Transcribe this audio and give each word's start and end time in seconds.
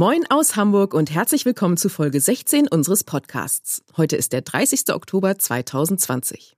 Moin 0.00 0.24
aus 0.30 0.56
Hamburg 0.56 0.94
und 0.94 1.10
herzlich 1.10 1.44
willkommen 1.44 1.76
zu 1.76 1.90
Folge 1.90 2.22
16 2.22 2.68
unseres 2.68 3.04
Podcasts. 3.04 3.84
Heute 3.98 4.16
ist 4.16 4.32
der 4.32 4.40
30. 4.40 4.94
Oktober 4.94 5.36
2020. 5.36 6.56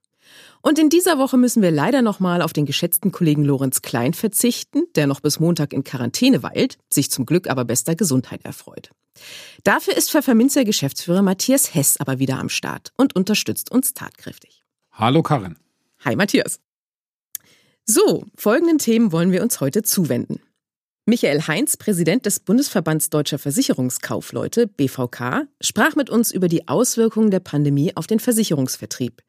Und 0.61 0.79
in 0.79 0.87
dieser 0.87 1.17
Woche 1.17 1.35
müssen 1.35 1.61
wir 1.61 1.69
leider 1.69 2.01
nochmal 2.01 2.41
auf 2.41 2.53
den 2.53 2.65
geschätzten 2.65 3.11
Kollegen 3.11 3.43
Lorenz 3.43 3.81
Klein 3.81 4.13
verzichten, 4.13 4.83
der 4.95 5.07
noch 5.07 5.19
bis 5.19 5.41
Montag 5.41 5.73
in 5.73 5.83
Quarantäne 5.83 6.41
weilt, 6.41 6.77
sich 6.89 7.11
zum 7.11 7.25
Glück 7.25 7.49
aber 7.49 7.65
bester 7.65 7.95
Gesundheit 7.95 8.45
erfreut. 8.45 8.91
Dafür 9.65 9.97
ist 9.97 10.11
Pfefferminzer 10.11 10.63
Geschäftsführer 10.63 11.21
Matthias 11.21 11.75
Hess 11.75 11.97
aber 11.97 12.19
wieder 12.19 12.39
am 12.39 12.47
Start 12.47 12.93
und 12.95 13.13
unterstützt 13.13 13.69
uns 13.73 13.93
tatkräftig. 13.93 14.63
Hallo 14.93 15.21
Karin. 15.21 15.57
Hi 16.05 16.15
Matthias. 16.15 16.61
So, 17.83 18.23
folgenden 18.37 18.77
Themen 18.77 19.11
wollen 19.11 19.33
wir 19.33 19.43
uns 19.43 19.59
heute 19.59 19.83
zuwenden. 19.83 20.39
Michael 21.05 21.41
Heinz, 21.47 21.75
Präsident 21.75 22.25
des 22.25 22.39
Bundesverbands 22.39 23.09
Deutscher 23.09 23.37
Versicherungskaufleute, 23.37 24.67
BVK, 24.67 25.47
sprach 25.59 25.97
mit 25.97 26.09
uns 26.09 26.31
über 26.31 26.47
die 26.47 26.69
Auswirkungen 26.69 27.29
der 27.29 27.41
Pandemie 27.41 27.91
auf 27.97 28.07
den 28.07 28.21
Versicherungsvertrieb, 28.21 29.21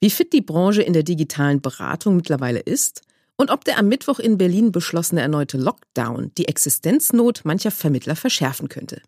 wie 0.00 0.08
fit 0.08 0.32
die 0.32 0.40
Branche 0.40 0.80
in 0.80 0.94
der 0.94 1.02
digitalen 1.02 1.60
Beratung 1.60 2.16
mittlerweile 2.16 2.60
ist 2.60 3.02
und 3.36 3.50
ob 3.50 3.66
der 3.66 3.78
am 3.78 3.88
Mittwoch 3.88 4.20
in 4.20 4.38
Berlin 4.38 4.72
beschlossene 4.72 5.20
erneute 5.20 5.58
Lockdown 5.58 6.32
die 6.38 6.48
Existenznot 6.48 7.42
mancher 7.44 7.72
Vermittler 7.72 8.16
verschärfen 8.16 8.70
könnte. 8.70 9.02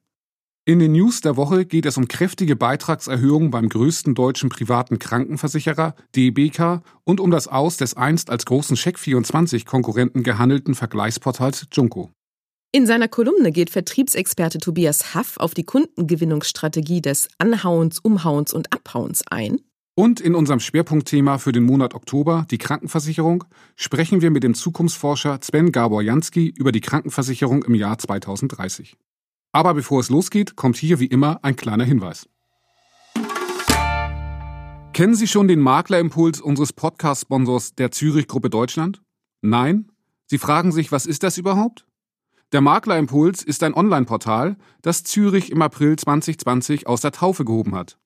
In 0.67 0.79
den 0.79 0.93
News 0.93 1.23
der 1.23 1.37
Woche 1.37 1.65
geht 1.65 1.87
es 1.87 1.97
um 1.97 2.07
kräftige 2.07 2.55
Beitragserhöhungen 2.55 3.51
beim 3.51 3.71
größten 3.71 4.15
deutschen 4.15 4.51
privaten 4.51 4.99
Krankenversicherer 4.99 5.95
DBK 6.15 6.83
und 7.05 7.19
um 7.19 7.31
das 7.31 7.49
Aus 7.49 7.79
des 7.79 7.97
einst 7.97 8.29
als 8.29 8.45
großen 8.45 8.77
Check24-Konkurrenten 8.77 10.23
gehandelten 10.23 10.75
Vergleichsportals 10.75 11.67
Junko. 11.73 12.11
In 12.73 12.87
seiner 12.87 13.09
Kolumne 13.09 13.51
geht 13.51 13.71
Vertriebsexperte 13.71 14.59
Tobias 14.59 15.13
Haff 15.13 15.39
auf 15.39 15.55
die 15.55 15.65
Kundengewinnungsstrategie 15.65 17.01
des 17.01 17.29
Anhauens, 17.39 17.99
Umhauens 17.99 18.53
und 18.53 18.73
Abhauens 18.73 19.25
ein. 19.29 19.61
Und 19.97 20.21
in 20.21 20.37
unserem 20.37 20.61
Schwerpunktthema 20.61 21.39
für 21.39 21.51
den 21.51 21.65
Monat 21.65 21.95
Oktober, 21.95 22.47
die 22.49 22.59
Krankenversicherung, 22.59 23.43
sprechen 23.75 24.23
wir 24.23 24.31
mit 24.31 24.45
dem 24.45 24.55
Zukunftsforscher 24.55 25.41
Sven 25.43 25.73
Gabor 25.73 26.01
Jansky 26.01 26.47
über 26.47 26.71
die 26.71 26.81
Krankenversicherung 26.81 27.65
im 27.65 27.75
Jahr 27.75 27.99
2030. 27.99 28.97
Aber 29.51 29.75
bevor 29.75 29.99
es 29.99 30.09
losgeht, 30.09 30.55
kommt 30.55 30.77
hier 30.77 31.01
wie 31.01 31.07
immer 31.07 31.41
ein 31.43 31.57
kleiner 31.57 31.85
Hinweis. 31.85 32.29
Kennen 34.93 35.17
Sie 35.17 35.27
schon 35.27 35.49
den 35.49 35.59
Maklerimpuls 35.59 36.41
unseres 36.41 36.73
Podcast-Sponsors 36.73 37.75
der 37.75 37.91
Zürich 37.91 38.29
Gruppe 38.29 38.49
Deutschland? 38.49 39.03
Nein? 39.43 39.91
Sie 40.27 40.39
fragen 40.39 40.71
sich, 40.71 40.93
was 40.93 41.07
ist 41.07 41.25
das 41.25 41.37
überhaupt? 41.37 41.85
Der 42.53 42.61
Maklerimpuls 42.61 43.45
ist 43.45 43.63
ein 43.63 43.75
Online-Portal, 43.75 44.57
das 44.83 45.05
Zürich 45.05 45.53
im 45.53 45.63
April 45.63 45.97
2020 45.97 46.89
aus 46.89 47.01
der 47.01 47.13
Taufe 47.13 47.45
gehoben 47.45 47.77
hat. 47.77 47.97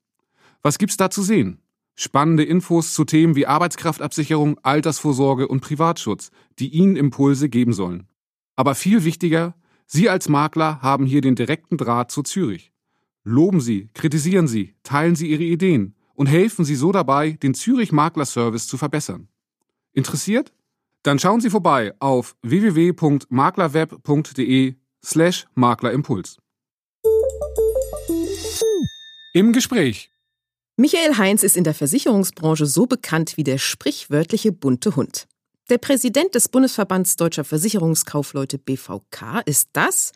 Was 0.63 0.77
gibt's 0.77 0.99
da 0.99 1.09
zu 1.09 1.23
sehen? 1.23 1.63
Spannende 1.95 2.45
Infos 2.45 2.93
zu 2.93 3.05
Themen 3.05 3.37
wie 3.37 3.47
Arbeitskraftabsicherung, 3.47 4.59
Altersvorsorge 4.63 5.49
und 5.49 5.61
Privatschutz, 5.61 6.31
die 6.59 6.69
Ihnen 6.69 6.97
Impulse 6.97 7.49
geben 7.49 7.73
sollen. 7.73 8.07
Aber 8.55 8.75
viel 8.75 9.05
wichtiger, 9.05 9.55
Sie 9.87 10.11
als 10.11 10.29
Makler 10.29 10.83
haben 10.83 11.07
hier 11.07 11.23
den 11.23 11.37
direkten 11.37 11.79
Draht 11.79 12.11
zu 12.11 12.23
Zürich. 12.23 12.73
Loben 13.23 13.61
Sie, 13.63 13.89
kritisieren 13.95 14.47
Sie, 14.47 14.75
teilen 14.83 15.17
Sie 15.17 15.31
Ihre 15.31 15.45
Ideen 15.45 15.95
und 16.15 16.27
helfen 16.27 16.67
Sie 16.67 16.75
so 16.75 16.93
dabei, 16.93 17.33
den 17.33 17.55
Zürich 17.55 17.93
Makler 17.93 18.27
Service 18.27 18.67
zu 18.67 18.77
verbessern. 18.77 19.29
Interessiert? 19.93 20.53
Dann 21.05 21.21
schauen 21.21 21.41
Sie 21.41 21.51
vorbei 21.51 21.95
auf 22.01 22.35
www.maklerweb.de 22.43 24.75
slash 25.05 25.47
Maklerimpuls. 25.55 26.39
Im 29.35 29.53
Gespräch. 29.53 30.11
Michael 30.77 31.17
Heinz 31.19 31.45
ist 31.45 31.57
in 31.57 31.65
der 31.65 31.75
Versicherungsbranche 31.75 32.67
so 32.67 32.87
bekannt 32.87 33.37
wie 33.37 33.45
der 33.45 33.59
sprichwörtliche 33.59 34.51
bunte 34.51 34.97
Hund. 34.97 35.29
Der 35.69 35.79
Präsident 35.79 36.35
des 36.35 36.49
Bundesverbands 36.49 37.15
Deutscher 37.17 37.45
Versicherungskaufleute 37.45 38.59
BVK 38.59 39.43
ist 39.45 39.69
das, 39.73 40.11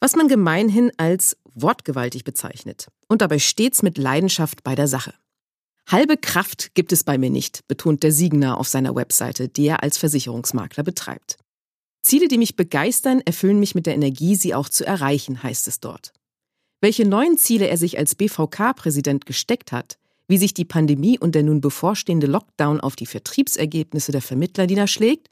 was 0.00 0.16
man 0.16 0.28
gemeinhin 0.28 0.90
als 0.96 1.36
wortgewaltig 1.54 2.24
bezeichnet 2.24 2.88
und 3.08 3.22
dabei 3.22 3.38
stets 3.38 3.82
mit 3.82 3.96
Leidenschaft 3.96 4.64
bei 4.64 4.74
der 4.74 4.88
Sache. 4.88 5.14
Halbe 5.88 6.16
Kraft 6.16 6.74
gibt 6.74 6.92
es 6.92 7.04
bei 7.04 7.18
mir 7.18 7.30
nicht, 7.30 7.66
betont 7.68 8.02
der 8.02 8.12
Siegner 8.12 8.58
auf 8.58 8.68
seiner 8.68 8.94
Webseite, 8.94 9.48
die 9.48 9.66
er 9.66 9.82
als 9.82 9.98
Versicherungsmakler 9.98 10.84
betreibt. 10.84 11.36
Ziele, 12.02 12.28
die 12.28 12.38
mich 12.38 12.56
begeistern, 12.56 13.20
erfüllen 13.20 13.60
mich 13.60 13.74
mit 13.74 13.86
der 13.86 13.94
Energie, 13.94 14.34
sie 14.34 14.54
auch 14.54 14.68
zu 14.68 14.84
erreichen, 14.84 15.42
heißt 15.42 15.68
es 15.68 15.80
dort. 15.80 16.12
Welche 16.80 17.06
neuen 17.06 17.36
Ziele 17.36 17.68
er 17.68 17.76
sich 17.76 17.98
als 17.98 18.14
BVK-Präsident 18.16 19.24
gesteckt 19.26 19.70
hat, 19.70 19.98
wie 20.26 20.38
sich 20.38 20.54
die 20.54 20.64
Pandemie 20.64 21.18
und 21.18 21.34
der 21.34 21.42
nun 21.42 21.60
bevorstehende 21.60 22.26
Lockdown 22.26 22.80
auf 22.80 22.96
die 22.96 23.06
Vertriebsergebnisse 23.06 24.12
der 24.12 24.22
Vermittler 24.22 24.66
niederschlägt 24.66 25.28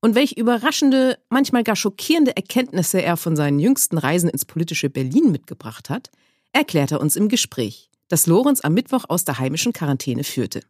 und 0.00 0.14
welche 0.14 0.34
überraschende, 0.34 1.18
manchmal 1.30 1.62
gar 1.62 1.76
schockierende 1.76 2.36
Erkenntnisse 2.36 3.00
er 3.00 3.16
von 3.16 3.36
seinen 3.36 3.60
jüngsten 3.60 3.98
Reisen 3.98 4.28
ins 4.28 4.44
politische 4.44 4.90
Berlin 4.90 5.30
mitgebracht 5.30 5.88
hat, 5.88 6.10
erklärt 6.52 6.90
er 6.90 7.00
uns 7.00 7.16
im 7.16 7.28
Gespräch, 7.28 7.88
das 8.12 8.26
Lorenz 8.26 8.60
am 8.60 8.74
Mittwoch 8.74 9.06
aus 9.08 9.24
der 9.24 9.38
heimischen 9.38 9.72
Quarantäne 9.72 10.22
führte. 10.22 10.60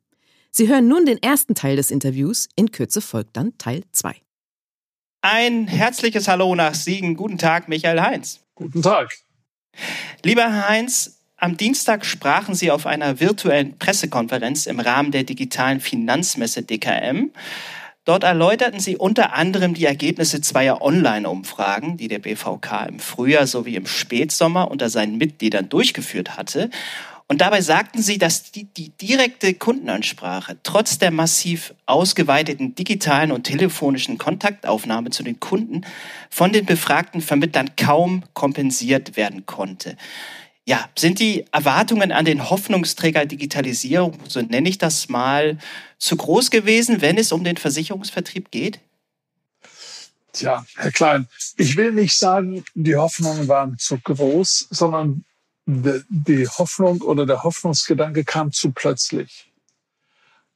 Sie 0.52 0.68
hören 0.68 0.86
nun 0.86 1.06
den 1.06 1.20
ersten 1.20 1.56
Teil 1.56 1.74
des 1.74 1.90
Interviews, 1.90 2.48
in 2.54 2.70
Kürze 2.70 3.00
folgt 3.00 3.36
dann 3.36 3.58
Teil 3.58 3.82
2. 3.90 4.14
Ein 5.22 5.66
herzliches 5.66 6.28
Hallo 6.28 6.54
nach 6.54 6.74
Siegen. 6.74 7.16
Guten 7.16 7.38
Tag, 7.38 7.68
Michael 7.68 8.00
Heinz. 8.00 8.38
Guten 8.54 8.80
Tag. 8.80 9.08
Lieber 10.22 10.42
Herr 10.42 10.68
Heinz, 10.68 11.18
am 11.36 11.56
Dienstag 11.56 12.06
sprachen 12.06 12.54
Sie 12.54 12.70
auf 12.70 12.86
einer 12.86 13.18
virtuellen 13.18 13.76
Pressekonferenz 13.76 14.66
im 14.66 14.78
Rahmen 14.78 15.10
der 15.10 15.24
digitalen 15.24 15.80
Finanzmesse 15.80 16.62
DKM. 16.62 17.32
Dort 18.04 18.22
erläuterten 18.22 18.78
Sie 18.78 18.96
unter 18.96 19.32
anderem 19.32 19.74
die 19.74 19.84
Ergebnisse 19.84 20.40
zweier 20.40 20.80
Online-Umfragen, 20.80 21.96
die 21.96 22.06
der 22.06 22.20
BVK 22.20 22.86
im 22.88 22.98
Frühjahr 23.00 23.48
sowie 23.48 23.74
im 23.74 23.86
Spätsommer 23.86 24.70
unter 24.70 24.90
seinen 24.90 25.18
Mitgliedern 25.18 25.68
durchgeführt 25.68 26.36
hatte. 26.36 26.70
Und 27.32 27.40
dabei 27.40 27.62
sagten 27.62 28.02
Sie, 28.02 28.18
dass 28.18 28.52
die, 28.52 28.64
die, 28.64 28.90
direkte 28.90 29.54
Kundenansprache 29.54 30.58
trotz 30.62 30.98
der 30.98 31.10
massiv 31.10 31.72
ausgeweiteten 31.86 32.74
digitalen 32.74 33.32
und 33.32 33.44
telefonischen 33.44 34.18
Kontaktaufnahme 34.18 35.08
zu 35.08 35.22
den 35.22 35.40
Kunden 35.40 35.80
von 36.28 36.52
den 36.52 36.66
befragten 36.66 37.22
Vermittlern 37.22 37.74
kaum 37.74 38.22
kompensiert 38.34 39.16
werden 39.16 39.46
konnte. 39.46 39.96
Ja, 40.66 40.90
sind 40.94 41.20
die 41.20 41.46
Erwartungen 41.52 42.12
an 42.12 42.26
den 42.26 42.50
Hoffnungsträger 42.50 43.24
Digitalisierung, 43.24 44.18
so 44.28 44.42
nenne 44.42 44.68
ich 44.68 44.76
das 44.76 45.08
mal, 45.08 45.56
zu 45.96 46.16
groß 46.16 46.50
gewesen, 46.50 47.00
wenn 47.00 47.16
es 47.16 47.32
um 47.32 47.44
den 47.44 47.56
Versicherungsvertrieb 47.56 48.50
geht? 48.50 48.78
Tja, 50.34 50.66
Herr 50.76 50.92
Klein, 50.92 51.28
ich 51.56 51.78
will 51.78 51.92
nicht 51.92 52.18
sagen, 52.18 52.62
die 52.74 52.96
Hoffnungen 52.96 53.48
waren 53.48 53.78
zu 53.78 53.96
groß, 53.96 54.66
sondern 54.68 55.24
die 55.66 56.48
Hoffnung 56.48 57.02
oder 57.02 57.26
der 57.26 57.42
Hoffnungsgedanke 57.44 58.24
kam 58.24 58.52
zu 58.52 58.72
plötzlich. 58.72 59.52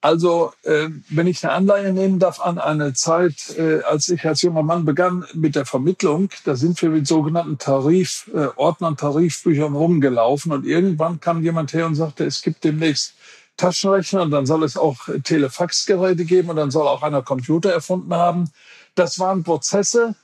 Also, 0.00 0.52
äh, 0.62 0.88
wenn 1.08 1.26
ich 1.26 1.42
eine 1.42 1.52
Anleihe 1.52 1.92
nehmen 1.92 2.18
darf 2.18 2.38
an 2.38 2.58
eine 2.58 2.92
Zeit, 2.92 3.56
äh, 3.58 3.82
als 3.82 4.08
ich 4.08 4.24
als 4.24 4.42
junger 4.42 4.62
Mann 4.62 4.84
begann 4.84 5.24
mit 5.34 5.56
der 5.56 5.66
Vermittlung, 5.66 6.28
da 6.44 6.54
sind 6.54 6.80
wir 6.82 6.90
mit 6.90 7.06
sogenannten 7.06 7.58
Tarif, 7.58 8.30
äh, 8.32 8.48
Tarifbüchern 8.96 9.74
rumgelaufen 9.74 10.52
und 10.52 10.66
irgendwann 10.66 11.18
kam 11.18 11.42
jemand 11.42 11.72
her 11.72 11.86
und 11.86 11.94
sagte, 11.96 12.24
es 12.24 12.42
gibt 12.42 12.62
demnächst 12.62 13.14
Taschenrechner 13.56 14.22
und 14.22 14.30
dann 14.30 14.46
soll 14.46 14.64
es 14.64 14.76
auch 14.76 15.08
Telefaxgeräte 15.24 16.24
geben 16.24 16.50
und 16.50 16.56
dann 16.56 16.70
soll 16.70 16.86
auch 16.86 17.02
einer 17.02 17.22
Computer 17.22 17.72
erfunden 17.72 18.14
haben. 18.14 18.50
Das 18.94 19.18
waren 19.18 19.44
Prozesse, 19.44 20.14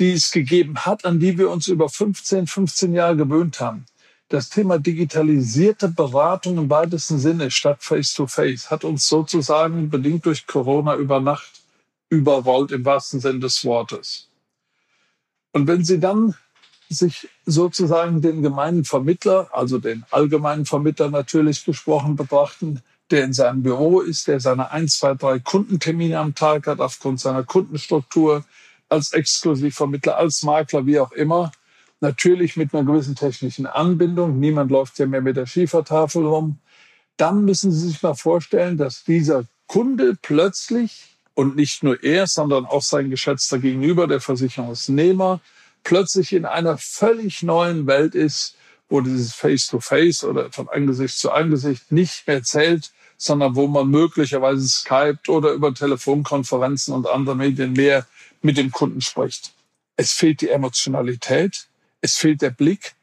die 0.00 0.12
es 0.12 0.32
gegeben 0.32 0.76
hat, 0.84 1.04
an 1.04 1.20
die 1.20 1.38
wir 1.38 1.50
uns 1.50 1.68
über 1.68 1.88
15, 1.88 2.46
15 2.48 2.92
Jahre 2.92 3.16
gewöhnt 3.16 3.60
haben 3.60 3.86
das 4.28 4.48
Thema 4.48 4.78
digitalisierte 4.78 5.88
Beratung 5.88 6.58
im 6.58 6.70
weitesten 6.70 7.18
Sinne 7.18 7.50
statt 7.50 7.82
Face-to-Face 7.82 8.66
-face 8.66 8.70
hat 8.70 8.84
uns 8.84 9.06
sozusagen 9.08 9.90
bedingt 9.90 10.24
durch 10.26 10.46
Corona 10.46 10.96
über 10.96 11.20
Nacht 11.20 11.62
überrollt 12.08 12.72
im 12.72 12.84
wahrsten 12.84 13.20
Sinne 13.20 13.40
des 13.40 13.64
Wortes. 13.64 14.28
Und 15.52 15.66
wenn 15.66 15.84
Sie 15.84 16.00
dann 16.00 16.34
sich 16.88 17.28
sozusagen 17.46 18.20
den 18.20 18.42
gemeinen 18.42 18.84
Vermittler, 18.84 19.48
also 19.52 19.78
den 19.78 20.04
allgemeinen 20.10 20.66
Vermittler 20.66 21.10
natürlich 21.10 21.64
gesprochen 21.64 22.16
betrachten, 22.16 22.82
der 23.10 23.24
in 23.24 23.32
seinem 23.32 23.62
Büro 23.62 24.00
ist, 24.00 24.28
der 24.28 24.40
seine 24.40 24.70
ein, 24.70 24.88
zwei, 24.88 25.14
drei 25.14 25.38
Kundentermine 25.38 26.18
am 26.18 26.34
Tag 26.34 26.66
hat 26.66 26.80
aufgrund 26.80 27.20
seiner 27.20 27.44
Kundenstruktur, 27.44 28.44
als 28.88 29.12
Exklusivvermittler, 29.12 30.16
als 30.16 30.42
Makler, 30.42 30.86
wie 30.86 31.00
auch 31.00 31.12
immer. 31.12 31.52
Natürlich 32.00 32.56
mit 32.56 32.74
einer 32.74 32.84
gewissen 32.84 33.14
technischen 33.14 33.66
Anbindung. 33.66 34.38
Niemand 34.38 34.70
läuft 34.70 34.98
ja 34.98 35.06
mehr 35.06 35.22
mit 35.22 35.36
der 35.36 35.46
Schiefertafel 35.46 36.26
rum. 36.26 36.58
Dann 37.16 37.44
müssen 37.44 37.70
Sie 37.72 37.88
sich 37.88 38.02
mal 38.02 38.14
vorstellen, 38.14 38.76
dass 38.76 39.04
dieser 39.04 39.44
Kunde 39.66 40.16
plötzlich 40.20 41.14
und 41.34 41.56
nicht 41.56 41.82
nur 41.82 42.02
er, 42.02 42.26
sondern 42.26 42.66
auch 42.66 42.82
sein 42.82 43.10
geschätzter 43.10 43.58
Gegenüber, 43.58 44.06
der 44.06 44.20
Versicherungsnehmer, 44.20 45.40
plötzlich 45.82 46.32
in 46.32 46.44
einer 46.44 46.78
völlig 46.78 47.42
neuen 47.42 47.86
Welt 47.86 48.14
ist, 48.14 48.56
wo 48.88 49.00
dieses 49.00 49.34
Face-to-Face 49.34 50.22
-face 50.22 50.28
oder 50.28 50.52
von 50.52 50.68
Angesicht 50.68 51.18
zu 51.18 51.32
Angesicht 51.32 51.90
nicht 51.90 52.26
mehr 52.26 52.42
zählt, 52.42 52.92
sondern 53.16 53.56
wo 53.56 53.66
man 53.66 53.88
möglicherweise 53.88 54.68
Skype 54.68 55.18
oder 55.28 55.52
über 55.52 55.72
Telefonkonferenzen 55.74 56.94
und 56.94 57.08
andere 57.08 57.36
Medien 57.36 57.72
mehr 57.72 58.06
mit 58.42 58.56
dem 58.56 58.70
Kunden 58.70 59.00
spricht. 59.00 59.52
Es 59.96 60.12
fehlt 60.12 60.40
die 60.40 60.50
Emotionalität, 60.50 61.66
es 62.04 62.16
fehlt 62.16 62.42
der 62.42 62.50
Blick. 62.50 62.94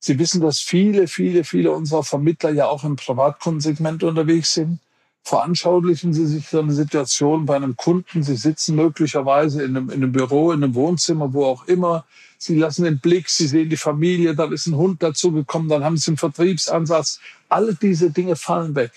Sie 0.00 0.18
wissen, 0.18 0.40
dass 0.40 0.58
viele, 0.58 1.06
viele, 1.06 1.44
viele 1.44 1.70
unserer 1.70 2.02
Vermittler 2.02 2.50
ja 2.50 2.66
auch 2.66 2.82
im 2.82 2.96
Privatkundensegment 2.96 4.02
unterwegs 4.02 4.54
sind. 4.54 4.80
Veranschaulichen 5.22 6.12
Sie 6.12 6.26
sich 6.26 6.48
so 6.48 6.60
eine 6.60 6.72
Situation 6.72 7.46
bei 7.46 7.54
einem 7.54 7.76
Kunden. 7.76 8.24
Sie 8.24 8.34
sitzen 8.34 8.74
möglicherweise 8.74 9.62
in 9.62 9.76
einem, 9.76 9.90
in 9.90 10.02
einem 10.02 10.10
Büro, 10.10 10.50
in 10.50 10.64
einem 10.64 10.74
Wohnzimmer, 10.74 11.32
wo 11.32 11.44
auch 11.44 11.68
immer. 11.68 12.06
Sie 12.38 12.58
lassen 12.58 12.84
den 12.84 12.98
Blick, 12.98 13.28
Sie 13.28 13.46
sehen 13.46 13.68
die 13.68 13.76
Familie, 13.76 14.34
dann 14.34 14.52
ist 14.52 14.66
ein 14.66 14.74
Hund 14.74 15.00
dazugekommen, 15.00 15.68
dann 15.68 15.84
haben 15.84 15.96
Sie 15.96 16.10
einen 16.10 16.16
Vertriebsansatz. 16.16 17.20
Alle 17.48 17.74
diese 17.74 18.10
Dinge 18.10 18.34
fallen 18.34 18.74
weg. 18.74 18.90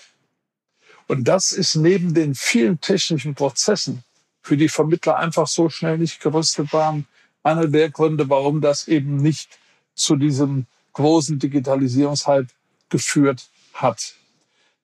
Und 1.06 1.28
das 1.28 1.52
ist 1.52 1.76
neben 1.76 2.12
den 2.14 2.34
vielen 2.34 2.80
technischen 2.80 3.34
Prozessen, 3.36 4.02
für 4.42 4.56
die 4.56 4.70
Vermittler 4.70 5.18
einfach 5.18 5.46
so 5.46 5.68
schnell 5.68 5.98
nicht 5.98 6.20
gerüstet 6.20 6.72
waren, 6.72 7.06
einer 7.44 7.68
der 7.68 7.90
Gründe, 7.90 8.28
warum 8.28 8.60
das 8.60 8.88
eben 8.88 9.16
nicht 9.16 9.58
zu 9.94 10.16
diesem 10.16 10.66
großen 10.94 11.38
Digitalisierungshype 11.38 12.48
geführt 12.88 13.48
hat. 13.74 14.14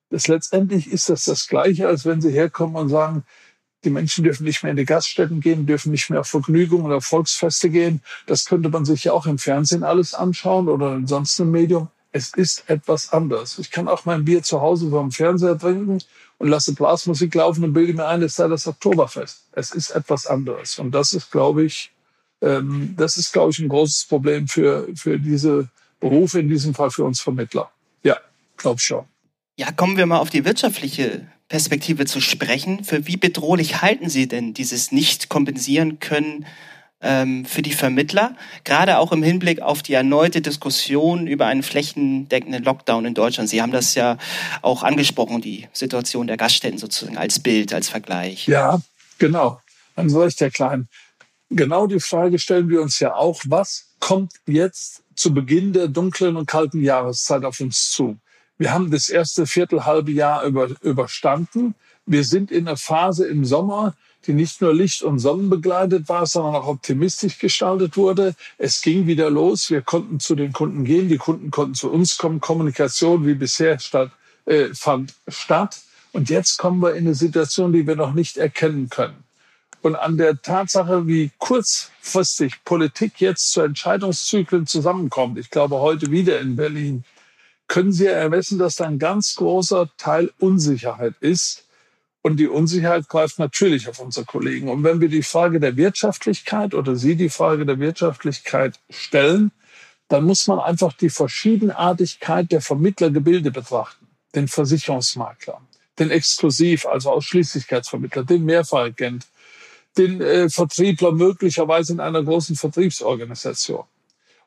Das 0.09 0.27
letztendlich 0.27 0.91
ist 0.91 1.09
das 1.09 1.25
das 1.25 1.47
Gleiche, 1.47 1.87
als 1.87 2.05
wenn 2.05 2.21
Sie 2.21 2.31
herkommen 2.31 2.75
und 2.75 2.89
sagen, 2.89 3.23
die 3.83 3.89
Menschen 3.89 4.23
dürfen 4.23 4.43
nicht 4.43 4.61
mehr 4.61 4.71
in 4.71 4.77
die 4.77 4.85
Gaststätten 4.85 5.41
gehen, 5.41 5.65
dürfen 5.65 5.91
nicht 5.91 6.09
mehr 6.09 6.19
auf 6.19 6.27
Vergnügungen 6.27 6.85
oder 6.85 7.01
Volksfeste 7.01 7.69
gehen. 7.69 8.01
Das 8.27 8.45
könnte 8.45 8.69
man 8.69 8.85
sich 8.85 9.05
ja 9.05 9.13
auch 9.13 9.25
im 9.25 9.39
Fernsehen 9.39 9.83
alles 9.83 10.13
anschauen 10.13 10.67
oder 10.67 10.93
in 10.95 11.07
sonst 11.07 11.39
einem 11.39 11.51
Medium. 11.51 11.87
Es 12.11 12.33
ist 12.33 12.69
etwas 12.69 13.13
anders. 13.13 13.57
Ich 13.57 13.71
kann 13.71 13.87
auch 13.87 14.05
mein 14.05 14.25
Bier 14.25 14.43
zu 14.43 14.61
Hause 14.61 14.89
vor 14.89 15.01
dem 15.01 15.11
Fernseher 15.11 15.57
trinken 15.57 15.99
und 16.37 16.47
lasse 16.47 16.73
Blasmusik 16.73 17.33
laufen 17.33 17.63
und 17.63 17.73
bilde 17.73 17.93
mir 17.93 18.07
ein, 18.07 18.21
es 18.21 18.35
sei 18.35 18.47
das 18.49 18.67
Oktoberfest. 18.67 19.45
Es 19.53 19.71
ist 19.71 19.91
etwas 19.91 20.27
anderes. 20.27 20.77
Und 20.77 20.91
das 20.91 21.13
ist, 21.13 21.31
glaube 21.31 21.63
ich, 21.63 21.91
ähm, 22.41 22.95
das 22.97 23.17
ist, 23.17 23.31
glaube 23.31 23.51
ich, 23.51 23.59
ein 23.59 23.69
großes 23.69 24.05
Problem 24.05 24.47
für, 24.47 24.87
für 24.95 25.19
diese 25.19 25.69
Berufe, 25.99 26.39
in 26.39 26.49
diesem 26.49 26.73
Fall 26.73 26.91
für 26.91 27.03
uns 27.03 27.21
Vermittler. 27.21 27.71
Ja, 28.03 28.17
glaube 28.57 28.77
ich 28.79 28.83
schon. 28.83 29.05
Ja, 29.57 29.71
kommen 29.71 29.97
wir 29.97 30.05
mal 30.05 30.17
auf 30.17 30.29
die 30.29 30.45
wirtschaftliche 30.45 31.27
Perspektive 31.47 32.05
zu 32.05 32.21
sprechen. 32.21 32.83
Für 32.83 33.05
wie 33.07 33.17
bedrohlich 33.17 33.81
halten 33.81 34.09
Sie 34.09 34.27
denn 34.27 34.53
dieses 34.53 34.91
nicht 34.91 35.29
kompensieren 35.29 35.99
können 35.99 36.45
ähm, 37.01 37.45
für 37.45 37.61
die 37.61 37.73
Vermittler? 37.73 38.35
Gerade 38.63 38.97
auch 38.97 39.11
im 39.11 39.21
Hinblick 39.21 39.61
auf 39.61 39.83
die 39.83 39.93
erneute 39.93 40.41
Diskussion 40.41 41.27
über 41.27 41.45
einen 41.45 41.61
flächendeckenden 41.61 42.63
Lockdown 42.63 43.05
in 43.05 43.13
Deutschland. 43.13 43.49
Sie 43.49 43.61
haben 43.61 43.71
das 43.71 43.93
ja 43.93 44.17
auch 44.61 44.81
angesprochen, 44.81 45.41
die 45.41 45.67
Situation 45.73 46.25
der 46.25 46.37
Gaststätten 46.37 46.79
sozusagen 46.79 47.17
als 47.17 47.39
Bild, 47.39 47.73
als 47.73 47.89
Vergleich. 47.89 48.47
Ja, 48.47 48.81
genau. 49.19 49.59
Dann 49.95 50.09
soll 50.09 50.29
ich 50.29 50.37
der 50.37 50.51
Kleinen. 50.51 50.87
Genau 51.53 51.85
die 51.85 51.99
Frage 51.99 52.39
stellen 52.39 52.69
wir 52.69 52.81
uns 52.81 52.99
ja 52.99 53.13
auch. 53.13 53.41
Was 53.45 53.89
kommt 53.99 54.31
jetzt 54.47 55.03
zu 55.15 55.33
Beginn 55.33 55.73
der 55.73 55.89
dunklen 55.89 56.37
und 56.37 56.45
kalten 56.45 56.81
Jahreszeit 56.81 57.43
auf 57.43 57.59
uns 57.59 57.91
zu? 57.91 58.17
Wir 58.57 58.71
haben 58.71 58.89
das 58.89 59.09
erste 59.09 59.45
Viertelhalbe 59.45 60.11
Jahr 60.11 60.45
über, 60.45 60.69
überstanden. 60.81 61.75
Wir 62.05 62.23
sind 62.23 62.51
in 62.51 62.69
einer 62.69 62.77
Phase 62.77 63.27
im 63.27 63.43
Sommer, 63.43 63.95
die 64.25 64.33
nicht 64.33 64.61
nur 64.61 64.73
Licht 64.73 65.03
und 65.03 65.19
Sonnen 65.19 65.49
begleitet 65.49 66.07
war, 66.07 66.25
sondern 66.25 66.55
auch 66.55 66.67
optimistisch 66.67 67.37
gestaltet 67.37 67.97
wurde. 67.97 68.33
Es 68.57 68.81
ging 68.81 69.05
wieder 69.05 69.29
los. 69.29 69.69
Wir 69.69 69.81
konnten 69.81 70.21
zu 70.21 70.35
den 70.35 70.53
Kunden 70.53 70.85
gehen. 70.85 71.09
Die 71.09 71.17
Kunden 71.17 71.51
konnten 71.51 71.75
zu 71.75 71.91
uns 71.91 72.17
kommen. 72.17 72.39
Kommunikation 72.39 73.27
wie 73.27 73.33
bisher 73.33 73.77
statt, 73.77 74.11
äh, 74.45 74.69
fand 74.73 75.15
statt. 75.27 75.81
Und 76.13 76.29
jetzt 76.29 76.57
kommen 76.57 76.81
wir 76.81 76.91
in 76.93 77.07
eine 77.07 77.15
Situation, 77.15 77.73
die 77.73 77.85
wir 77.85 77.97
noch 77.97 78.13
nicht 78.13 78.37
erkennen 78.37 78.89
können. 78.89 79.20
Und 79.81 79.95
an 79.95 80.17
der 80.17 80.41
Tatsache, 80.41 81.07
wie 81.07 81.31
kurzfristig 81.39 82.63
Politik 82.63 83.19
jetzt 83.19 83.51
zu 83.51 83.61
Entscheidungszyklen 83.61 84.67
zusammenkommt, 84.67 85.39
ich 85.39 85.49
glaube 85.49 85.79
heute 85.79 86.11
wieder 86.11 86.39
in 86.39 86.55
Berlin, 86.55 87.03
können 87.67 87.91
Sie 87.91 88.05
ermessen, 88.05 88.59
dass 88.59 88.75
da 88.75 88.85
ein 88.85 88.99
ganz 88.99 89.35
großer 89.35 89.89
Teil 89.97 90.31
Unsicherheit 90.39 91.15
ist. 91.19 91.65
Und 92.21 92.37
die 92.37 92.47
Unsicherheit 92.47 93.07
greift 93.07 93.39
natürlich 93.39 93.87
auf 93.89 93.99
unsere 93.99 94.25
Kollegen. 94.25 94.69
Und 94.69 94.83
wenn 94.83 95.01
wir 95.01 95.09
die 95.09 95.23
Frage 95.23 95.59
der 95.59 95.75
Wirtschaftlichkeit 95.77 96.75
oder 96.75 96.95
Sie 96.95 97.15
die 97.15 97.29
Frage 97.29 97.65
der 97.65 97.79
Wirtschaftlichkeit 97.79 98.79
stellen, 98.91 99.51
dann 100.09 100.25
muss 100.25 100.45
man 100.45 100.59
einfach 100.59 100.93
die 100.93 101.09
Verschiedenartigkeit 101.09 102.51
der 102.51 102.61
Vermittlergebilde 102.61 103.49
betrachten. 103.49 104.07
Den 104.35 104.47
Versicherungsmakler, 104.47 105.61
den 105.97 106.11
Exklusiv, 106.11 106.85
also 106.85 107.11
Ausschließlichkeitsvermittler, 107.11 108.25
den 108.25 108.45
Mehrfachagent, 108.45 109.25
den 109.97 110.21
äh, 110.21 110.49
Vertriebler 110.49 111.11
möglicherweise 111.11 111.93
in 111.93 111.99
einer 111.99 112.23
großen 112.23 112.55
Vertriebsorganisation. 112.55 113.83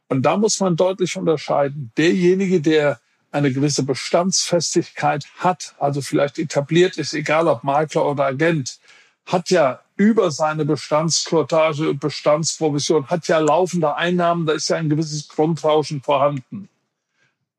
Und 0.09 0.23
da 0.23 0.37
muss 0.37 0.61
man 0.61 0.77
deutlich 0.77 1.17
unterscheiden. 1.17 1.93
Derjenige, 1.97 2.61
der 2.61 3.01
eine 3.31 3.53
gewisse 3.53 3.83
Bestandsfestigkeit 3.83 5.27
hat, 5.39 5.75
also 5.79 6.01
vielleicht 6.01 6.39
etabliert 6.39 6.99
ist, 6.99 7.15
egal 7.15 7.49
ob 7.49 7.65
Makler 7.65 8.07
oder 8.07 8.27
Agent, 8.27 8.79
hat 9.27 9.51
ja 9.51 9.81
über 9.97 10.31
seine 10.31 10.65
Bestandsquotage 10.65 11.91
und 11.91 12.01
Bestandsprovision, 12.01 13.09
hat 13.09 13.29
ja 13.29 13.39
laufende 13.39 13.97
Einnahmen, 13.97 14.47
da 14.47 14.53
ist 14.53 14.69
ja 14.69 14.77
ein 14.77 14.89
gewisses 14.89 15.29
Grundrauschen 15.29 16.03
vorhanden. 16.03 16.69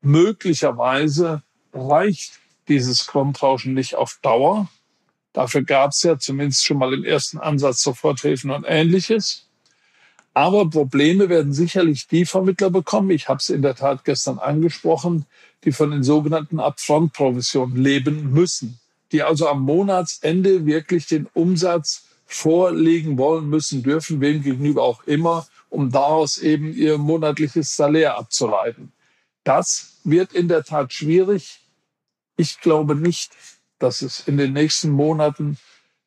Möglicherweise 0.02 1.44
reicht 1.74 2.40
dieses 2.68 3.07
Grundrauschen 3.07 3.74
nicht 3.74 3.95
auf 3.95 4.19
Dauer. 4.21 4.69
Dafür 5.35 5.63
gab 5.63 5.92
es 5.92 6.01
ja 6.01 6.18
zumindest 6.18 6.65
schon 6.65 6.77
mal 6.77 6.94
im 6.94 7.04
ersten 7.04 7.37
Ansatz 7.39 7.83
Soforthilfen 7.83 8.51
und 8.51 8.63
ähnliches. 8.65 9.47
Aber 10.33 10.69
Probleme 10.69 11.27
werden 11.27 11.51
sicherlich 11.51 12.07
die 12.07 12.25
Vermittler 12.25 12.69
bekommen. 12.69 13.09
Ich 13.09 13.27
habe 13.27 13.39
es 13.39 13.49
in 13.49 13.61
der 13.61 13.75
Tat 13.75 14.06
gestern 14.06 14.39
angesprochen, 14.39 15.25
die 15.65 15.73
von 15.73 15.92
den 15.92 16.04
sogenannten 16.04 16.61
Upfront-Provisionen 16.61 17.75
leben 17.75 18.31
müssen, 18.31 18.80
die 19.11 19.23
also 19.23 19.49
am 19.49 19.63
Monatsende 19.63 20.65
wirklich 20.65 21.06
den 21.07 21.27
Umsatz 21.33 22.06
vorlegen 22.25 23.18
wollen 23.18 23.49
müssen, 23.49 23.83
dürfen, 23.83 24.21
wem 24.21 24.42
gegenüber 24.42 24.83
auch 24.83 25.04
immer, 25.04 25.47
um 25.69 25.92
daraus 25.92 26.37
eben 26.37 26.73
ihr 26.73 26.97
monatliches 26.97 27.75
Salär 27.75 28.18
abzuleiten. 28.18 28.94
Das 29.44 29.97
wird 30.06 30.31
in 30.31 30.47
der 30.47 30.63
Tat 30.63 30.94
schwierig. 30.94 31.59
Ich 32.37 32.61
glaube 32.61 32.95
nicht, 32.95 33.31
dass 33.80 34.02
es 34.02 34.28
in 34.28 34.38
den 34.38 34.54
nächsten 34.54 34.90
Monaten 34.90 35.58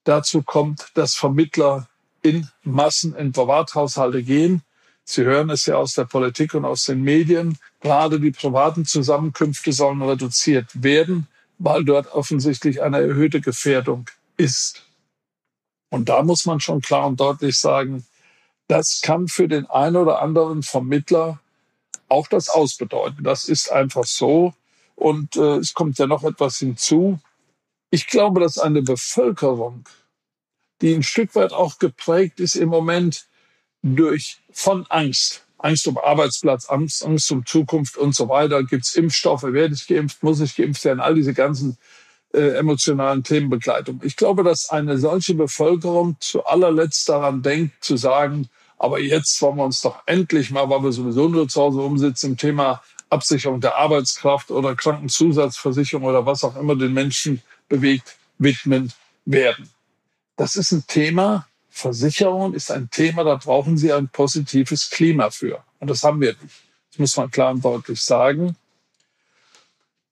dazu 0.05 0.43
kommt, 0.43 0.91
dass 0.95 1.15
Vermittler 1.15 1.89
in 2.23 2.49
Massen 2.63 3.15
in 3.15 3.33
Privathaushalte 3.33 4.23
gehen. 4.23 4.63
Sie 5.05 5.25
hören 5.25 5.51
es 5.51 5.67
ja 5.67 5.77
aus 5.77 5.95
der 5.95 6.05
Politik 6.05 6.55
und 6.55 6.65
aus 6.65 6.85
den 6.85 7.03
Medien. 7.03 7.59
Gerade 7.81 8.21
die 8.21 8.31
privaten 8.31 8.85
Zusammenkünfte 8.85 9.73
sollen 9.73 10.03
reduziert 10.03 10.83
werden, 10.83 11.29
weil 11.59 11.85
dort 11.85 12.13
offensichtlich 12.13 12.83
eine 12.83 12.99
erhöhte 12.99 13.41
Gefährdung 13.41 14.11
ist. 14.37 14.85
Und 15.91 16.09
da 16.09 16.23
muss 16.23 16.45
man 16.45 16.61
schon 16.61 16.81
klar 16.81 17.07
und 17.07 17.21
deutlich 17.21 17.59
sagen, 17.59 18.05
das 18.67 19.01
kann 19.03 19.29
für 19.29 19.49
den 19.49 19.67
einen 19.67 19.97
oder 19.97 20.21
anderen 20.21 20.63
Vermittler 20.63 21.41
auch 22.09 22.27
das 22.27 22.49
ausbedeuten. 22.49 23.25
Das 23.25 23.45
ist 23.45 23.73
einfach 23.73 24.05
so. 24.05 24.55
Und 24.95 25.37
äh, 25.37 25.57
es 25.57 25.75
kommt 25.75 25.99
ja 25.99 26.07
noch 26.07 26.25
etwas 26.25 26.59
hinzu. 26.59 27.19
Ich 27.91 28.07
glaube, 28.07 28.41
dass 28.41 28.59
eine 28.59 28.83
Bevölkerung, 28.83 29.85
die 30.83 30.95
ein 30.95 31.03
Stück 31.03 31.35
weit 31.35 31.53
auch 31.53 31.79
geprägt 31.79 32.41
ist 32.41 32.55
im 32.55 32.69
Moment 32.69 33.27
durch 33.83 34.39
von 34.51 34.87
Angst, 34.89 35.45
Angst 35.59 35.87
um 35.89 35.99
Arbeitsplatz, 35.99 36.69
Angst, 36.69 37.05
Angst 37.05 37.33
um 37.33 37.47
Zukunft 37.47 37.97
und 37.97 38.15
so 38.15 38.29
weiter. 38.29 38.63
Gibt 38.63 38.85
es 38.85 38.95
Impfstoffe? 38.95 39.43
Werde 39.43 39.75
ich 39.75 39.87
geimpft? 39.87 40.23
Muss 40.23 40.41
ich 40.41 40.55
geimpft 40.55 40.85
werden? 40.85 41.01
All 41.01 41.15
diese 41.15 41.35
ganzen 41.35 41.79
äh, 42.33 42.59
emotionalen 42.59 43.25
Themenbegleitung. 43.25 44.01
Ich 44.05 44.17
glaube, 44.17 44.45
dass 44.45 44.69
eine 44.69 44.99
solche 44.99 45.35
Bevölkerung 45.35 46.17
zu 46.21 46.45
allerletzt 46.45 47.09
daran 47.09 47.43
denkt, 47.43 47.83
zu 47.83 47.97
sagen, 47.97 48.49
aber 48.77 49.01
jetzt 49.01 49.41
wollen 49.43 49.57
wir 49.57 49.65
uns 49.65 49.81
doch 49.81 50.03
endlich 50.07 50.51
mal, 50.51 50.69
weil 50.69 50.83
wir 50.83 50.93
sowieso 50.93 51.29
nur 51.29 51.49
zu 51.49 51.61
Hause 51.61 51.81
umsitzen, 51.81 52.33
im 52.33 52.37
Thema 52.37 52.83
Absicherung 53.11 53.61
der 53.61 53.77
Arbeitskraft 53.77 54.51
oder 54.51 54.77
Krankenzusatzversicherung 54.77 56.05
oder 56.05 56.27
was 56.27 56.45
auch 56.45 56.57
immer 56.57 56.77
den 56.77 56.93
Menschen 56.93 57.43
bewegt, 57.69 58.17
widmen 58.39 58.93
werden. 59.25 59.69
Das 60.37 60.57
ist 60.57 60.73
ein 60.73 60.87
Thema, 60.87 61.49
Versicherung 61.79 62.55
ist 62.55 62.71
ein 62.71 62.91
Thema, 62.91 63.25
da 63.25 63.37
brauchen 63.37 63.77
Sie 63.79 63.93
ein 63.93 64.09
positives 64.09 64.91
Klima 64.91 65.31
für. 65.31 65.63
Und 65.79 65.89
das 65.89 66.03
haben 66.03 66.21
wir 66.21 66.33
nicht. 66.33 66.55
Das 66.91 66.99
muss 66.99 67.17
man 67.17 67.31
klar 67.31 67.53
und 67.53 67.65
deutlich 67.65 68.01
sagen. 68.01 68.57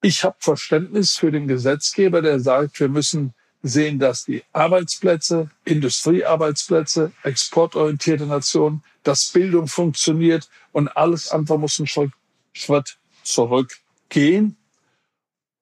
Ich 0.01 0.23
habe 0.23 0.37
Verständnis 0.39 1.17
für 1.17 1.33
den 1.33 1.49
Gesetzgeber, 1.49 2.23
der 2.23 2.39
sagt, 2.39 2.79
wir 2.79 2.89
müssen 2.89 3.35
sehen, 3.63 3.99
dass 3.99 4.25
die 4.25 4.45
Arbeitsplätze, 4.53 5.51
Industriearbeitsplätze, 5.65 7.13
exportorientierte 7.25 8.27
Nationen, 8.27 8.85
dass 9.03 9.33
Bildung 9.33 9.67
funktioniert 9.67 10.49
und 10.73 10.89
alles 10.89 11.31
andere 11.31 11.59
muss 11.59 11.81
einen 11.81 12.13
Schritt 12.53 12.99
zurückgehen. 13.25 14.57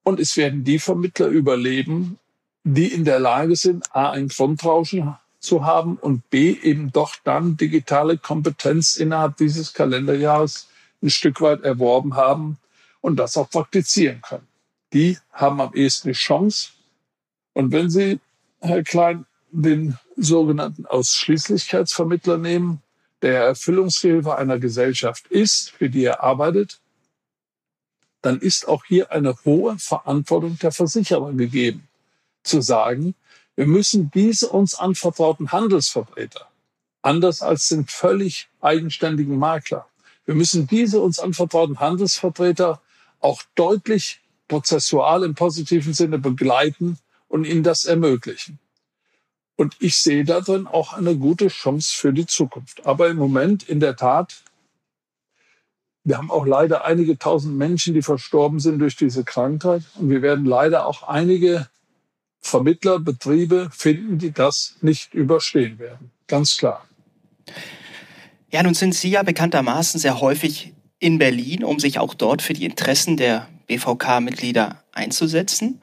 Und 0.04 0.20
es 0.20 0.36
werden 0.36 0.62
die 0.62 0.78
Vermittler 0.78 1.26
überleben, 1.26 2.18
die 2.62 2.86
in 2.86 3.04
der 3.04 3.18
Lage 3.18 3.56
sind, 3.56 3.94
A, 3.94 4.10
ein 4.10 4.28
Grundrauschen 4.28 5.16
zu 5.40 5.64
haben 5.64 5.96
und 5.96 6.30
B, 6.30 6.52
eben 6.52 6.92
doch 6.92 7.16
dann 7.24 7.56
digitale 7.56 8.16
Kompetenz 8.16 8.96
innerhalb 8.96 9.36
dieses 9.38 9.72
Kalenderjahres 9.74 10.68
ein 11.02 11.10
Stück 11.10 11.40
weit 11.40 11.62
erworben 11.62 12.14
haben 12.14 12.58
und 13.00 13.16
das 13.16 13.36
auch 13.36 13.50
praktizieren 13.50 14.22
können. 14.22 14.46
Die 14.92 15.18
haben 15.32 15.60
am 15.60 15.74
ehesten 15.74 16.08
die 16.08 16.14
Chance. 16.14 16.70
Und 17.52 17.72
wenn 17.72 17.90
Sie, 17.90 18.20
Herr 18.60 18.82
Klein, 18.82 19.26
den 19.50 19.98
sogenannten 20.16 20.86
Ausschließlichkeitsvermittler 20.86 22.38
nehmen, 22.38 22.82
der 23.22 23.44
Erfüllungshilfe 23.44 24.36
einer 24.36 24.58
Gesellschaft 24.58 25.26
ist, 25.28 25.70
für 25.70 25.88
die 25.88 26.04
er 26.04 26.22
arbeitet, 26.22 26.80
dann 28.24 28.38
ist 28.38 28.68
auch 28.68 28.84
hier 28.84 29.12
eine 29.12 29.36
hohe 29.44 29.78
Verantwortung 29.78 30.58
der 30.58 30.72
Versicherer 30.72 31.32
gegeben, 31.32 31.86
zu 32.42 32.60
sagen, 32.60 33.14
wir 33.56 33.66
müssen 33.66 34.10
diese 34.12 34.48
uns 34.48 34.74
anvertrauten 34.74 35.52
Handelsvertreter, 35.52 36.48
anders 37.02 37.42
als 37.42 37.68
den 37.68 37.86
völlig 37.86 38.48
eigenständigen 38.60 39.38
Makler, 39.38 39.86
wir 40.26 40.34
müssen 40.34 40.66
diese 40.66 41.00
uns 41.00 41.18
anvertrauten 41.18 41.80
Handelsvertreter 41.80 42.80
auch 43.20 43.42
deutlich 43.54 44.20
prozessual 44.48 45.22
im 45.22 45.34
positiven 45.34 45.92
Sinne 45.92 46.18
begleiten 46.18 46.98
und 47.28 47.44
ihnen 47.44 47.62
das 47.62 47.84
ermöglichen. 47.84 48.58
Und 49.56 49.76
ich 49.80 49.96
sehe 49.96 50.24
darin 50.24 50.66
auch 50.66 50.94
eine 50.94 51.16
gute 51.16 51.48
Chance 51.48 51.94
für 51.94 52.12
die 52.12 52.26
Zukunft. 52.26 52.86
Aber 52.86 53.08
im 53.08 53.16
Moment 53.16 53.68
in 53.68 53.80
der 53.80 53.96
Tat 53.96 54.42
wir 56.04 56.18
haben 56.18 56.30
auch 56.30 56.46
leider 56.46 56.84
einige 56.84 57.18
tausend 57.18 57.56
Menschen, 57.56 57.94
die 57.94 58.02
verstorben 58.02 58.60
sind 58.60 58.78
durch 58.78 58.94
diese 58.94 59.24
Krankheit. 59.24 59.82
Und 59.96 60.10
wir 60.10 60.20
werden 60.20 60.44
leider 60.44 60.86
auch 60.86 61.02
einige 61.08 61.66
Vermittler, 62.40 62.98
Betriebe 62.98 63.70
finden, 63.72 64.18
die 64.18 64.30
das 64.30 64.76
nicht 64.82 65.14
überstehen 65.14 65.78
werden. 65.78 66.10
Ganz 66.28 66.58
klar. 66.58 66.84
Ja, 68.50 68.62
nun 68.62 68.74
sind 68.74 68.94
Sie 68.94 69.10
ja 69.10 69.22
bekanntermaßen 69.22 69.98
sehr 69.98 70.20
häufig 70.20 70.74
in 70.98 71.18
Berlin, 71.18 71.64
um 71.64 71.80
sich 71.80 71.98
auch 71.98 72.12
dort 72.12 72.42
für 72.42 72.52
die 72.52 72.66
Interessen 72.66 73.16
der 73.16 73.48
BVK-Mitglieder 73.66 74.82
einzusetzen. 74.92 75.80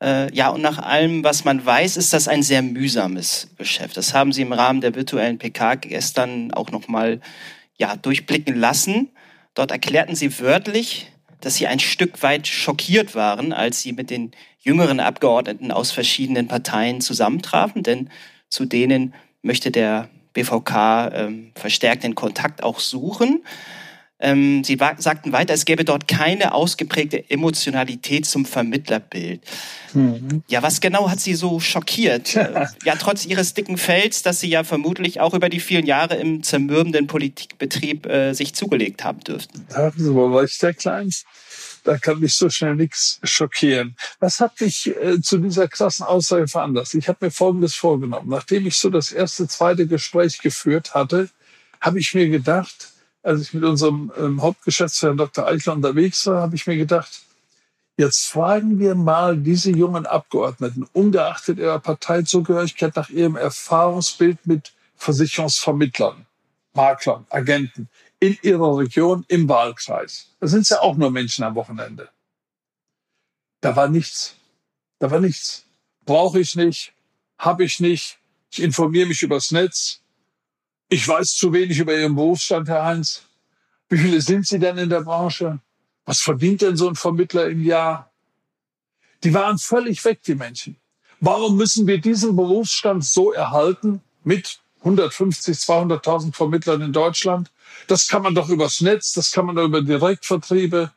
Äh, 0.00 0.32
ja, 0.32 0.50
und 0.50 0.62
nach 0.62 0.78
allem, 0.78 1.24
was 1.24 1.44
man 1.44 1.64
weiß, 1.64 1.96
ist 1.96 2.12
das 2.12 2.28
ein 2.28 2.44
sehr 2.44 2.62
mühsames 2.62 3.48
Geschäft. 3.58 3.96
Das 3.96 4.14
haben 4.14 4.32
Sie 4.32 4.42
im 4.42 4.52
Rahmen 4.52 4.80
der 4.80 4.94
virtuellen 4.94 5.38
PK 5.38 5.74
gestern 5.74 6.52
auch 6.52 6.70
nochmal 6.70 7.20
ja, 7.76 7.96
durchblicken 7.96 8.54
lassen. 8.54 9.10
Dort 9.54 9.70
erklärten 9.70 10.16
sie 10.16 10.38
wörtlich, 10.40 11.10
dass 11.40 11.56
sie 11.56 11.66
ein 11.66 11.78
Stück 11.78 12.22
weit 12.22 12.46
schockiert 12.46 13.14
waren, 13.14 13.52
als 13.52 13.82
sie 13.82 13.92
mit 13.92 14.10
den 14.10 14.32
jüngeren 14.60 14.98
Abgeordneten 14.98 15.70
aus 15.70 15.92
verschiedenen 15.92 16.48
Parteien 16.48 17.00
zusammentrafen, 17.00 17.82
denn 17.82 18.10
zu 18.48 18.64
denen 18.64 19.14
möchte 19.42 19.70
der 19.70 20.08
BVK 20.32 21.10
ähm, 21.12 21.52
verstärkt 21.54 22.02
den 22.02 22.14
Kontakt 22.14 22.62
auch 22.62 22.80
suchen. 22.80 23.44
Ähm, 24.24 24.64
sie 24.64 24.78
sagten 24.96 25.32
weiter, 25.32 25.52
es 25.52 25.66
gäbe 25.66 25.84
dort 25.84 26.08
keine 26.08 26.54
ausgeprägte 26.54 27.30
Emotionalität 27.30 28.24
zum 28.24 28.46
Vermittlerbild. 28.46 29.42
Mhm. 29.92 30.42
Ja, 30.48 30.62
was 30.62 30.80
genau 30.80 31.10
hat 31.10 31.20
Sie 31.20 31.34
so 31.34 31.60
schockiert? 31.60 32.32
ja, 32.32 32.96
trotz 32.98 33.26
Ihres 33.26 33.52
dicken 33.52 33.76
Fells, 33.76 34.22
das 34.22 34.40
Sie 34.40 34.48
ja 34.48 34.64
vermutlich 34.64 35.20
auch 35.20 35.34
über 35.34 35.50
die 35.50 35.60
vielen 35.60 35.84
Jahre 35.84 36.16
im 36.16 36.42
zermürbenden 36.42 37.06
Politikbetrieb 37.06 38.06
äh, 38.06 38.32
sich 38.32 38.54
zugelegt 38.54 39.04
haben 39.04 39.20
dürften. 39.20 39.66
Da 39.68 39.76
haben 39.76 40.02
Sie 40.02 40.14
wohl 40.14 40.34
recht, 40.38 40.60
Herr 40.62 40.72
Klein. 40.72 41.10
Da 41.84 41.98
kann 41.98 42.18
mich 42.18 42.34
so 42.34 42.48
schnell 42.48 42.76
nichts 42.76 43.20
schockieren. 43.24 43.94
Was 44.20 44.40
hat 44.40 44.58
mich 44.58 44.86
äh, 44.86 45.20
zu 45.20 45.36
dieser 45.36 45.68
krassen 45.68 46.06
Aussage 46.06 46.48
veranlasst? 46.48 46.94
Ich 46.94 47.08
habe 47.08 47.26
mir 47.26 47.30
Folgendes 47.30 47.74
vorgenommen. 47.74 48.30
Nachdem 48.30 48.66
ich 48.66 48.76
so 48.76 48.88
das 48.88 49.12
erste, 49.12 49.46
zweite 49.48 49.86
Gespräch 49.86 50.38
geführt 50.38 50.94
hatte, 50.94 51.28
habe 51.82 51.98
ich 51.98 52.14
mir 52.14 52.30
gedacht, 52.30 52.93
als 53.24 53.40
ich 53.40 53.54
mit 53.54 53.64
unserem 53.64 54.12
ähm, 54.18 54.42
Hauptgeschäftsführer 54.42 55.16
Dr. 55.16 55.46
Eichler 55.46 55.72
unterwegs 55.72 56.26
war, 56.26 56.42
habe 56.42 56.54
ich 56.54 56.66
mir 56.66 56.76
gedacht, 56.76 57.22
jetzt 57.96 58.26
fragen 58.26 58.78
wir 58.78 58.94
mal 58.94 59.36
diese 59.36 59.70
jungen 59.70 60.06
Abgeordneten, 60.06 60.86
ungeachtet 60.92 61.58
ihrer 61.58 61.78
Parteizugehörigkeit, 61.80 62.94
nach 62.94 63.08
ihrem 63.08 63.36
Erfahrungsbild 63.36 64.46
mit 64.46 64.72
Versicherungsvermittlern, 64.96 66.26
Maklern, 66.74 67.26
Agenten 67.30 67.88
in 68.20 68.38
ihrer 68.42 68.78
Region, 68.78 69.24
im 69.28 69.48
Wahlkreis. 69.48 70.28
Da 70.40 70.46
sind 70.46 70.68
ja 70.68 70.80
auch 70.80 70.96
nur 70.96 71.10
Menschen 71.10 71.44
am 71.44 71.54
Wochenende. 71.54 72.10
Da 73.60 73.74
war 73.74 73.88
nichts. 73.88 74.36
Da 74.98 75.10
war 75.10 75.20
nichts. 75.20 75.64
Brauche 76.04 76.40
ich 76.40 76.54
nicht, 76.56 76.92
habe 77.38 77.64
ich 77.64 77.80
nicht. 77.80 78.18
Ich 78.50 78.62
informiere 78.62 79.08
mich 79.08 79.22
übers 79.22 79.50
Netz. 79.50 80.03
Ich 80.94 81.08
weiß 81.08 81.34
zu 81.34 81.52
wenig 81.52 81.76
über 81.80 81.92
Ihren 81.92 82.14
Berufsstand, 82.14 82.68
Herr 82.68 82.84
Heinz. 82.84 83.22
Wie 83.88 83.98
viele 83.98 84.20
sind 84.20 84.46
Sie 84.46 84.60
denn 84.60 84.78
in 84.78 84.88
der 84.88 85.00
Branche? 85.00 85.58
Was 86.04 86.20
verdient 86.20 86.62
denn 86.62 86.76
so 86.76 86.88
ein 86.88 86.94
Vermittler 86.94 87.48
im 87.48 87.64
Jahr? 87.64 88.12
Die 89.24 89.34
waren 89.34 89.58
völlig 89.58 90.04
weg, 90.04 90.22
die 90.22 90.36
Menschen. 90.36 90.76
Warum 91.18 91.56
müssen 91.56 91.88
wir 91.88 92.00
diesen 92.00 92.36
Berufsstand 92.36 93.04
so 93.04 93.32
erhalten 93.32 94.02
mit 94.22 94.60
150, 94.84 95.56
200.000 95.56 96.32
Vermittlern 96.32 96.80
in 96.80 96.92
Deutschland? 96.92 97.50
Das 97.88 98.06
kann 98.06 98.22
man 98.22 98.36
doch 98.36 98.48
übers 98.48 98.80
Netz, 98.80 99.14
das 99.14 99.32
kann 99.32 99.46
man 99.46 99.56
doch 99.56 99.64
über 99.64 99.82
Direktvertriebe. 99.82 100.92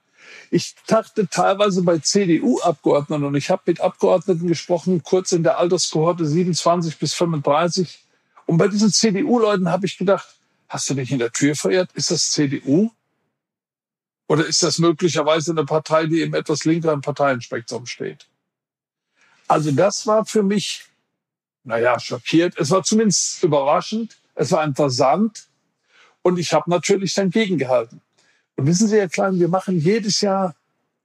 Ich 0.51 0.75
dachte 0.85 1.27
teilweise 1.27 1.81
bei 1.81 1.97
CDU-Abgeordneten 1.97 3.23
und 3.23 3.33
ich 3.33 3.49
habe 3.49 3.63
mit 3.65 3.81
Abgeordneten 3.81 4.45
gesprochen, 4.45 5.01
kurz 5.01 5.31
in 5.31 5.41
der 5.41 5.57
Alterskohorte 5.57 6.23
27 6.23 6.99
bis 6.99 7.15
35, 7.15 8.06
und 8.47 8.57
bei 8.57 8.69
diesen 8.69 8.91
CDU-Leuten 8.91 9.69
habe 9.69 9.85
ich 9.85 9.97
gedacht, 9.97 10.27
hast 10.69 10.89
du 10.89 10.93
dich 10.93 11.11
in 11.11 11.19
der 11.19 11.31
Tür 11.31 11.53
verirrt? 11.53 11.91
Ist 11.93 12.11
das 12.11 12.31
CDU? 12.31 12.89
Oder 14.27 14.45
ist 14.45 14.63
das 14.63 14.79
möglicherweise 14.79 15.51
eine 15.51 15.65
Partei, 15.65 16.05
die 16.05 16.21
im 16.21 16.33
etwas 16.33 16.65
linkeren 16.65 17.01
Parteienspektrum 17.01 17.85
steht? 17.85 18.25
Also 19.47 19.71
das 19.71 20.07
war 20.07 20.25
für 20.25 20.43
mich, 20.43 20.85
naja, 21.63 21.99
schockiert. 21.99 22.57
Es 22.57 22.71
war 22.71 22.83
zumindest 22.83 23.43
überraschend. 23.43 24.17
Es 24.33 24.51
war 24.51 24.63
interessant. 24.63 25.47
Und 26.21 26.39
ich 26.39 26.53
habe 26.53 26.69
natürlich 26.69 27.13
dann 27.13 27.29
gegengehalten. 27.29 28.01
Und 28.55 28.65
wissen 28.65 28.87
Sie, 28.87 28.97
Herr 28.97 29.09
Klein, 29.09 29.39
wir 29.39 29.49
machen 29.49 29.77
jedes 29.77 30.21
Jahr 30.21 30.55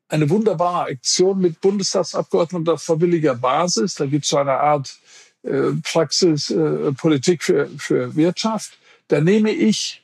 eine 0.09 0.31
wunderbare 0.31 0.91
Aktion 0.91 1.41
mit 1.41 1.61
Bundestagsabgeordneten 1.61 2.69
auf 2.69 2.83
verwilliger 2.83 3.35
Basis. 3.35 3.95
Da 3.95 4.07
gibt 4.07 4.25
es 4.25 4.31
so 4.31 4.39
eine 4.39 4.59
Art 4.59 4.97
Praxis 5.43 6.51
äh, 6.51 6.93
Politik 6.93 7.43
für, 7.43 7.69
für 7.77 8.15
Wirtschaft, 8.15 8.79
da 9.09 9.21
nehme 9.21 9.51
ich 9.51 10.03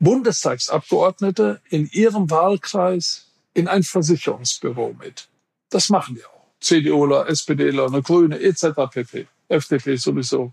Bundestagsabgeordnete 0.00 1.60
in 1.70 1.88
ihrem 1.90 2.30
Wahlkreis 2.30 3.26
in 3.54 3.68
ein 3.68 3.82
Versicherungsbüro 3.82 4.94
mit. 4.98 5.28
Das 5.70 5.88
machen 5.88 6.14
die 6.14 6.24
auch. 6.24 6.46
CDUler, 6.60 7.28
SPDler, 7.28 7.86
eine 7.86 8.02
Grüne 8.02 8.38
etc. 8.40 8.66
pp. 8.90 9.26
FDP 9.48 9.96
sowieso. 9.96 10.52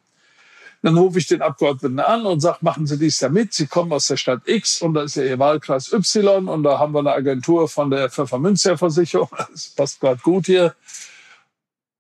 Dann 0.82 0.98
rufe 0.98 1.18
ich 1.18 1.28
den 1.28 1.42
Abgeordneten 1.42 2.00
an 2.00 2.26
und 2.26 2.42
sage, 2.42 2.60
machen 2.62 2.86
Sie 2.86 2.98
dies 2.98 3.18
da 3.20 3.30
mit. 3.30 3.54
Sie 3.54 3.66
kommen 3.66 3.92
aus 3.92 4.08
der 4.08 4.18
Stadt 4.18 4.48
X 4.48 4.82
und 4.82 4.94
da 4.94 5.04
ist 5.04 5.16
ja 5.16 5.24
Ihr 5.24 5.40
Wahlkreis 5.40 5.92
Y 5.92 6.48
und 6.48 6.64
da 6.64 6.78
haben 6.78 6.94
wir 6.94 7.00
eine 7.00 7.14
Agentur 7.14 7.68
von 7.68 7.90
der 7.90 8.10
Pfeffermünzerversicherung. 8.10 9.30
Das 9.52 9.70
passt 9.70 10.00
gerade 10.00 10.22
gut 10.22 10.46
hier. 10.46 10.76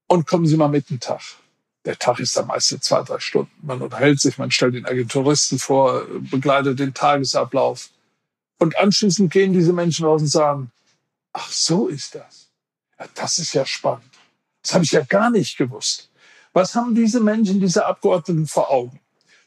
Und 0.08 0.28
kommen 0.28 0.46
Sie 0.46 0.56
mal 0.56 0.68
mit 0.68 0.90
den 0.90 1.00
Tag 1.00 1.22
der 1.86 1.98
Tag 1.98 2.20
ist 2.20 2.36
dann 2.36 2.48
meistens 2.48 2.82
zwei, 2.82 3.04
drei 3.04 3.20
Stunden. 3.20 3.52
Man 3.62 3.82
unterhält 3.82 4.20
sich, 4.20 4.38
man 4.38 4.52
stellt 4.52 4.74
den 4.74 4.86
Agenturisten 4.86 5.60
vor, 5.60 6.06
begleitet 6.32 6.80
den 6.80 6.94
Tagesablauf. 6.94 7.90
Und 8.58 8.78
anschließend 8.78 9.32
gehen 9.32 9.54
diese 9.54 9.74
Menschen 9.74 10.06
raus 10.06 10.22
und 10.22 10.28
sagen, 10.28 10.72
ach, 11.34 11.52
so 11.52 11.88
ist 11.88 12.16
das. 12.16 12.50
Ja, 13.00 13.06
das 13.14 13.38
ist 13.38 13.54
ja 13.54 13.66
spannend. 13.66 14.10
Das 14.64 14.74
habe 14.74 14.84
ich 14.84 14.92
ja 14.92 15.02
gar 15.02 15.30
nicht 15.30 15.58
gewusst. 15.58 16.10
Was 16.54 16.74
haben 16.74 16.96
diese 16.96 17.20
Menschen, 17.20 17.60
diese 17.60 17.86
Abgeordneten 17.86 18.48
vor 18.48 18.72
Augen? 18.72 19.00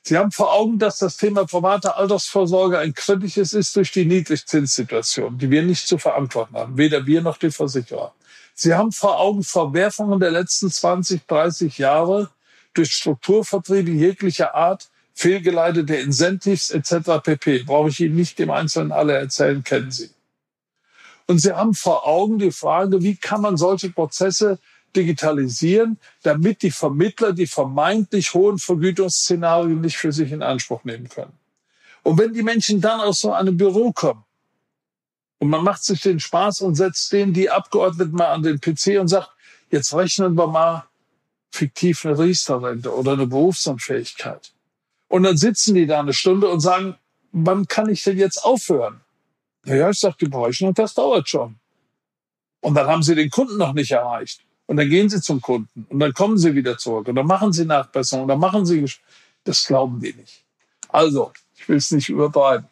Sie 0.03 0.17
haben 0.17 0.31
vor 0.31 0.53
Augen, 0.53 0.79
dass 0.79 0.99
das 0.99 1.17
Thema 1.17 1.45
private 1.45 1.97
Altersvorsorge 1.97 2.79
ein 2.79 2.95
kritisches 2.95 3.53
ist 3.53 3.75
durch 3.75 3.91
die 3.91 4.05
Niedrigzinssituation, 4.05 5.39
die 5.39 5.51
wir 5.51 5.63
nicht 5.63 5.87
zu 5.87 5.99
verantworten 5.99 6.57
haben, 6.57 6.77
weder 6.77 7.05
wir 7.05 7.21
noch 7.21 7.37
die 7.37 7.51
Versicherer. 7.51 8.15
Sie 8.61 8.75
haben 8.75 8.91
vor 8.91 9.21
Augen 9.21 9.45
Verwerfungen 9.45 10.19
der 10.19 10.33
letzten 10.33 10.69
20, 10.69 11.29
30 11.29 11.79
Jahre 11.79 12.29
durch 12.75 12.91
Strukturvertriebe 12.91 13.93
jeglicher 13.93 14.57
Art, 14.57 14.91
fehlgeleitete 15.15 15.95
Incentives 15.95 16.71
etc. 16.71 17.23
pp. 17.23 17.63
Brauche 17.63 17.91
ich 17.91 18.01
Ihnen 18.01 18.17
nicht 18.17 18.41
im 18.41 18.51
Einzelnen 18.51 18.91
alle 18.91 19.13
erzählen, 19.13 19.63
kennen 19.63 19.93
Sie. 19.93 20.11
Und 21.29 21.41
Sie 21.41 21.53
haben 21.53 21.73
vor 21.73 22.05
Augen 22.09 22.41
die 22.41 22.51
Frage, 22.51 23.01
wie 23.01 23.15
kann 23.15 23.43
man 23.43 23.57
solche 23.57 23.91
Prozesse 23.91 24.59
digitalisieren, 24.97 25.97
damit 26.25 26.63
die 26.63 26.73
Vermittler 26.73 27.33
die 27.33 27.47
vermeintlich 27.47 28.35
hohen 28.35 28.59
Vergütungsszenarien 28.59 29.81
nicht 29.81 29.99
für 29.99 30.11
sich 30.11 30.33
in 30.33 30.43
Anspruch 30.43 30.83
nehmen 30.83 31.09
können. 31.09 31.39
Und 32.03 32.19
wenn 32.19 32.33
die 32.33 32.43
Menschen 32.43 32.81
dann 32.81 32.99
aus 32.99 33.21
so 33.21 33.33
einem 33.33 33.57
Büro 33.57 33.93
kommen 33.93 34.25
und 35.39 35.49
man 35.49 35.63
macht 35.63 35.85
sich 35.85 36.01
den 36.01 36.21
Spaß 36.21 36.63
und 36.63 36.75
setzt 36.75 37.13
denen 37.13 37.33
die 37.33 37.51
Abgeordneten 37.51 38.13
mal 38.13 38.33
an 38.33 38.43
den 38.43 38.61
PC 38.61 39.01
und 39.01 39.09
sagt, 39.09 39.31
jetzt 39.71 39.95
rechnen 39.95 40.35
wir 40.35 40.49
mal 40.49 40.85
fiktiv 41.51 42.05
eine 42.05 42.19
Riester-Rente 42.19 42.95
oder 42.95 43.13
eine 43.13 43.27
Berufsunfähigkeit. 43.27 44.53
Und 45.09 45.23
dann 45.23 45.37
sitzen 45.37 45.75
die 45.75 45.87
da 45.87 46.01
eine 46.01 46.13
Stunde 46.13 46.49
und 46.49 46.61
sagen, 46.61 46.97
wann 47.33 47.67
kann 47.67 47.89
ich 47.89 48.03
denn 48.03 48.19
jetzt 48.19 48.45
aufhören? 48.45 49.01
Ja, 49.65 49.91
ich 49.91 49.99
sage, 49.99 50.17
die 50.21 50.29
Berechnung, 50.29 50.75
das 50.75 50.95
dauert 50.95 51.29
schon. 51.29 51.57
Und 52.61 52.75
dann 52.75 52.87
haben 52.87 53.03
sie 53.03 53.15
den 53.15 53.31
Kunden 53.31 53.57
noch 53.57 53.73
nicht 53.73 53.93
erreicht. 53.93 54.41
Und 54.67 54.77
dann 54.77 54.89
gehen 54.91 55.09
sie 55.09 55.21
zum 55.23 55.41
Kunden 55.41 55.87
und 55.89 55.99
dann 55.99 56.13
kommen 56.13 56.37
sie 56.37 56.55
wieder 56.55 56.77
zurück 56.77 57.09
und 57.09 57.15
dann 57.15 57.27
machen 57.27 57.55
sie 57.55 57.65
Nachbesserungen, 57.65 58.29
dann 58.29 58.39
machen 58.39 58.67
sie, 58.67 58.85
das 59.45 59.65
glauben 59.65 59.99
die 59.99 60.13
nicht. 60.13 60.45
Also, 60.91 61.33
ich 61.57 61.67
will 61.69 61.79
es 61.79 61.91
nicht 61.91 62.11
übertreiben. 62.11 62.69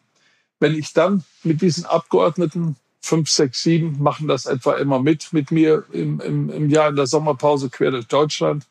Wenn 0.59 0.73
ich 0.73 0.93
dann 0.93 1.23
mit 1.43 1.61
diesen 1.61 1.85
Abgeordneten, 1.85 2.75
fünf, 3.01 3.29
sechs, 3.29 3.63
sieben, 3.63 4.01
machen 4.01 4.27
das 4.27 4.45
etwa 4.45 4.73
immer 4.73 4.99
mit, 4.99 5.31
mit 5.31 5.51
mir 5.51 5.85
im, 5.91 6.19
im, 6.19 6.49
im 6.49 6.69
Jahr 6.69 6.89
in 6.89 6.95
der 6.95 7.07
Sommerpause 7.07 7.69
quer 7.69 7.91
durch 7.91 8.07
Deutschland. 8.07 8.65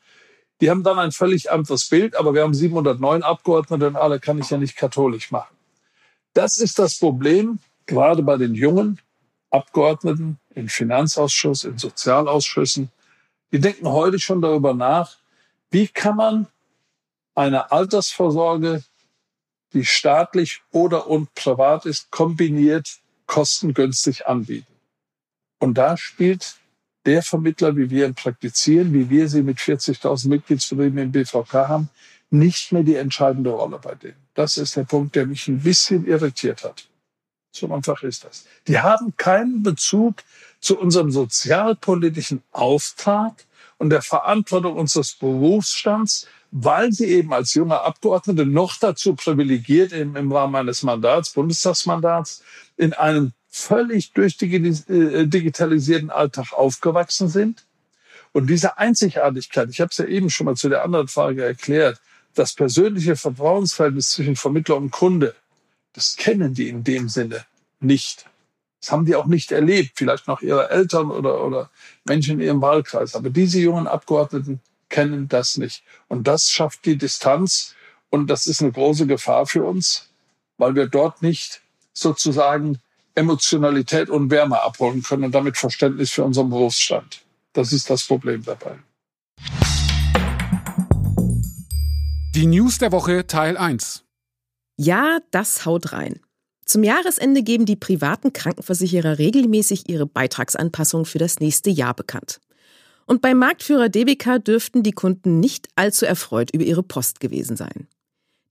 Die 0.61 0.71
haben 0.71 0.83
dann 0.83 0.99
ein 0.99 1.12
völlig 1.12 1.50
anderes 1.50 1.88
Bild, 1.88 2.16
aber 2.16 2.35
wir 2.35 2.43
haben 2.43 2.55
709 2.55 3.23
Abgeordnete 3.23 3.88
und 3.88 3.97
alle 3.97 4.21
kann 4.21 4.38
ich 4.38 4.50
ja 4.50 4.59
nicht 4.59 4.76
katholisch 4.76 5.31
machen. 5.31 5.55
Das 6.35 6.59
ist 6.59 6.78
das 6.78 6.99
Problem, 6.99 7.59
gerade 7.87 8.23
bei 8.23 8.37
den 8.37 8.55
jungen 8.55 9.00
Abgeordneten 9.50 10.38
im 10.55 10.69
Finanzausschuss, 10.69 11.64
in 11.64 11.78
Sozialausschüssen, 11.78 12.90
die 13.52 13.61
denken 13.61 13.88
heute 13.88 14.19
schon 14.19 14.43
darüber 14.43 14.75
nach, 14.75 15.16
wie 15.71 15.88
kann 15.88 16.16
man 16.16 16.47
eine 17.35 17.71
Altersvorsorge, 17.71 18.83
die 19.76 19.85
staatlich 19.85 20.62
oder 20.73 21.06
und 21.06 21.35
privat 21.35 21.85
ist, 21.85 22.11
kombiniert 22.11 22.99
kostengünstig 23.26 24.26
anbieten. 24.26 24.73
Und 25.59 25.75
da 25.75 25.97
spielt 25.97 26.56
der 27.04 27.23
Vermittler, 27.23 27.76
wie 27.76 27.90
wir 27.90 28.06
ihn 28.06 28.14
praktizieren, 28.14 28.92
wie 28.95 29.11
wir 29.11 29.28
sie 29.28 29.42
mit 29.42 29.59
40.000 29.59 30.28
Mitgliedsbetrieben 30.28 30.99
im 30.99 31.12
BVK 31.12 31.52
haben, 31.68 31.90
nicht 32.30 32.73
mehr 32.73 32.83
die 32.83 32.97
entscheidende 32.97 33.50
Rolle 33.50 33.78
bei 33.78 33.95
denen. 33.95 34.16
Das 34.35 34.56
ist 34.56 34.76
der 34.76 34.85
Punkt, 34.85 35.14
der 35.14 35.26
mich 35.26 35.47
ein 35.47 35.61
bisschen 35.61 36.06
irritiert 36.06 36.64
hat. 36.64 36.88
So 37.52 37.73
einfach 37.73 38.02
ist 38.02 38.25
das. 38.25 38.47
Die 38.66 38.80
haben 38.80 39.14
keinen 39.16 39.62
Bezug 39.62 40.16
zu 40.61 40.78
unserem 40.78 41.11
sozialpolitischen 41.11 42.42
Auftrag 42.50 43.45
und 43.78 43.90
der 43.90 44.02
Verantwortung 44.02 44.76
unseres 44.76 45.14
Berufsstands, 45.14 46.26
weil 46.50 46.93
sie 46.93 47.07
eben 47.07 47.33
als 47.33 47.55
junge 47.55 47.81
Abgeordnete 47.81 48.47
noch 48.47 48.76
dazu 48.79 49.15
privilegiert 49.15 49.93
im, 49.93 50.17
im 50.17 50.33
Rahmen 50.33 50.55
eines 50.55 50.83
Mandats, 50.83 51.31
Bundestagsmandats, 51.31 52.43
in 52.76 52.93
einem 52.93 53.33
völlig 53.49 54.12
durchdigitalisierten 54.12 56.09
äh, 56.09 56.12
Alltag 56.12 56.53
aufgewachsen 56.53 57.29
sind. 57.29 57.65
Und 58.33 58.49
diese 58.49 58.76
Einzigartigkeit, 58.79 59.70
ich 59.70 59.81
habe 59.81 59.88
es 59.90 59.99
ja 59.99 60.05
eben 60.05 60.29
schon 60.31 60.44
mal 60.44 60.57
zu 60.57 60.68
der 60.68 60.85
anderen 60.85 61.09
Frage 61.09 61.42
erklärt, 61.44 62.01
das 62.35 62.53
persönliche 62.53 63.16
Vertrauensverhältnis 63.16 64.11
zwischen 64.11 64.37
Vermittler 64.37 64.77
und 64.77 64.90
Kunde, 64.90 65.35
das 65.94 66.16
kennen 66.16 66.53
die 66.53 66.68
in 66.68 66.85
dem 66.85 67.09
Sinne 67.09 67.47
nicht. 67.81 68.27
Das 68.81 68.92
haben 68.92 69.07
die 69.07 69.16
auch 69.16 69.25
nicht 69.27 69.53
erlebt, 69.53 69.92
vielleicht 69.94 70.29
noch 70.29 70.42
ihre 70.42 70.70
Eltern 70.70 71.11
oder, 71.11 71.42
oder 71.42 71.70
Menschen 72.05 72.38
in 72.38 72.47
ihrem 72.47 72.61
Wahlkreis. 72.61 73.14
Aber 73.14 73.31
diese 73.31 73.59
jungen 73.59 73.87
Abgeordneten 73.87 74.61
kennen 74.88 75.29
das 75.29 75.57
nicht. 75.57 75.83
Und 76.09 76.27
das 76.27 76.49
schafft 76.49 76.85
die 76.85 76.96
Distanz. 76.96 77.75
Und 78.11 78.29
das 78.29 78.46
ist 78.46 78.62
eine 78.62 78.72
große 78.72 79.07
Gefahr 79.07 79.46
für 79.46 79.64
uns, 79.64 80.09
weil 80.59 80.75
wir 80.75 80.87
dort 80.87 81.22
nicht 81.22 81.61
sozusagen 81.92 82.79
Emotionalität 83.14 84.11
und 84.11 84.31
Wärme 84.31 84.62
abholen 84.62 85.03
können 85.03 85.25
und 85.25 85.35
damit 85.35 85.57
Verständnis 85.57 86.11
für 86.11 86.25
unseren 86.25 86.51
Berufsstand. 86.51 87.22
Das 87.53 87.72
ist 87.72 87.88
das 87.88 88.05
Problem 88.05 88.44
dabei. 88.44 88.79
Die 92.35 92.46
News 92.46 92.77
der 92.79 92.92
Woche 92.92 93.27
Teil 93.27 93.57
1. 93.57 94.05
Ja, 94.77 95.18
das 95.31 95.64
haut 95.64 95.92
rein. 95.92 96.20
Zum 96.66 96.85
Jahresende 96.85 97.42
geben 97.42 97.64
die 97.64 97.77
privaten 97.77 98.35
Krankenversicherer 98.35 99.18
regelmäßig 99.18 99.88
ihre 99.88 100.05
Beitragsanpassung 100.05 101.07
für 101.07 101.18
das 101.18 101.40
nächste 101.40 101.70
Jahr 101.70 101.94
bekannt. 101.94 102.40
Und 103.07 103.23
beim 103.23 103.38
Marktführer 103.38 103.88
DBK 103.88 104.45
dürften 104.45 104.83
die 104.83 104.92
Kunden 104.92 105.38
nicht 105.40 105.69
allzu 105.77 106.05
erfreut 106.05 106.51
über 106.53 106.64
ihre 106.64 106.83
Post 106.83 107.21
gewesen 107.21 107.57
sein. 107.57 107.87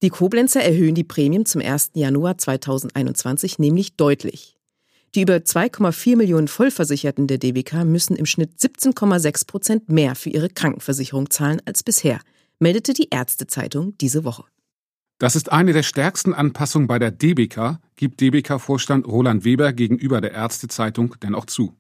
Die 0.02 0.10
Koblenzer 0.10 0.64
erhöhen 0.64 0.96
die 0.96 1.04
Prämien 1.04 1.46
zum 1.46 1.62
1. 1.62 1.92
Januar 1.94 2.38
2021 2.38 3.60
nämlich 3.60 3.96
deutlich. 3.96 4.56
Die 5.14 5.22
über 5.22 5.36
2,4 5.36 6.18
Millionen 6.18 6.48
Vollversicherten 6.48 7.28
der 7.28 7.38
DBK 7.38 7.86
müssen 7.86 8.16
im 8.16 8.26
Schnitt 8.26 8.60
17,6 8.60 9.48
Prozent 9.48 9.90
mehr 9.90 10.16
für 10.16 10.30
ihre 10.30 10.50
Krankenversicherung 10.50 11.30
zahlen 11.30 11.62
als 11.66 11.84
bisher, 11.84 12.20
meldete 12.60 12.94
die 12.94 13.08
Ärztezeitung 13.12 13.98
diese 14.00 14.24
Woche. 14.24 14.44
Das 15.18 15.38
ist 15.38 15.52
eine 15.52 15.72
der 15.72 15.84
stärksten 15.84 16.34
Anpassungen 16.34 16.88
bei 16.88 17.00
der 17.00 17.12
DBK, 17.12 17.80
gibt 17.96 18.20
DBK-Vorstand 18.20 19.08
Roland 19.08 19.46
Weber 19.46 19.72
gegenüber 19.72 20.20
der 20.20 20.34
Ärztezeitung 20.34 21.16
denn 21.24 21.36
auch 21.36 21.46
zu. 21.46 21.74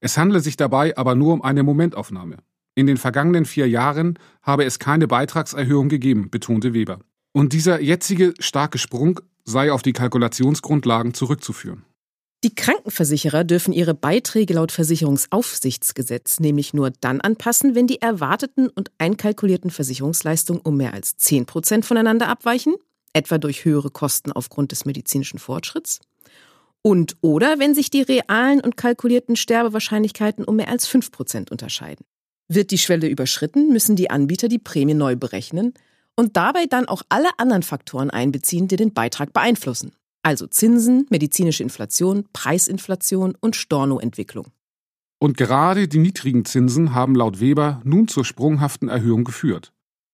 Es 0.00 0.16
handle 0.16 0.40
sich 0.40 0.56
dabei 0.56 0.96
aber 0.96 1.14
nur 1.14 1.34
um 1.34 1.42
eine 1.42 1.62
Momentaufnahme. 1.62 2.38
In 2.74 2.86
den 2.86 2.96
vergangenen 2.96 3.44
vier 3.44 3.68
Jahren 3.68 4.18
habe 4.42 4.64
es 4.64 4.78
keine 4.78 5.06
Beitragserhöhung 5.06 5.88
gegeben, 5.88 6.30
betonte 6.30 6.72
Weber. 6.72 7.00
Und 7.32 7.52
dieser 7.52 7.80
jetzige 7.80 8.34
starke 8.38 8.78
Sprung 8.78 9.20
sei 9.44 9.72
auf 9.72 9.82
die 9.82 9.92
Kalkulationsgrundlagen 9.92 11.14
zurückzuführen. 11.14 11.84
Die 12.42 12.54
Krankenversicherer 12.54 13.44
dürfen 13.44 13.74
ihre 13.74 13.92
Beiträge 13.92 14.54
laut 14.54 14.72
Versicherungsaufsichtsgesetz 14.72 16.40
nämlich 16.40 16.72
nur 16.72 16.90
dann 16.90 17.20
anpassen, 17.20 17.74
wenn 17.74 17.86
die 17.86 18.00
erwarteten 18.00 18.68
und 18.68 18.90
einkalkulierten 18.96 19.70
Versicherungsleistungen 19.70 20.62
um 20.62 20.78
mehr 20.78 20.94
als 20.94 21.18
10 21.18 21.44
Prozent 21.44 21.84
voneinander 21.84 22.28
abweichen, 22.28 22.76
etwa 23.12 23.36
durch 23.36 23.66
höhere 23.66 23.90
Kosten 23.90 24.32
aufgrund 24.32 24.72
des 24.72 24.86
medizinischen 24.86 25.38
Fortschritts, 25.38 26.00
und 26.82 27.16
oder 27.20 27.58
wenn 27.58 27.74
sich 27.74 27.90
die 27.90 28.02
realen 28.02 28.60
und 28.60 28.76
kalkulierten 28.76 29.36
Sterbewahrscheinlichkeiten 29.36 30.44
um 30.44 30.56
mehr 30.56 30.68
als 30.68 30.86
5 30.86 31.10
Prozent 31.10 31.50
unterscheiden. 31.50 32.04
Wird 32.48 32.70
die 32.70 32.78
Schwelle 32.78 33.08
überschritten, 33.08 33.72
müssen 33.72 33.96
die 33.96 34.10
Anbieter 34.10 34.48
die 34.48 34.58
Prämie 34.58 34.94
neu 34.94 35.16
berechnen 35.16 35.74
und 36.16 36.36
dabei 36.36 36.66
dann 36.66 36.86
auch 36.86 37.02
alle 37.08 37.28
anderen 37.38 37.62
Faktoren 37.62 38.10
einbeziehen, 38.10 38.68
die 38.68 38.76
den 38.76 38.92
Beitrag 38.92 39.32
beeinflussen. 39.32 39.92
Also 40.22 40.46
Zinsen, 40.46 41.06
medizinische 41.10 41.62
Inflation, 41.62 42.26
Preisinflation 42.32 43.36
und 43.40 43.56
Stornoentwicklung. 43.56 44.48
Und 45.18 45.36
gerade 45.36 45.86
die 45.86 45.98
niedrigen 45.98 46.44
Zinsen 46.44 46.94
haben 46.94 47.14
laut 47.14 47.40
Weber 47.40 47.80
nun 47.84 48.08
zur 48.08 48.24
sprunghaften 48.24 48.88
Erhöhung 48.88 49.24
geführt. 49.24 49.72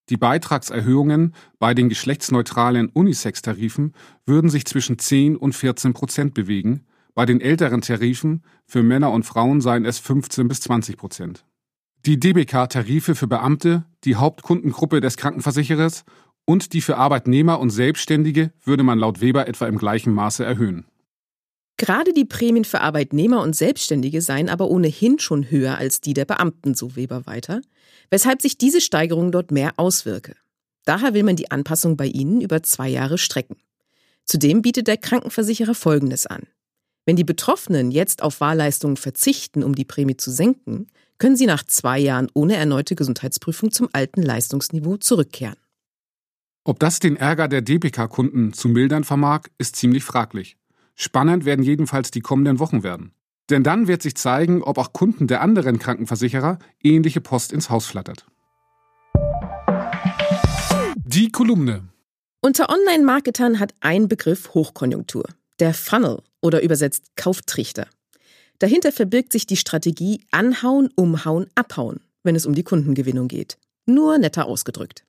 Die 0.09 0.17
Beitragserhöhungen 0.17 1.35
bei 1.59 1.75
den 1.75 1.89
geschlechtsneutralen 1.89 2.89
Unisex-Tarifen 2.89 3.93
würden 4.25 4.51
sich 4.51 4.65
zwischen 4.65 4.99
10 4.99 5.37
und 5.37 5.55
14 5.55 5.95
Prozent 5.95 6.35
bewegen, 6.35 6.85
bei 7.15 7.27
den 7.27 7.41
älteren 7.41 7.81
Tarifen 7.81 8.43
für 8.67 8.83
Männer 8.83 9.11
und 9.11 9.25
Frauen 9.25 9.61
seien 9.61 9.85
es 9.85 9.99
15 9.99 10.49
bis 10.49 10.61
20 10.61 10.97
Prozent. 10.97 11.45
Die 12.05 12.21
DBK-Tarife 12.21 13.15
für 13.15 13.27
Beamte, 13.27 13.85
die 14.05 14.17
Hauptkundengruppe 14.17 15.01
des 15.01 15.17
Krankenversicherers 15.17 16.05
und 16.45 16.73
die 16.73 16.83
für 16.83 16.99
Arbeitnehmer 16.99 17.59
und 17.59 17.71
Selbstständige 17.71 18.53
würde 18.63 18.85
man 18.85 18.99
laut 18.99 19.21
Weber 19.21 19.49
etwa 19.49 19.67
im 19.67 19.79
gleichen 19.79 20.15
Maße 20.15 20.45
erhöhen. 20.45 20.87
Gerade 21.79 22.15
die 22.15 22.25
Prämien 22.25 22.65
für 22.65 22.81
Arbeitnehmer 22.81 23.43
und 23.43 23.55
Selbstständige 23.55 24.23
seien 24.23 24.49
aber 24.49 24.71
ohnehin 24.71 25.19
schon 25.19 25.51
höher 25.51 25.77
als 25.77 26.01
die 26.01 26.15
der 26.15 26.25
Beamten, 26.25 26.75
so 26.75 26.97
Weber 26.97 27.27
weiter, 27.27 27.61
weshalb 28.11 28.41
sich 28.41 28.57
diese 28.57 28.81
Steigerung 28.81 29.31
dort 29.31 29.51
mehr 29.51 29.75
auswirke. 29.77 30.37
Daher 30.87 31.13
will 31.13 31.23
man 31.23 31.37
die 31.37 31.51
Anpassung 31.51 31.97
bei 31.97 32.07
ihnen 32.07 32.41
über 32.41 32.63
zwei 32.63 32.89
Jahre 32.89 33.19
strecken. 33.19 33.57
Zudem 34.25 34.63
bietet 34.63 34.87
der 34.87 34.97
Krankenversicherer 34.97 35.75
Folgendes 35.75 36.27
an. 36.27 36.45
Wenn 37.05 37.17
die 37.17 37.25
Betroffenen 37.25 37.91
jetzt 37.91 38.23
auf 38.23 38.41
Wahlleistungen 38.41 38.97
verzichten, 38.97 39.63
um 39.63 39.75
die 39.75 39.85
Prämie 39.85 40.17
zu 40.17 40.31
senken, 40.31 40.87
können 41.19 41.37
sie 41.37 41.47
nach 41.47 41.63
zwei 41.63 41.99
Jahren 41.99 42.29
ohne 42.35 42.57
erneute 42.57 42.95
Gesundheitsprüfung 42.95 43.71
zum 43.71 43.89
alten 43.93 44.23
Leistungsniveau 44.23 44.97
zurückkehren. 44.97 45.57
Ob 46.65 46.81
das 46.81 46.99
den 46.99 47.17
Ärger 47.17 47.47
der 47.49 47.63
DPK-Kunden 47.63 48.53
zu 48.53 48.69
mildern 48.69 49.05
vermag, 49.05 49.43
ist 49.59 49.77
ziemlich 49.77 50.03
fraglich. 50.03 50.57
Spannend 50.99 51.45
werden 51.45 51.63
jedenfalls 51.63 52.11
die 52.11 52.23
kommenden 52.23 52.59
Wochen 52.59 52.83
werden. 52.83 53.13
Denn 53.51 53.63
dann 53.63 53.87
wird 53.87 54.03
sich 54.03 54.17
zeigen, 54.17 54.63
ob 54.63 54.79
auch 54.79 54.95
Kunden 54.95 55.27
der 55.27 55.43
anderen 55.43 55.79
Krankenversicherer 55.79 56.59
ähnliche 56.83 57.21
Post 57.21 57.53
ins 57.53 57.69
Haus 57.69 57.85
flattert. 57.87 58.27
Die 60.97 61.31
Kolumne. 61.31 61.85
Unter 62.41 62.71
Online-Marketern 62.71 63.61
hat 63.61 63.75
ein 63.81 64.09
Begriff 64.09 64.55
Hochkonjunktur. 64.55 65.25
Der 65.61 65.75
Funnel 65.75 66.23
oder 66.41 66.63
übersetzt 66.63 67.15
Kauftrichter. 67.15 67.87
Dahinter 68.59 68.91
verbirgt 68.91 69.33
sich 69.33 69.47
die 69.47 69.57
Strategie 69.59 70.23
Anhauen, 70.31 70.89
Umhauen, 70.97 71.47
Abhauen, 71.55 72.01
wenn 72.23 72.37
es 72.37 72.47
um 72.47 72.55
die 72.55 72.65
Kundengewinnung 72.65 73.29
geht. 73.29 73.59
Nur 73.85 74.17
netter 74.17 74.47
ausgedrückt. 74.47 75.05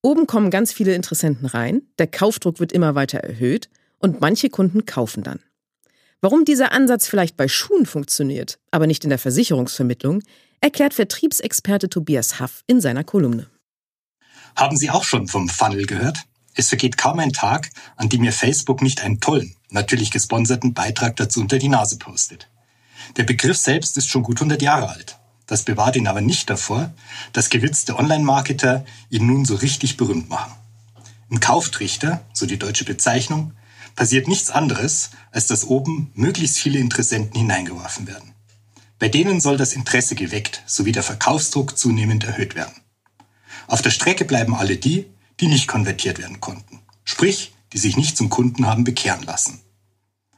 Oben 0.00 0.26
kommen 0.26 0.50
ganz 0.50 0.72
viele 0.72 0.94
Interessenten 0.94 1.46
rein, 1.46 1.82
der 1.98 2.06
Kaufdruck 2.06 2.60
wird 2.60 2.72
immer 2.72 2.94
weiter 2.94 3.18
erhöht 3.18 3.68
und 3.98 4.20
manche 4.20 4.50
Kunden 4.50 4.86
kaufen 4.86 5.22
dann. 5.22 5.40
Warum 6.20 6.44
dieser 6.44 6.72
Ansatz 6.72 7.06
vielleicht 7.06 7.36
bei 7.36 7.46
Schuhen 7.46 7.86
funktioniert, 7.86 8.58
aber 8.70 8.86
nicht 8.86 9.04
in 9.04 9.10
der 9.10 9.18
Versicherungsvermittlung, 9.18 10.22
erklärt 10.60 10.94
Vertriebsexperte 10.94 11.88
Tobias 11.88 12.40
Haff 12.40 12.64
in 12.66 12.80
seiner 12.80 13.04
Kolumne. 13.04 13.46
Haben 14.56 14.76
Sie 14.76 14.90
auch 14.90 15.04
schon 15.04 15.28
vom 15.28 15.48
Funnel 15.48 15.86
gehört? 15.86 16.18
Es 16.54 16.68
vergeht 16.68 16.98
kaum 16.98 17.20
ein 17.20 17.32
Tag, 17.32 17.70
an 17.94 18.08
dem 18.08 18.22
mir 18.22 18.32
Facebook 18.32 18.82
nicht 18.82 19.04
einen 19.04 19.20
tollen, 19.20 19.54
natürlich 19.70 20.10
gesponserten 20.10 20.74
Beitrag 20.74 21.14
dazu 21.14 21.40
unter 21.40 21.58
die 21.58 21.68
Nase 21.68 21.98
postet. 21.98 22.48
Der 23.16 23.22
Begriff 23.22 23.56
selbst 23.56 23.96
ist 23.96 24.08
schon 24.08 24.24
gut 24.24 24.38
100 24.38 24.60
Jahre 24.60 24.88
alt. 24.88 25.18
Das 25.46 25.62
bewahrt 25.62 25.94
ihn 25.94 26.08
aber 26.08 26.20
nicht 26.20 26.50
davor, 26.50 26.92
dass 27.32 27.48
gewitzte 27.48 27.96
Online-Marketer 27.96 28.84
ihn 29.08 29.26
nun 29.26 29.44
so 29.44 29.54
richtig 29.54 29.96
berühmt 29.96 30.28
machen. 30.28 30.52
Im 31.30 31.38
Kauftrichter, 31.38 32.26
so 32.32 32.44
die 32.44 32.58
deutsche 32.58 32.84
Bezeichnung, 32.84 33.52
passiert 33.98 34.28
nichts 34.28 34.48
anderes, 34.48 35.10
als 35.32 35.48
dass 35.48 35.64
oben 35.64 36.12
möglichst 36.14 36.56
viele 36.56 36.78
Interessenten 36.78 37.36
hineingeworfen 37.36 38.06
werden. 38.06 38.32
Bei 39.00 39.08
denen 39.08 39.40
soll 39.40 39.56
das 39.56 39.72
Interesse 39.72 40.14
geweckt 40.14 40.62
sowie 40.66 40.92
der 40.92 41.02
Verkaufsdruck 41.02 41.76
zunehmend 41.76 42.22
erhöht 42.22 42.54
werden. 42.54 42.80
Auf 43.66 43.82
der 43.82 43.90
Strecke 43.90 44.24
bleiben 44.24 44.54
alle 44.54 44.76
die, 44.76 45.06
die 45.40 45.48
nicht 45.48 45.66
konvertiert 45.66 46.20
werden 46.20 46.38
konnten, 46.38 46.78
sprich, 47.02 47.52
die 47.72 47.78
sich 47.78 47.96
nicht 47.96 48.16
zum 48.16 48.30
Kunden 48.30 48.66
haben 48.66 48.84
bekehren 48.84 49.24
lassen. 49.24 49.58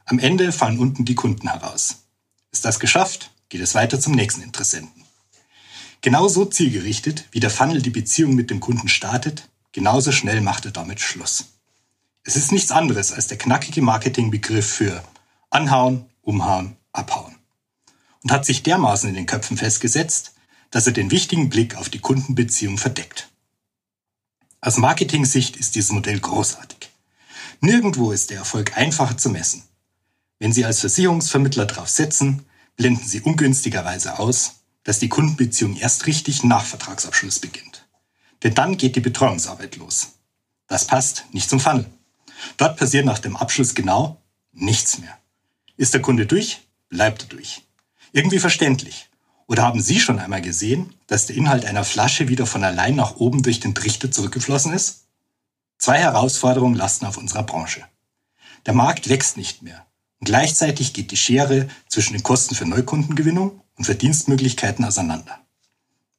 Am 0.05 0.17
Ende 0.17 0.51
fallen 0.51 0.79
unten 0.79 1.05
die 1.05 1.13
Kunden 1.13 1.47
heraus. 1.47 1.97
Ist 2.51 2.65
das 2.65 2.79
geschafft, 2.79 3.29
geht 3.49 3.61
es 3.61 3.75
weiter 3.75 3.99
zum 3.99 4.13
nächsten 4.13 4.41
Interessenten. 4.41 5.03
Genauso 6.01 6.45
zielgerichtet, 6.45 7.25
wie 7.29 7.39
der 7.39 7.51
Funnel 7.51 7.83
die 7.83 7.91
Beziehung 7.91 8.33
mit 8.33 8.49
dem 8.49 8.59
Kunden 8.59 8.87
startet, 8.87 9.49
genauso 9.71 10.11
schnell 10.11 10.41
macht 10.41 10.65
er 10.65 10.71
damit 10.71 10.99
Schluss. 10.99 11.45
Es 12.23 12.35
ist 12.35 12.51
nichts 12.51 12.71
anderes 12.71 13.11
als 13.11 13.27
der 13.27 13.37
knackige 13.37 13.81
Marketingbegriff 13.81 14.67
für 14.67 15.03
anhauen, 15.49 16.05
umhauen, 16.21 16.77
abhauen. 16.91 17.35
Und 18.23 18.31
hat 18.31 18.45
sich 18.45 18.61
dermaßen 18.61 19.09
in 19.09 19.15
den 19.15 19.25
Köpfen 19.25 19.57
festgesetzt, 19.57 20.33
dass 20.69 20.85
er 20.85 20.93
den 20.93 21.09
wichtigen 21.09 21.49
Blick 21.49 21.75
auf 21.75 21.89
die 21.89 21.99
Kundenbeziehung 21.99 22.77
verdeckt. 22.77 23.29
Aus 24.61 24.77
Marketing-Sicht 24.77 25.57
ist 25.57 25.73
dieses 25.73 25.91
Modell 25.91 26.19
großartig. 26.19 26.91
Nirgendwo 27.61 28.11
ist 28.11 28.29
der 28.29 28.37
Erfolg 28.37 28.77
einfacher 28.77 29.17
zu 29.17 29.29
messen. 29.29 29.63
Wenn 30.37 30.53
Sie 30.53 30.65
als 30.65 30.79
Versicherungsvermittler 30.79 31.65
darauf 31.65 31.89
setzen, 31.89 32.45
blenden 32.75 33.05
Sie 33.05 33.21
ungünstigerweise 33.21 34.19
aus, 34.19 34.61
dass 34.83 34.99
die 34.99 35.09
Kundenbeziehung 35.09 35.75
erst 35.75 36.05
richtig 36.05 36.43
nach 36.43 36.65
Vertragsabschluss 36.65 37.39
beginnt. 37.39 37.87
Denn 38.43 38.53
dann 38.53 38.77
geht 38.77 38.95
die 38.95 39.01
Betreuungsarbeit 39.01 39.75
los. 39.77 40.13
Das 40.67 40.85
passt 40.85 41.25
nicht 41.31 41.49
zum 41.49 41.59
Funnel. 41.59 41.85
Dort 42.57 42.77
passiert 42.77 43.05
nach 43.05 43.19
dem 43.19 43.35
Abschluss 43.35 43.75
genau 43.75 44.21
nichts 44.51 44.99
mehr. 44.99 45.17
Ist 45.77 45.93
der 45.93 46.01
Kunde 46.01 46.25
durch, 46.25 46.61
bleibt 46.89 47.23
er 47.23 47.29
durch. 47.29 47.63
Irgendwie 48.11 48.39
verständlich. 48.39 49.09
Oder 49.47 49.63
haben 49.63 49.81
Sie 49.81 49.99
schon 49.99 50.19
einmal 50.19 50.41
gesehen, 50.41 50.93
dass 51.07 51.25
der 51.25 51.35
Inhalt 51.35 51.65
einer 51.65 51.83
Flasche 51.83 52.27
wieder 52.27 52.45
von 52.45 52.63
allein 52.63 52.95
nach 52.95 53.17
oben 53.17 53.43
durch 53.43 53.59
den 53.59 53.75
Trichter 53.75 54.11
zurückgeflossen 54.11 54.73
ist? 54.73 55.05
Zwei 55.77 55.97
Herausforderungen 55.97 56.75
lasten 56.75 57.05
auf 57.05 57.17
unserer 57.17 57.43
Branche. 57.43 57.83
Der 58.65 58.73
Markt 58.73 59.09
wächst 59.09 59.37
nicht 59.37 59.61
mehr. 59.63 59.85
Und 60.19 60.25
gleichzeitig 60.25 60.93
geht 60.93 61.11
die 61.11 61.17
Schere 61.17 61.67
zwischen 61.87 62.13
den 62.13 62.23
Kosten 62.23 62.53
für 62.53 62.65
Neukundengewinnung 62.65 63.61
und 63.75 63.85
Verdienstmöglichkeiten 63.85 64.85
auseinander. 64.85 65.39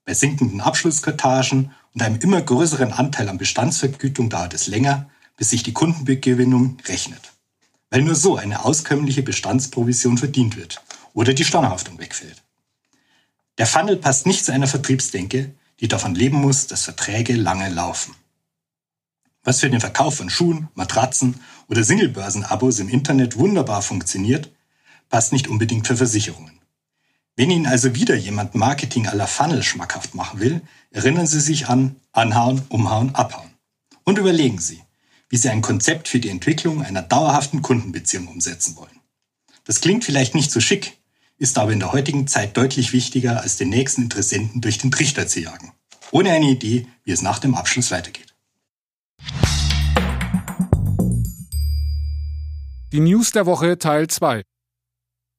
Bei 0.04 0.14
sinkenden 0.14 0.61
Abschlusskartagen 0.61 1.70
und 1.94 2.02
einem 2.02 2.18
immer 2.20 2.42
größeren 2.42 2.92
Anteil 2.92 3.28
an 3.28 3.38
Bestandsvergütung 3.38 4.28
dauert 4.28 4.54
es 4.54 4.66
länger, 4.66 5.08
bis 5.42 5.50
sich 5.50 5.64
die 5.64 5.72
Kundengewinnung 5.72 6.76
rechnet. 6.87 7.33
Weil 7.90 8.02
nur 8.02 8.14
so 8.14 8.37
eine 8.37 8.64
auskömmliche 8.64 9.24
Bestandsprovision 9.24 10.16
verdient 10.16 10.57
wird 10.57 10.81
oder 11.14 11.35
die 11.35 11.44
Stornohaftung 11.44 11.98
wegfällt. 11.98 12.44
Der 13.59 13.66
Funnel 13.66 13.96
passt 13.96 14.24
nicht 14.24 14.44
zu 14.44 14.52
einer 14.52 14.68
Vertriebsdenke, 14.68 15.52
die 15.81 15.88
davon 15.88 16.14
leben 16.14 16.37
muss, 16.37 16.68
dass 16.68 16.85
Verträge 16.85 17.35
lange 17.35 17.68
laufen. 17.70 18.14
Was 19.42 19.59
für 19.59 19.68
den 19.68 19.81
Verkauf 19.81 20.14
von 20.14 20.31
Schuhen, 20.31 20.68
Matratzen 20.76 21.40
oder 21.66 21.83
Singlebörsen-Abos 21.83 22.78
im 22.78 22.88
Internet 22.88 23.37
wunderbar 23.37 23.83
funktioniert, 23.83 24.48
passt 25.09 25.33
nicht 25.33 25.48
unbedingt 25.48 25.88
für 25.88 25.96
Versicherungen. 25.96 26.61
Wenn 27.35 27.50
Ihnen 27.50 27.66
also 27.66 27.96
wieder 27.96 28.14
jemand 28.14 28.55
Marketing 28.55 29.09
à 29.09 29.16
la 29.16 29.26
Funnel 29.26 29.64
schmackhaft 29.64 30.14
machen 30.14 30.38
will, 30.38 30.61
erinnern 30.92 31.26
Sie 31.26 31.40
sich 31.40 31.66
an 31.66 31.96
Anhauen, 32.12 32.62
Umhauen, 32.68 33.12
Abhauen. 33.16 33.50
Und 34.05 34.18
überlegen 34.18 34.61
Sie, 34.61 34.81
wie 35.33 35.38
Sie 35.38 35.49
ein 35.49 35.62
Konzept 35.62 36.09
für 36.09 36.21
die 36.21 36.29
Entwicklung 36.29 36.83
einer 36.83 37.01
dauerhaften 37.01 37.62
Kundenbeziehung 37.62 38.29
umsetzen 38.29 38.77
wollen. 38.77 39.01
Das 39.64 39.81
klingt 39.81 40.05
vielleicht 40.05 40.35
nicht 40.35 40.51
so 40.51 40.61
schick, 40.61 40.99
ist 41.38 41.57
aber 41.57 41.73
in 41.73 41.79
der 41.79 41.92
heutigen 41.92 42.27
Zeit 42.27 42.55
deutlich 42.55 42.92
wichtiger, 42.92 43.40
als 43.40 43.57
den 43.57 43.71
nächsten 43.71 44.03
Interessenten 44.03 44.61
durch 44.61 44.77
den 44.77 44.90
Trichter 44.90 45.27
zu 45.27 45.40
jagen. 45.40 45.73
Ohne 46.11 46.33
eine 46.33 46.51
Idee, 46.51 46.87
wie 47.05 47.12
es 47.12 47.23
nach 47.23 47.38
dem 47.38 47.55
Abschluss 47.55 47.90
weitergeht. 47.90 48.35
Die 52.92 53.01
News 53.01 53.31
der 53.31 53.47
Woche 53.47 53.79
Teil 53.79 54.09
2. 54.09 54.42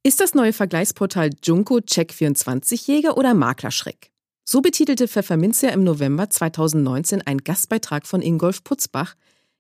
Ist 0.02 0.20
das 0.20 0.34
neue 0.34 0.54
Vergleichsportal 0.54 1.30
Junko 1.44 1.78
Check24-Jäger 1.78 3.16
oder 3.16 3.36
Maklerschreck? 3.36 4.10
So 4.44 4.62
betitelte 4.62 5.08
Pfefferminzia 5.08 5.70
im 5.70 5.84
November 5.84 6.32
2019 6.32 7.22
ein 7.22 7.38
Gastbeitrag 7.38 8.08
von 8.08 8.24
Ingolf 8.24 8.64
Putzbach, 8.64 9.16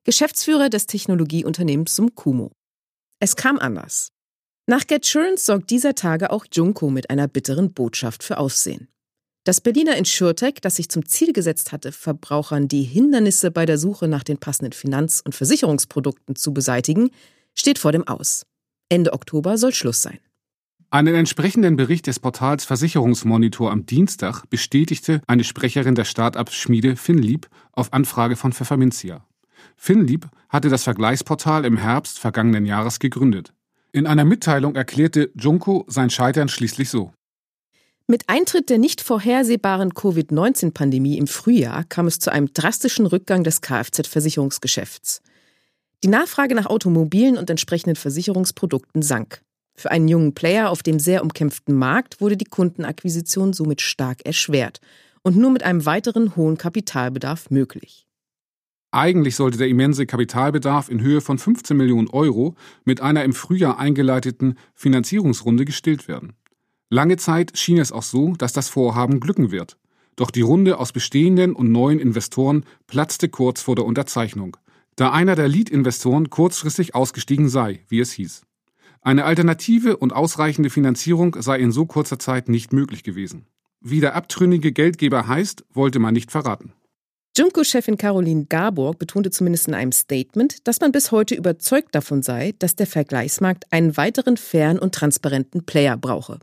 Geschäftsführer 0.05 0.69
des 0.69 0.85
Technologieunternehmens 0.85 1.95
Sumkumo. 1.95 2.51
Es 3.19 3.35
kam 3.35 3.57
anders. 3.57 4.09
Nach 4.67 4.85
GetSurance 4.85 5.45
sorgt 5.45 5.69
dieser 5.69 5.95
Tage 5.95 6.29
auch 6.31 6.45
Junko 6.51 6.89
mit 6.89 7.09
einer 7.09 7.27
bitteren 7.27 7.73
Botschaft 7.73 8.23
für 8.23 8.37
Aufsehen. 8.37 8.89
Das 9.45 9.59
Berliner 9.59 9.97
InsurTech, 9.97 10.55
das 10.61 10.77
sich 10.77 10.89
zum 10.89 11.05
Ziel 11.05 11.33
gesetzt 11.33 11.73
hatte, 11.73 11.91
Verbrauchern 11.91 12.69
die 12.69 12.83
Hindernisse 12.83 13.51
bei 13.51 13.65
der 13.65 13.77
Suche 13.77 14.07
nach 14.07 14.23
den 14.23 14.37
passenden 14.37 14.71
Finanz- 14.71 15.21
und 15.23 15.35
Versicherungsprodukten 15.35 16.35
zu 16.35 16.53
beseitigen, 16.53 17.09
steht 17.53 17.77
vor 17.77 17.91
dem 17.91 18.07
Aus. 18.07 18.45
Ende 18.89 19.11
Oktober 19.11 19.57
soll 19.57 19.73
Schluss 19.73 20.01
sein. 20.01 20.19
Einen 20.89 21.15
entsprechenden 21.15 21.75
Bericht 21.75 22.07
des 22.07 22.19
Portals 22.19 22.65
Versicherungsmonitor 22.65 23.71
am 23.71 23.85
Dienstag 23.85 24.45
bestätigte 24.49 25.21
eine 25.27 25.43
Sprecherin 25.43 25.95
der 25.95 26.05
Start-up-Schmiede 26.05 26.95
Finlieb 26.95 27.49
auf 27.71 27.91
Anfrage 27.91 28.35
von 28.35 28.53
Pfefferminzia. 28.53 29.25
Finlieb 29.75 30.27
hatte 30.49 30.69
das 30.69 30.83
Vergleichsportal 30.83 31.65
im 31.65 31.77
Herbst 31.77 32.19
vergangenen 32.19 32.65
Jahres 32.65 32.99
gegründet. 32.99 33.53
In 33.91 34.07
einer 34.07 34.25
Mitteilung 34.25 34.75
erklärte 34.75 35.31
Junko 35.35 35.85
sein 35.87 36.09
Scheitern 36.09 36.49
schließlich 36.49 36.89
so. 36.89 37.11
Mit 38.05 38.27
Eintritt 38.27 38.69
der 38.69 38.79
nicht 38.79 39.01
vorhersehbaren 39.01 39.93
Covid-19-Pandemie 39.93 41.17
im 41.17 41.27
Frühjahr 41.27 41.85
kam 41.85 42.07
es 42.07 42.19
zu 42.19 42.31
einem 42.31 42.51
drastischen 42.51 43.05
Rückgang 43.05 43.43
des 43.43 43.61
Kfz-Versicherungsgeschäfts. 43.61 45.21
Die 46.03 46.09
Nachfrage 46.09 46.53
nach 46.53 46.65
Automobilen 46.65 47.37
und 47.37 47.49
entsprechenden 47.49 47.95
Versicherungsprodukten 47.95 49.01
sank. 49.01 49.41
Für 49.73 49.91
einen 49.91 50.07
jungen 50.07 50.33
Player 50.33 50.69
auf 50.69 50.83
dem 50.83 50.99
sehr 50.99 51.23
umkämpften 51.23 51.75
Markt 51.75 52.19
wurde 52.19 52.35
die 52.35 52.45
Kundenakquisition 52.45 53.53
somit 53.53 53.81
stark 53.81 54.25
erschwert 54.25 54.81
und 55.23 55.37
nur 55.37 55.51
mit 55.51 55.63
einem 55.63 55.85
weiteren 55.85 56.35
hohen 56.35 56.57
Kapitalbedarf 56.57 57.49
möglich. 57.49 58.05
Eigentlich 58.93 59.35
sollte 59.35 59.57
der 59.57 59.69
immense 59.69 60.05
Kapitalbedarf 60.05 60.87
in 60.87 61.01
Höhe 61.01 61.19
von 61.19 61.39
15 61.39 61.75
Millionen 61.75 62.09
Euro 62.09 62.53
mit 62.85 63.01
einer 63.01 63.23
im 63.23 63.33
Frühjahr 63.33 63.79
eingeleiteten 63.79 64.55
Finanzierungsrunde 64.75 65.65
gestillt 65.65 66.07
werden. 66.07 66.33
Lange 66.91 67.17
Zeit 67.17 67.57
schien 67.57 67.79
es 67.79 67.91
auch 67.91 68.03
so, 68.03 68.35
dass 68.35 68.53
das 68.53 68.69
Vorhaben 68.69 69.19
glücken 69.19 69.49
wird. 69.49 69.79
Doch 70.15 70.29
die 70.29 70.41
Runde 70.41 70.77
aus 70.77 70.91
bestehenden 70.91 71.55
und 71.55 71.71
neuen 71.71 71.97
Investoren 71.97 72.65
platzte 72.85 73.29
kurz 73.29 73.63
vor 73.63 73.75
der 73.75 73.85
Unterzeichnung, 73.85 74.57
da 74.95 75.11
einer 75.11 75.33
der 75.33 75.47
Lead-Investoren 75.47 76.29
kurzfristig 76.29 76.93
ausgestiegen 76.93 77.49
sei, 77.49 77.79
wie 77.87 77.99
es 77.99 78.11
hieß. 78.11 78.43
Eine 79.01 79.25
alternative 79.25 79.97
und 79.97 80.13
ausreichende 80.13 80.69
Finanzierung 80.69 81.35
sei 81.39 81.57
in 81.57 81.71
so 81.71 81.87
kurzer 81.87 82.19
Zeit 82.19 82.47
nicht 82.47 82.73
möglich 82.73 83.01
gewesen. 83.01 83.47
Wie 83.81 84.01
der 84.01 84.15
abtrünnige 84.15 84.71
Geldgeber 84.71 85.27
heißt, 85.27 85.65
wollte 85.73 85.97
man 85.97 86.13
nicht 86.13 86.29
verraten. 86.29 86.73
Junko-Chefin 87.35 87.97
Caroline 87.97 88.45
Garborg 88.45 88.99
betonte 88.99 89.31
zumindest 89.31 89.67
in 89.67 89.73
einem 89.73 89.91
Statement, 89.91 90.67
dass 90.67 90.79
man 90.81 90.91
bis 90.91 91.11
heute 91.11 91.33
überzeugt 91.33 91.95
davon 91.95 92.21
sei, 92.21 92.53
dass 92.59 92.75
der 92.75 92.85
Vergleichsmarkt 92.85 93.65
einen 93.73 93.97
weiteren 93.97 94.37
fairen 94.37 94.77
und 94.77 94.93
transparenten 94.93 95.65
Player 95.65 95.97
brauche. 95.97 96.39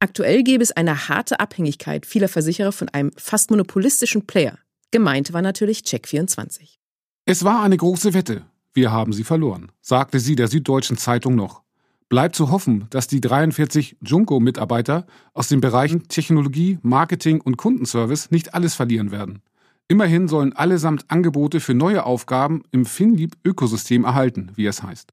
Aktuell 0.00 0.42
gäbe 0.42 0.64
es 0.64 0.72
eine 0.72 1.08
harte 1.08 1.38
Abhängigkeit 1.38 2.06
vieler 2.06 2.26
Versicherer 2.26 2.72
von 2.72 2.88
einem 2.88 3.12
fast 3.16 3.50
monopolistischen 3.52 4.26
Player. 4.26 4.58
Gemeint 4.90 5.32
war 5.32 5.42
natürlich 5.42 5.82
Check24. 5.82 6.78
Es 7.24 7.44
war 7.44 7.62
eine 7.62 7.76
große 7.76 8.12
Wette. 8.12 8.42
Wir 8.74 8.90
haben 8.90 9.12
sie 9.12 9.24
verloren, 9.24 9.70
sagte 9.80 10.18
sie 10.18 10.34
der 10.34 10.48
Süddeutschen 10.48 10.96
Zeitung 10.96 11.36
noch. 11.36 11.62
Bleibt 12.08 12.34
zu 12.34 12.50
hoffen, 12.50 12.86
dass 12.90 13.06
die 13.06 13.20
43 13.20 13.96
Junko-Mitarbeiter 14.00 15.06
aus 15.34 15.46
den 15.46 15.60
Bereichen 15.60 16.08
Technologie, 16.08 16.80
Marketing 16.82 17.40
und 17.40 17.56
Kundenservice 17.56 18.32
nicht 18.32 18.54
alles 18.54 18.74
verlieren 18.74 19.12
werden. 19.12 19.40
Immerhin 19.88 20.26
sollen 20.26 20.52
allesamt 20.52 21.04
Angebote 21.08 21.60
für 21.60 21.74
neue 21.74 22.04
Aufgaben 22.04 22.64
im 22.72 22.86
FinLeap-Ökosystem 22.86 24.04
erhalten, 24.04 24.50
wie 24.56 24.66
es 24.66 24.82
heißt. 24.82 25.12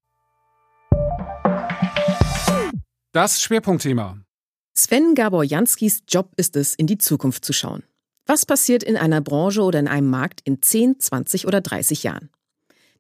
Das 3.12 3.42
Schwerpunktthema. 3.42 4.18
Sven 4.74 5.14
Gabor-Janskis 5.14 6.02
Job 6.08 6.32
ist 6.38 6.56
es, 6.56 6.74
in 6.74 6.88
die 6.88 6.98
Zukunft 6.98 7.46
zu 7.46 7.54
schauen. 7.54 7.84
Was 8.26 8.48
passiert 8.48 8.82
in 8.82 8.98
einer 8.98 9.22
Branche 9.22 9.62
oder 9.62 9.80
in 9.80 9.88
einem 9.88 10.10
Markt 10.10 10.42
in 10.44 10.64
10, 10.64 11.00
20 11.00 11.46
oder 11.46 11.62
30 11.62 12.02
Jahren? 12.02 12.32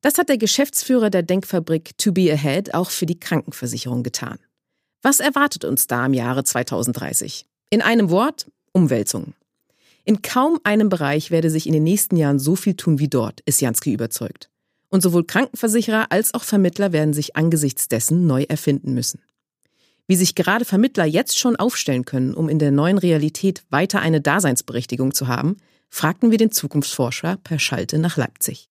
Das 0.01 0.19
hat 0.19 0.29
der 0.29 0.37
Geschäftsführer 0.37 1.09
der 1.09 1.23
Denkfabrik 1.23 1.97
To 1.97 2.11
Be 2.11 2.31
Ahead 2.31 2.75
auch 2.75 2.91
für 2.91 3.07
die 3.07 3.19
Krankenversicherung 3.19 4.03
getan. 4.03 4.37
Was 5.01 5.19
erwartet 5.19 5.65
uns 5.65 5.87
da 5.87 6.05
im 6.05 6.13
Jahre 6.13 6.43
2030? 6.43 7.47
In 7.71 7.81
einem 7.81 8.11
Wort, 8.11 8.51
Umwälzungen. 8.73 9.33
In 10.05 10.21
kaum 10.21 10.59
einem 10.63 10.89
Bereich 10.89 11.31
werde 11.31 11.49
sich 11.49 11.65
in 11.65 11.73
den 11.73 11.83
nächsten 11.83 12.17
Jahren 12.17 12.37
so 12.37 12.55
viel 12.55 12.75
tun 12.75 12.99
wie 12.99 13.07
dort, 13.07 13.39
ist 13.45 13.61
Jansky 13.61 13.93
überzeugt. 13.93 14.49
Und 14.89 15.01
sowohl 15.01 15.23
Krankenversicherer 15.23 16.11
als 16.11 16.33
auch 16.33 16.43
Vermittler 16.43 16.91
werden 16.91 17.13
sich 17.13 17.35
angesichts 17.35 17.87
dessen 17.87 18.27
neu 18.27 18.43
erfinden 18.43 18.93
müssen. 18.93 19.21
Wie 20.05 20.17
sich 20.17 20.35
gerade 20.35 20.65
Vermittler 20.65 21.05
jetzt 21.05 21.39
schon 21.39 21.55
aufstellen 21.55 22.03
können, 22.03 22.33
um 22.33 22.49
in 22.49 22.59
der 22.59 22.71
neuen 22.71 22.97
Realität 22.97 23.63
weiter 23.69 24.01
eine 24.01 24.19
Daseinsberechtigung 24.19 25.13
zu 25.13 25.27
haben, 25.27 25.55
fragten 25.89 26.31
wir 26.31 26.37
den 26.37 26.51
Zukunftsforscher 26.51 27.37
per 27.37 27.57
Schalte 27.57 27.97
nach 27.97 28.17
Leipzig. 28.17 28.69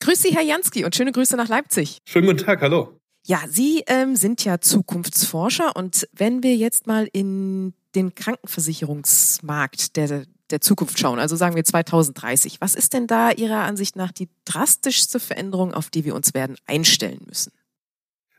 Grüß 0.00 0.20
Sie, 0.20 0.34
Herr 0.34 0.42
Jansky, 0.42 0.84
und 0.84 0.96
schöne 0.96 1.12
Grüße 1.12 1.36
nach 1.36 1.48
Leipzig. 1.48 1.98
Schönen 2.04 2.26
guten 2.26 2.44
Tag, 2.44 2.60
hallo. 2.60 2.98
Ja, 3.24 3.42
Sie 3.48 3.84
ähm, 3.86 4.16
sind 4.16 4.44
ja 4.44 4.60
Zukunftsforscher 4.60 5.76
und 5.76 6.08
wenn 6.12 6.42
wir 6.42 6.56
jetzt 6.56 6.86
mal 6.86 7.08
in 7.12 7.74
den 7.94 8.14
Krankenversicherungsmarkt 8.14 9.96
der, 9.96 10.24
der 10.50 10.60
Zukunft 10.60 10.98
schauen, 10.98 11.18
also 11.18 11.36
sagen 11.36 11.56
wir 11.56 11.64
2030, 11.64 12.60
was 12.60 12.74
ist 12.74 12.92
denn 12.92 13.06
da 13.06 13.30
Ihrer 13.30 13.60
Ansicht 13.60 13.96
nach 13.96 14.12
die 14.12 14.28
drastischste 14.44 15.20
Veränderung, 15.20 15.74
auf 15.74 15.90
die 15.90 16.04
wir 16.04 16.14
uns 16.14 16.34
werden 16.34 16.56
einstellen 16.66 17.20
müssen? 17.26 17.52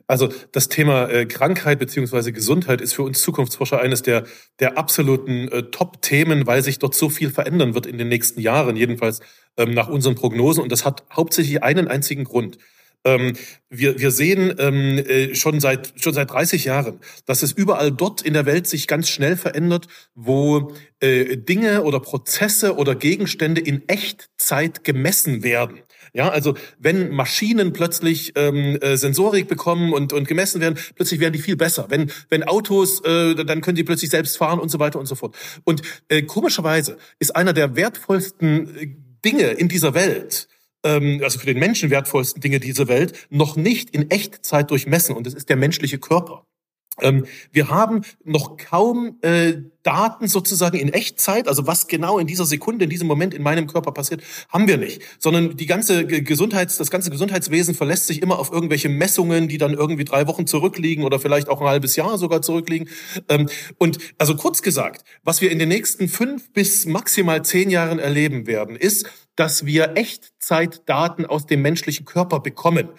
Also 0.09 0.27
das 0.51 0.69
Thema 0.69 1.07
äh, 1.07 1.27
Krankheit 1.27 1.77
beziehungsweise 1.77 2.33
Gesundheit 2.33 2.81
ist 2.81 2.93
für 2.93 3.03
uns 3.03 3.21
Zukunftsforscher 3.21 3.79
eines 3.79 4.01
der, 4.01 4.23
der 4.59 4.75
absoluten 4.75 5.47
äh, 5.49 5.69
Top-Themen, 5.69 6.47
weil 6.47 6.63
sich 6.63 6.79
dort 6.79 6.95
so 6.95 7.09
viel 7.09 7.29
verändern 7.29 7.75
wird 7.75 7.85
in 7.85 7.99
den 7.99 8.07
nächsten 8.07 8.41
Jahren, 8.41 8.75
jedenfalls 8.75 9.19
ähm, 9.55 9.75
nach 9.75 9.87
unseren 9.87 10.15
Prognosen. 10.15 10.63
Und 10.63 10.71
das 10.71 10.83
hat 10.83 11.03
hauptsächlich 11.15 11.61
einen 11.61 11.87
einzigen 11.87 12.23
Grund. 12.23 12.57
Ähm, 13.05 13.33
wir, 13.69 13.99
wir 13.99 14.11
sehen 14.11 14.53
ähm, 14.57 14.97
äh, 14.97 15.35
schon, 15.35 15.59
seit, 15.59 15.93
schon 15.95 16.13
seit 16.13 16.31
30 16.31 16.65
Jahren, 16.65 16.99
dass 17.25 17.43
es 17.43 17.51
überall 17.51 17.91
dort 17.91 18.21
in 18.21 18.33
der 18.33 18.45
Welt 18.45 18.67
sich 18.67 18.87
ganz 18.87 19.07
schnell 19.07 19.37
verändert, 19.37 19.87
wo 20.15 20.73
äh, 20.99 21.37
Dinge 21.37 21.83
oder 21.83 21.99
Prozesse 21.99 22.75
oder 22.75 22.95
Gegenstände 22.95 23.61
in 23.61 23.87
Echtzeit 23.87 24.83
gemessen 24.83 25.43
werden. 25.43 25.79
Ja, 26.13 26.29
also 26.29 26.55
wenn 26.77 27.11
Maschinen 27.11 27.71
plötzlich 27.71 28.33
ähm, 28.35 28.77
äh, 28.81 28.97
Sensorik 28.97 29.47
bekommen 29.47 29.93
und, 29.93 30.11
und 30.11 30.27
gemessen 30.27 30.59
werden, 30.59 30.77
plötzlich 30.95 31.19
werden 31.19 31.33
die 31.33 31.39
viel 31.39 31.55
besser. 31.55 31.85
Wenn, 31.89 32.11
wenn 32.29 32.43
Autos, 32.43 33.01
äh, 33.05 33.35
dann 33.35 33.61
können 33.61 33.75
die 33.75 33.83
plötzlich 33.83 34.09
selbst 34.09 34.37
fahren 34.37 34.59
und 34.59 34.69
so 34.69 34.79
weiter 34.79 34.99
und 34.99 35.05
so 35.05 35.15
fort. 35.15 35.35
Und 35.63 35.83
äh, 36.09 36.23
komischerweise 36.23 36.97
ist 37.19 37.35
einer 37.35 37.53
der 37.53 37.75
wertvollsten 37.75 38.75
äh, 38.75 38.95
Dinge 39.23 39.51
in 39.51 39.67
dieser 39.67 39.93
Welt, 39.93 40.47
ähm, 40.83 41.21
also 41.23 41.39
für 41.39 41.45
den 41.45 41.59
Menschen 41.59 41.89
wertvollsten 41.89 42.41
Dinge 42.41 42.59
dieser 42.59 42.87
Welt, 42.87 43.27
noch 43.29 43.55
nicht 43.55 43.89
in 43.91 44.09
Echtzeit 44.09 44.71
durchmessen. 44.71 45.15
Und 45.15 45.27
das 45.27 45.33
ist 45.33 45.49
der 45.49 45.57
menschliche 45.57 45.99
Körper. 45.99 46.45
Ähm, 47.01 47.25
wir 47.51 47.69
haben 47.69 48.01
noch 48.23 48.57
kaum 48.57 49.17
äh, 49.21 49.53
Daten 49.83 50.27
sozusagen 50.27 50.77
in 50.77 50.89
Echtzeit, 50.89 51.47
also 51.47 51.65
was 51.65 51.87
genau 51.87 52.19
in 52.19 52.27
dieser 52.27 52.45
Sekunde, 52.45 52.83
in 52.83 52.89
diesem 52.89 53.07
Moment 53.07 53.33
in 53.33 53.41
meinem 53.41 53.65
Körper 53.67 53.91
passiert, 53.91 54.21
haben 54.49 54.67
wir 54.67 54.77
nicht, 54.77 55.01
sondern 55.19 55.55
die 55.55 55.65
ganze 55.65 56.05
Gesundheits, 56.05 56.77
das 56.77 56.91
ganze 56.91 57.09
Gesundheitswesen 57.09 57.75
verlässt 57.75 58.07
sich 58.07 58.21
immer 58.21 58.39
auf 58.39 58.51
irgendwelche 58.51 58.89
Messungen, 58.89 59.47
die 59.47 59.57
dann 59.57 59.73
irgendwie 59.73 60.05
drei 60.05 60.27
Wochen 60.27 60.47
zurückliegen 60.47 61.05
oder 61.05 61.19
vielleicht 61.19 61.47
auch 61.47 61.61
ein 61.61 61.67
halbes 61.67 61.95
Jahr 61.95 62.17
sogar 62.17 62.41
zurückliegen. 62.41 62.89
Ähm, 63.29 63.47
und 63.77 63.99
also 64.17 64.35
kurz 64.35 64.61
gesagt, 64.61 65.03
was 65.23 65.41
wir 65.41 65.49
in 65.49 65.59
den 65.59 65.69
nächsten 65.69 66.09
fünf 66.09 66.51
bis 66.51 66.85
maximal 66.85 67.43
zehn 67.43 67.69
Jahren 67.69 67.99
erleben 67.99 68.47
werden, 68.47 68.75
ist, 68.75 69.09
dass 69.35 69.65
wir 69.65 69.95
Echtzeitdaten 69.95 71.25
aus 71.25 71.45
dem 71.45 71.61
menschlichen 71.61 72.05
Körper 72.05 72.41
bekommen 72.41 72.89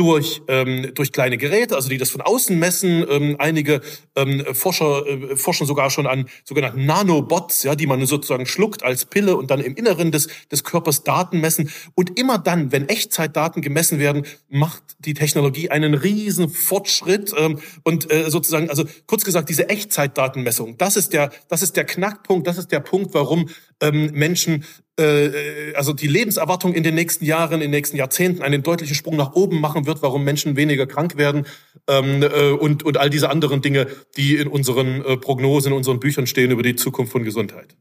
durch, 0.00 0.40
ähm, 0.48 0.92
durch 0.94 1.12
kleine 1.12 1.36
Geräte, 1.36 1.76
also 1.76 1.90
die 1.90 1.98
das 1.98 2.08
von 2.08 2.22
außen 2.22 2.58
messen. 2.58 3.04
Ähm, 3.06 3.36
einige 3.38 3.82
ähm, 4.16 4.46
Forscher 4.54 5.06
äh, 5.06 5.36
forschen 5.36 5.66
sogar 5.66 5.90
schon 5.90 6.06
an 6.06 6.24
sogenannten 6.42 6.86
Nanobots, 6.86 7.64
ja, 7.64 7.74
die 7.74 7.86
man 7.86 8.06
sozusagen 8.06 8.46
schluckt 8.46 8.82
als 8.82 9.04
Pille 9.04 9.36
und 9.36 9.50
dann 9.50 9.60
im 9.60 9.74
Inneren 9.74 10.10
des, 10.10 10.28
des 10.50 10.64
Körpers 10.64 11.04
Daten 11.04 11.42
messen. 11.42 11.70
Und 11.94 12.18
immer 12.18 12.38
dann, 12.38 12.72
wenn 12.72 12.88
Echtzeitdaten 12.88 13.60
gemessen 13.60 13.98
werden, 13.98 14.24
macht 14.48 14.82
die 15.00 15.12
Technologie 15.12 15.68
einen 15.68 15.92
riesen 15.92 16.48
Fortschritt. 16.48 17.34
Ähm, 17.36 17.58
und 17.84 18.10
äh, 18.10 18.30
sozusagen, 18.30 18.70
also 18.70 18.84
kurz 19.06 19.24
gesagt, 19.24 19.50
diese 19.50 19.68
Echtzeitdatenmessung, 19.68 20.78
das 20.78 20.96
ist 20.96 21.12
der, 21.12 21.30
das 21.48 21.60
ist 21.60 21.76
der 21.76 21.84
Knackpunkt, 21.84 22.46
das 22.46 22.56
ist 22.56 22.72
der 22.72 22.80
Punkt, 22.80 23.12
warum 23.12 23.50
ähm, 23.80 24.10
Menschen 24.12 24.64
äh, 25.00 25.72
also 25.74 25.92
die 25.92 26.06
Lebenserwartung 26.06 26.74
in 26.74 26.82
den 26.82 26.94
nächsten 26.94 27.24
Jahren, 27.24 27.54
in 27.54 27.60
den 27.60 27.70
nächsten 27.70 27.96
Jahrzehnten 27.96 28.42
einen 28.42 28.62
deutlichen 28.62 28.94
Sprung 28.94 29.16
nach 29.16 29.32
oben 29.32 29.60
machen 29.60 29.86
wird, 29.86 30.02
warum 30.02 30.24
Menschen 30.24 30.56
weniger 30.56 30.86
krank 30.86 31.16
werden 31.16 31.46
ähm, 31.88 32.22
äh, 32.22 32.50
und, 32.50 32.82
und 32.82 32.98
all 32.98 33.08
diese 33.08 33.30
anderen 33.30 33.62
Dinge, 33.62 33.86
die 34.16 34.36
in 34.36 34.48
unseren 34.48 35.04
äh, 35.04 35.16
Prognosen, 35.16 35.72
in 35.72 35.78
unseren 35.78 36.00
Büchern 36.00 36.26
stehen 36.26 36.50
über 36.50 36.62
die 36.62 36.76
Zukunft 36.76 37.12
von 37.12 37.24
Gesundheit. 37.24 37.76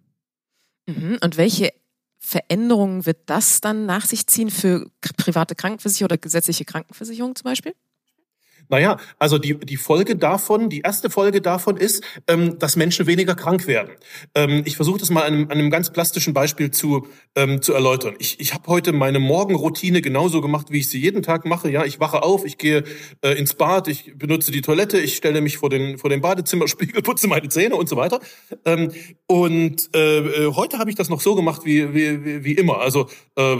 Mhm. 0.88 1.18
Und 1.22 1.38
welche 1.38 1.74
Veränderungen 2.20 3.06
wird 3.06 3.30
das 3.30 3.62
dann 3.62 3.86
nach 3.86 4.06
sich 4.06 4.28
ziehen 4.28 4.50
für 4.50 4.90
private 5.18 5.56
Krankenversicherung 5.56 6.06
oder 6.08 6.18
gesetzliche 6.18 6.66
Krankenversicherung 6.66 7.36
zum 7.36 7.44
Beispiel? 7.44 7.74
Naja, 8.70 8.98
also 9.18 9.40
die, 9.40 9.60
die 9.60 9.78
Folge 9.78 10.16
davon, 10.16 10.70
die 10.70 10.82
erste 10.82 11.10
Folge 11.10 11.42
davon 11.42 11.76
ist, 11.76 12.04
ähm, 12.28 12.60
dass 12.60 12.76
Menschen 12.76 13.08
weniger 13.08 13.34
krank 13.34 13.66
werden. 13.66 13.90
Ähm, 14.36 14.62
ich 14.64 14.76
versuche 14.76 15.00
das 15.00 15.10
mal 15.10 15.24
an 15.24 15.34
einem, 15.34 15.44
an 15.46 15.58
einem 15.58 15.70
ganz 15.72 15.92
plastischen 15.92 16.36
Beispiel 16.36 16.70
zu, 16.70 17.08
ähm, 17.36 17.64
zu 17.64 17.74
erläutern. 17.74 18.16
Ich, 18.20 18.40
ich 18.40 18.54
habe 18.54 18.68
heute 18.68 18.94
meine 18.94 19.18
Morgenroutine 19.20 20.02
genauso 20.02 20.42
gemacht, 20.42 20.68
wie 20.70 20.80
ich 20.80 20.90
sie 20.90 21.00
jeden 21.00 21.24
Tag 21.24 21.46
mache. 21.46 21.72
Ja, 21.72 21.84
ich 21.84 22.00
wache 22.00 22.22
auf, 22.22 22.46
ich 22.46 22.60
gehe 22.60 22.84
äh, 23.22 23.32
ins 23.32 23.56
Bad, 23.56 23.88
ich 23.88 24.14
benutze 24.16 24.52
die 24.52 24.62
Toilette, 24.62 25.00
ich 25.00 25.16
stelle 25.16 25.42
mich 25.42 25.58
vor 25.58 25.72
den, 25.72 25.98
vor 25.98 26.12
den 26.12 26.22
Badezimmerspiegel, 26.22 27.02
putze 27.02 27.28
meine 27.28 27.50
Zähne 27.50 27.76
und 27.76 27.90
so 27.90 27.96
weiter. 27.96 28.20
Ähm, 28.66 28.92
und 29.26 29.90
äh, 29.96 30.20
äh 30.20 30.54
heute 30.54 30.78
habe 30.78 30.92
ich 30.92 30.96
das 30.96 31.10
noch 31.10 31.22
so 31.22 31.34
gemacht 31.34 31.62
wie, 31.66 31.96
wie, 31.96 32.44
wie 32.44 32.54
immer. 32.54 32.82
Also 32.82 33.10
äh, 33.36 33.58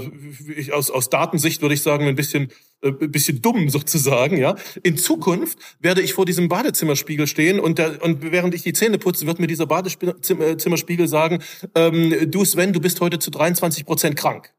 ich, 0.56 0.72
aus, 0.72 0.92
aus 0.92 1.10
Datensicht 1.10 1.64
würde 1.64 1.74
ich 1.74 1.82
sagen, 1.82 2.08
ein 2.08 2.16
bisschen 2.16 2.52
äh, 2.82 2.92
bisschen 2.92 3.42
dumm 3.42 3.70
sozusagen, 3.70 4.38
ja. 4.38 4.56
In 4.84 4.98
Zukunft 4.98 5.60
werde 5.80 6.02
ich 6.02 6.14
vor 6.14 6.26
diesem 6.26 6.48
Badezimmerspiegel 6.48 7.28
stehen 7.28 7.60
und, 7.60 7.78
der, 7.78 8.02
und 8.04 8.32
während 8.32 8.54
ich 8.56 8.64
die 8.64 8.74
Zähne 8.74 8.98
putze, 8.98 9.28
wird 9.28 9.40
mir 9.40 9.48
dieser 9.48 9.66
Badezimmerspiegel 9.66 11.08
sagen, 11.08 11.40
ähm, 11.76 12.32
du 12.32 12.46
Sven, 12.46 12.72
du 12.72 12.80
bist 12.80 13.02
heute 13.02 13.20
zu 13.20 13.32
23 13.32 13.86
Prozent 13.86 14.16
krank. 14.16 14.54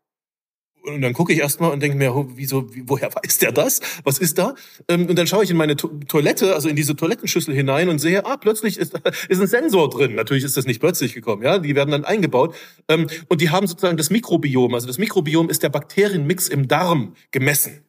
Und 0.83 1.03
dann 1.03 1.13
gucke 1.13 1.33
ich 1.33 1.39
erstmal 1.39 1.71
und 1.73 1.81
denke 1.81 1.97
mir, 1.97 2.27
wieso, 2.35 2.67
woher 2.87 3.15
weiß 3.15 3.39
der 3.39 3.53
das? 3.53 3.81
Was 4.05 4.19
ist 4.19 4.39
da? 4.39 4.55
Ähm, 4.89 5.07
und 5.07 5.19
dann 5.19 5.27
schaue 5.27 5.45
ich 5.45 5.51
in 5.51 5.57
meine 5.57 5.77
Toilette, 5.77 6.55
also 6.55 6.69
in 6.69 6.77
diese 6.77 6.97
Toilettenschüssel 6.97 7.55
hinein 7.55 7.89
und 7.89 7.99
sehe, 7.99 8.25
ah, 8.25 8.37
plötzlich 8.37 8.79
ist, 8.79 8.99
ist 9.29 9.41
ein 9.41 9.47
Sensor 9.47 9.91
drin. 9.91 10.15
Natürlich 10.15 10.45
ist 10.45 10.57
das 10.57 10.67
nicht 10.67 10.81
plötzlich 10.81 11.15
gekommen, 11.15 11.43
ja. 11.43 11.59
Die 11.59 11.75
werden 11.75 11.91
dann 11.91 12.05
eingebaut. 12.05 12.55
Ähm, 12.89 13.09
und 13.29 13.41
die 13.41 13.51
haben 13.51 13.67
sozusagen 13.67 13.97
das 13.97 14.11
Mikrobiom. 14.11 14.75
Also 14.75 14.87
das 14.87 14.99
Mikrobiom 14.99 15.51
ist 15.51 15.63
der 15.63 15.69
Bakterienmix 15.69 16.49
im 16.49 16.67
Darm 16.67 17.15
gemessen. 17.31 17.85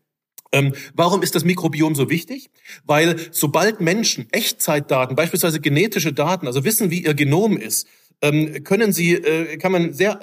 Ähm, 0.51 0.73
warum 0.93 1.21
ist 1.21 1.35
das 1.35 1.45
Mikrobiom 1.45 1.95
so 1.95 2.09
wichtig? 2.09 2.49
Weil 2.85 3.15
sobald 3.31 3.79
Menschen 3.79 4.27
Echtzeitdaten, 4.31 5.15
beispielsweise 5.15 5.61
genetische 5.61 6.13
Daten, 6.13 6.47
also 6.47 6.65
wissen, 6.65 6.91
wie 6.91 7.03
ihr 7.03 7.13
Genom 7.13 7.57
ist, 7.57 7.87
ähm, 8.21 8.63
können 8.63 8.91
sie, 8.91 9.13
äh, 9.13 9.57
kann 9.57 9.71
man 9.71 9.93
sehr, 9.93 10.19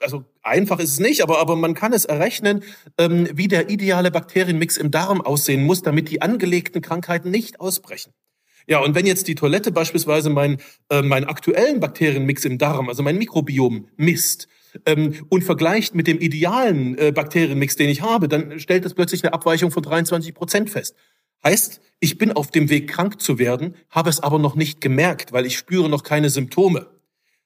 also 0.00 0.24
einfach 0.42 0.78
ist 0.78 0.92
es 0.92 1.00
nicht, 1.00 1.22
aber, 1.22 1.38
aber 1.38 1.56
man 1.56 1.74
kann 1.74 1.92
es 1.92 2.04
errechnen, 2.04 2.64
ähm, 2.98 3.28
wie 3.32 3.48
der 3.48 3.68
ideale 3.70 4.10
Bakterienmix 4.10 4.76
im 4.76 4.90
Darm 4.90 5.20
aussehen 5.20 5.64
muss, 5.64 5.82
damit 5.82 6.10
die 6.10 6.22
angelegten 6.22 6.80
Krankheiten 6.80 7.30
nicht 7.30 7.60
ausbrechen. 7.60 8.12
Ja, 8.68 8.80
und 8.80 8.94
wenn 8.96 9.06
jetzt 9.06 9.28
die 9.28 9.36
Toilette 9.36 9.70
beispielsweise 9.70 10.28
mein, 10.28 10.58
äh, 10.90 11.02
meinen 11.02 11.26
aktuellen 11.26 11.78
Bakterienmix 11.78 12.44
im 12.44 12.58
Darm, 12.58 12.88
also 12.88 13.02
mein 13.02 13.16
Mikrobiom 13.16 13.88
misst, 13.96 14.48
ähm, 14.84 15.26
und 15.28 15.44
vergleicht 15.44 15.94
mit 15.94 16.06
dem 16.06 16.18
idealen 16.18 16.98
äh, 16.98 17.12
Bakterienmix, 17.12 17.76
den 17.76 17.88
ich 17.88 18.02
habe, 18.02 18.28
dann 18.28 18.58
stellt 18.60 18.84
es 18.84 18.94
plötzlich 18.94 19.24
eine 19.24 19.32
Abweichung 19.32 19.70
von 19.70 19.82
23 19.82 20.34
Prozent 20.34 20.70
fest. 20.70 20.94
Heißt, 21.44 21.80
ich 22.00 22.18
bin 22.18 22.32
auf 22.32 22.50
dem 22.50 22.68
Weg, 22.68 22.88
krank 22.88 23.20
zu 23.20 23.38
werden, 23.38 23.74
habe 23.90 24.10
es 24.10 24.20
aber 24.20 24.38
noch 24.38 24.54
nicht 24.54 24.80
gemerkt, 24.80 25.32
weil 25.32 25.46
ich 25.46 25.56
spüre 25.56 25.88
noch 25.88 26.02
keine 26.02 26.30
Symptome. 26.30 26.88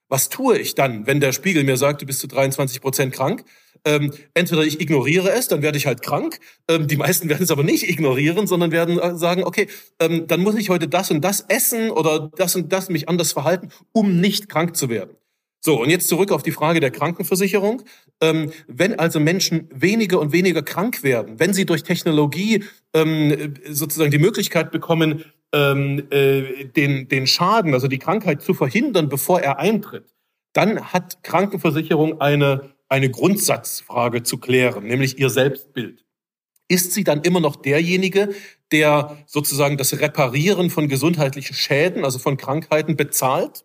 Was 0.08 0.28
tue 0.28 0.58
ich 0.58 0.74
dann, 0.74 1.06
wenn 1.06 1.20
der 1.20 1.32
Spiegel 1.32 1.62
mir 1.62 1.76
sagt, 1.76 2.02
du 2.02 2.06
bist 2.06 2.18
zu 2.18 2.26
23 2.26 2.80
Prozent 2.80 3.12
krank? 3.14 3.44
Ähm, 3.84 4.12
entweder 4.34 4.62
ich 4.62 4.80
ignoriere 4.80 5.30
es, 5.30 5.48
dann 5.48 5.62
werde 5.62 5.78
ich 5.78 5.86
halt 5.86 6.02
krank. 6.02 6.40
Ähm, 6.68 6.88
die 6.88 6.96
meisten 6.96 7.28
werden 7.28 7.44
es 7.44 7.50
aber 7.50 7.62
nicht 7.62 7.88
ignorieren, 7.88 8.46
sondern 8.46 8.72
werden 8.72 8.98
äh, 8.98 9.16
sagen, 9.16 9.44
okay, 9.44 9.68
ähm, 10.00 10.26
dann 10.26 10.40
muss 10.40 10.56
ich 10.56 10.68
heute 10.68 10.88
das 10.88 11.10
und 11.10 11.22
das 11.22 11.44
essen 11.48 11.90
oder 11.90 12.30
das 12.36 12.56
und 12.56 12.72
das 12.72 12.88
mich 12.88 13.08
anders 13.08 13.32
verhalten, 13.32 13.70
um 13.92 14.20
nicht 14.20 14.48
krank 14.48 14.76
zu 14.76 14.88
werden. 14.88 15.16
So, 15.61 15.81
und 15.81 15.90
jetzt 15.90 16.09
zurück 16.09 16.33
auf 16.33 16.42
die 16.42 16.53
Frage 16.53 16.81
der 16.81 16.90
Krankenversicherung. 16.90 17.83
Ähm, 18.20 18.51
wenn 18.66 18.99
also 18.99 19.20
Menschen 19.20 19.68
weniger 19.73 20.18
und 20.20 20.33
weniger 20.33 20.62
krank 20.62 21.03
werden, 21.03 21.38
wenn 21.38 21.53
sie 21.53 21.66
durch 21.66 21.83
Technologie 21.83 22.64
ähm, 22.94 23.55
sozusagen 23.68 24.11
die 24.11 24.18
Möglichkeit 24.18 24.70
bekommen, 24.70 25.25
ähm, 25.53 26.07
äh, 26.11 26.64
den, 26.64 27.09
den 27.09 27.27
Schaden, 27.27 27.75
also 27.75 27.88
die 27.88 27.99
Krankheit 27.99 28.42
zu 28.42 28.55
verhindern, 28.55 29.09
bevor 29.09 29.40
er 29.40 29.59
eintritt, 29.59 30.14
dann 30.53 30.92
hat 30.92 31.23
Krankenversicherung 31.23 32.20
eine 32.20 32.75
eine 32.90 33.09
Grundsatzfrage 33.09 34.25
zu 34.25 34.38
klären, 34.38 34.85
nämlich 34.85 35.18
ihr 35.18 35.31
Selbstbild. 35.31 36.05
Ist 36.68 36.92
sie 36.92 37.05
dann 37.05 37.23
immer 37.23 37.40
noch 37.40 37.57
derjenige, 37.57 38.35
der 38.73 39.16
sozusagen 39.27 39.77
das 39.77 39.99
Reparieren 39.99 40.70
von 40.70 40.88
gesundheitlichen 40.88 41.55
Schäden, 41.55 42.05
also 42.05 42.18
von 42.18 42.37
Krankheiten 42.37 42.96
bezahlt, 42.96 43.64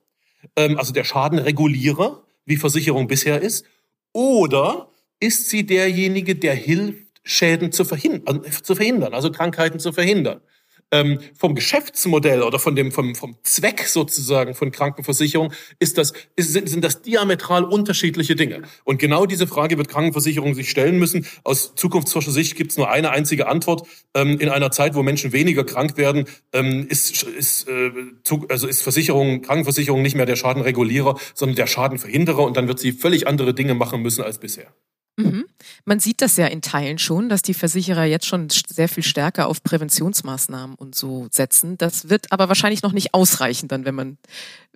ähm, 0.56 0.78
also 0.78 0.94
der 0.94 1.04
Schadenregulierer, 1.04 2.24
wie 2.46 2.58
Versicherung 2.58 3.08
bisher 3.08 3.42
ist? 3.42 3.66
Oder 4.14 4.90
ist 5.20 5.50
sie 5.50 5.66
derjenige, 5.66 6.36
der 6.36 6.56
hilft, 6.56 7.04
Schäden 7.28 7.72
zu 7.72 7.86
verhindern, 7.86 8.44
zu 8.64 8.76
verhindern 8.76 9.14
also 9.14 9.32
Krankheiten 9.32 9.80
zu 9.80 9.92
verhindern? 9.92 10.42
Ähm, 10.92 11.20
vom 11.38 11.56
Geschäftsmodell 11.56 12.42
oder 12.42 12.60
von 12.60 12.76
dem 12.76 12.92
vom, 12.92 13.16
vom 13.16 13.38
Zweck 13.44 13.88
sozusagen 13.88 14.54
von 14.54 14.72
Krankenversicherung 14.72 15.52
ist 15.80 15.98
das 15.98 16.14
ist, 16.36 16.54
sind, 16.54 16.70
sind 16.70 16.84
das 16.84 17.02
diametral 17.02 17.64
unterschiedliche 17.64 18.36
Dinge. 18.36 18.62
Und 18.84 19.00
genau 19.00 19.26
diese 19.26 19.48
Frage 19.48 19.78
wird 19.78 19.90
Krankenversicherung 19.90 20.54
sich 20.54 20.70
stellen 20.70 20.98
müssen. 20.98 21.26
Aus 21.44 21.76
zukunftsforscher 21.76 22.32
Sicht 22.32 22.56
gibt 22.56 22.72
es 22.72 22.78
nur 22.78 22.90
eine 22.90 23.12
einzige 23.12 23.48
Antwort. 23.48 23.88
Ähm, 24.14 24.40
in 24.40 24.50
einer 24.50 24.72
Zeit, 24.72 24.96
wo 24.96 25.04
Menschen 25.04 25.34
weniger 25.34 25.64
krank 25.64 25.98
werden, 25.98 26.26
ähm, 26.54 26.88
ist, 26.90 27.24
ist, 27.24 27.68
äh, 27.68 27.92
also 28.50 28.68
ist 28.68 28.82
Versicherung, 28.82 29.42
Krankenversicherung 29.42 30.02
nicht 30.02 30.16
mehr 30.16 30.26
der 30.26 30.36
Schadenregulierer, 30.36 31.18
sondern 31.34 31.56
der 31.56 31.68
Schadenverhinderer. 31.68 32.44
Und 32.44 32.58
dann 32.58 32.68
wird 32.68 32.80
sie 32.80 32.92
völlig 32.92 33.28
andere 33.28 33.54
Dinge 33.54 33.74
machen 33.74 34.02
müssen 34.02 34.24
als 34.24 34.38
bisher. 34.38 34.74
Mhm. 35.18 35.46
Man 35.86 36.00
sieht 36.00 36.22
das 36.22 36.36
ja 36.36 36.48
in 36.48 36.62
Teilen 36.62 36.98
schon, 36.98 37.30
dass 37.30 37.42
die 37.42 37.54
Versicherer 37.54 38.04
jetzt 38.04 38.26
schon 38.26 38.50
sehr 38.50 38.90
viel 38.90 39.04
stärker 39.04 39.48
auf 39.48 39.64
Präventionsmaßnahmen 39.64 40.76
und 40.76 40.96
so 40.96 41.28
setzen. 41.32 41.78
Das 41.78 42.10
wird 42.10 42.32
aber 42.32 42.50
wahrscheinlich 42.50 42.82
noch 42.82 42.92
nicht 42.92 43.14
ausreichen, 43.14 43.68
dann, 43.68 43.86
wenn 43.86 43.96
man, 43.96 44.18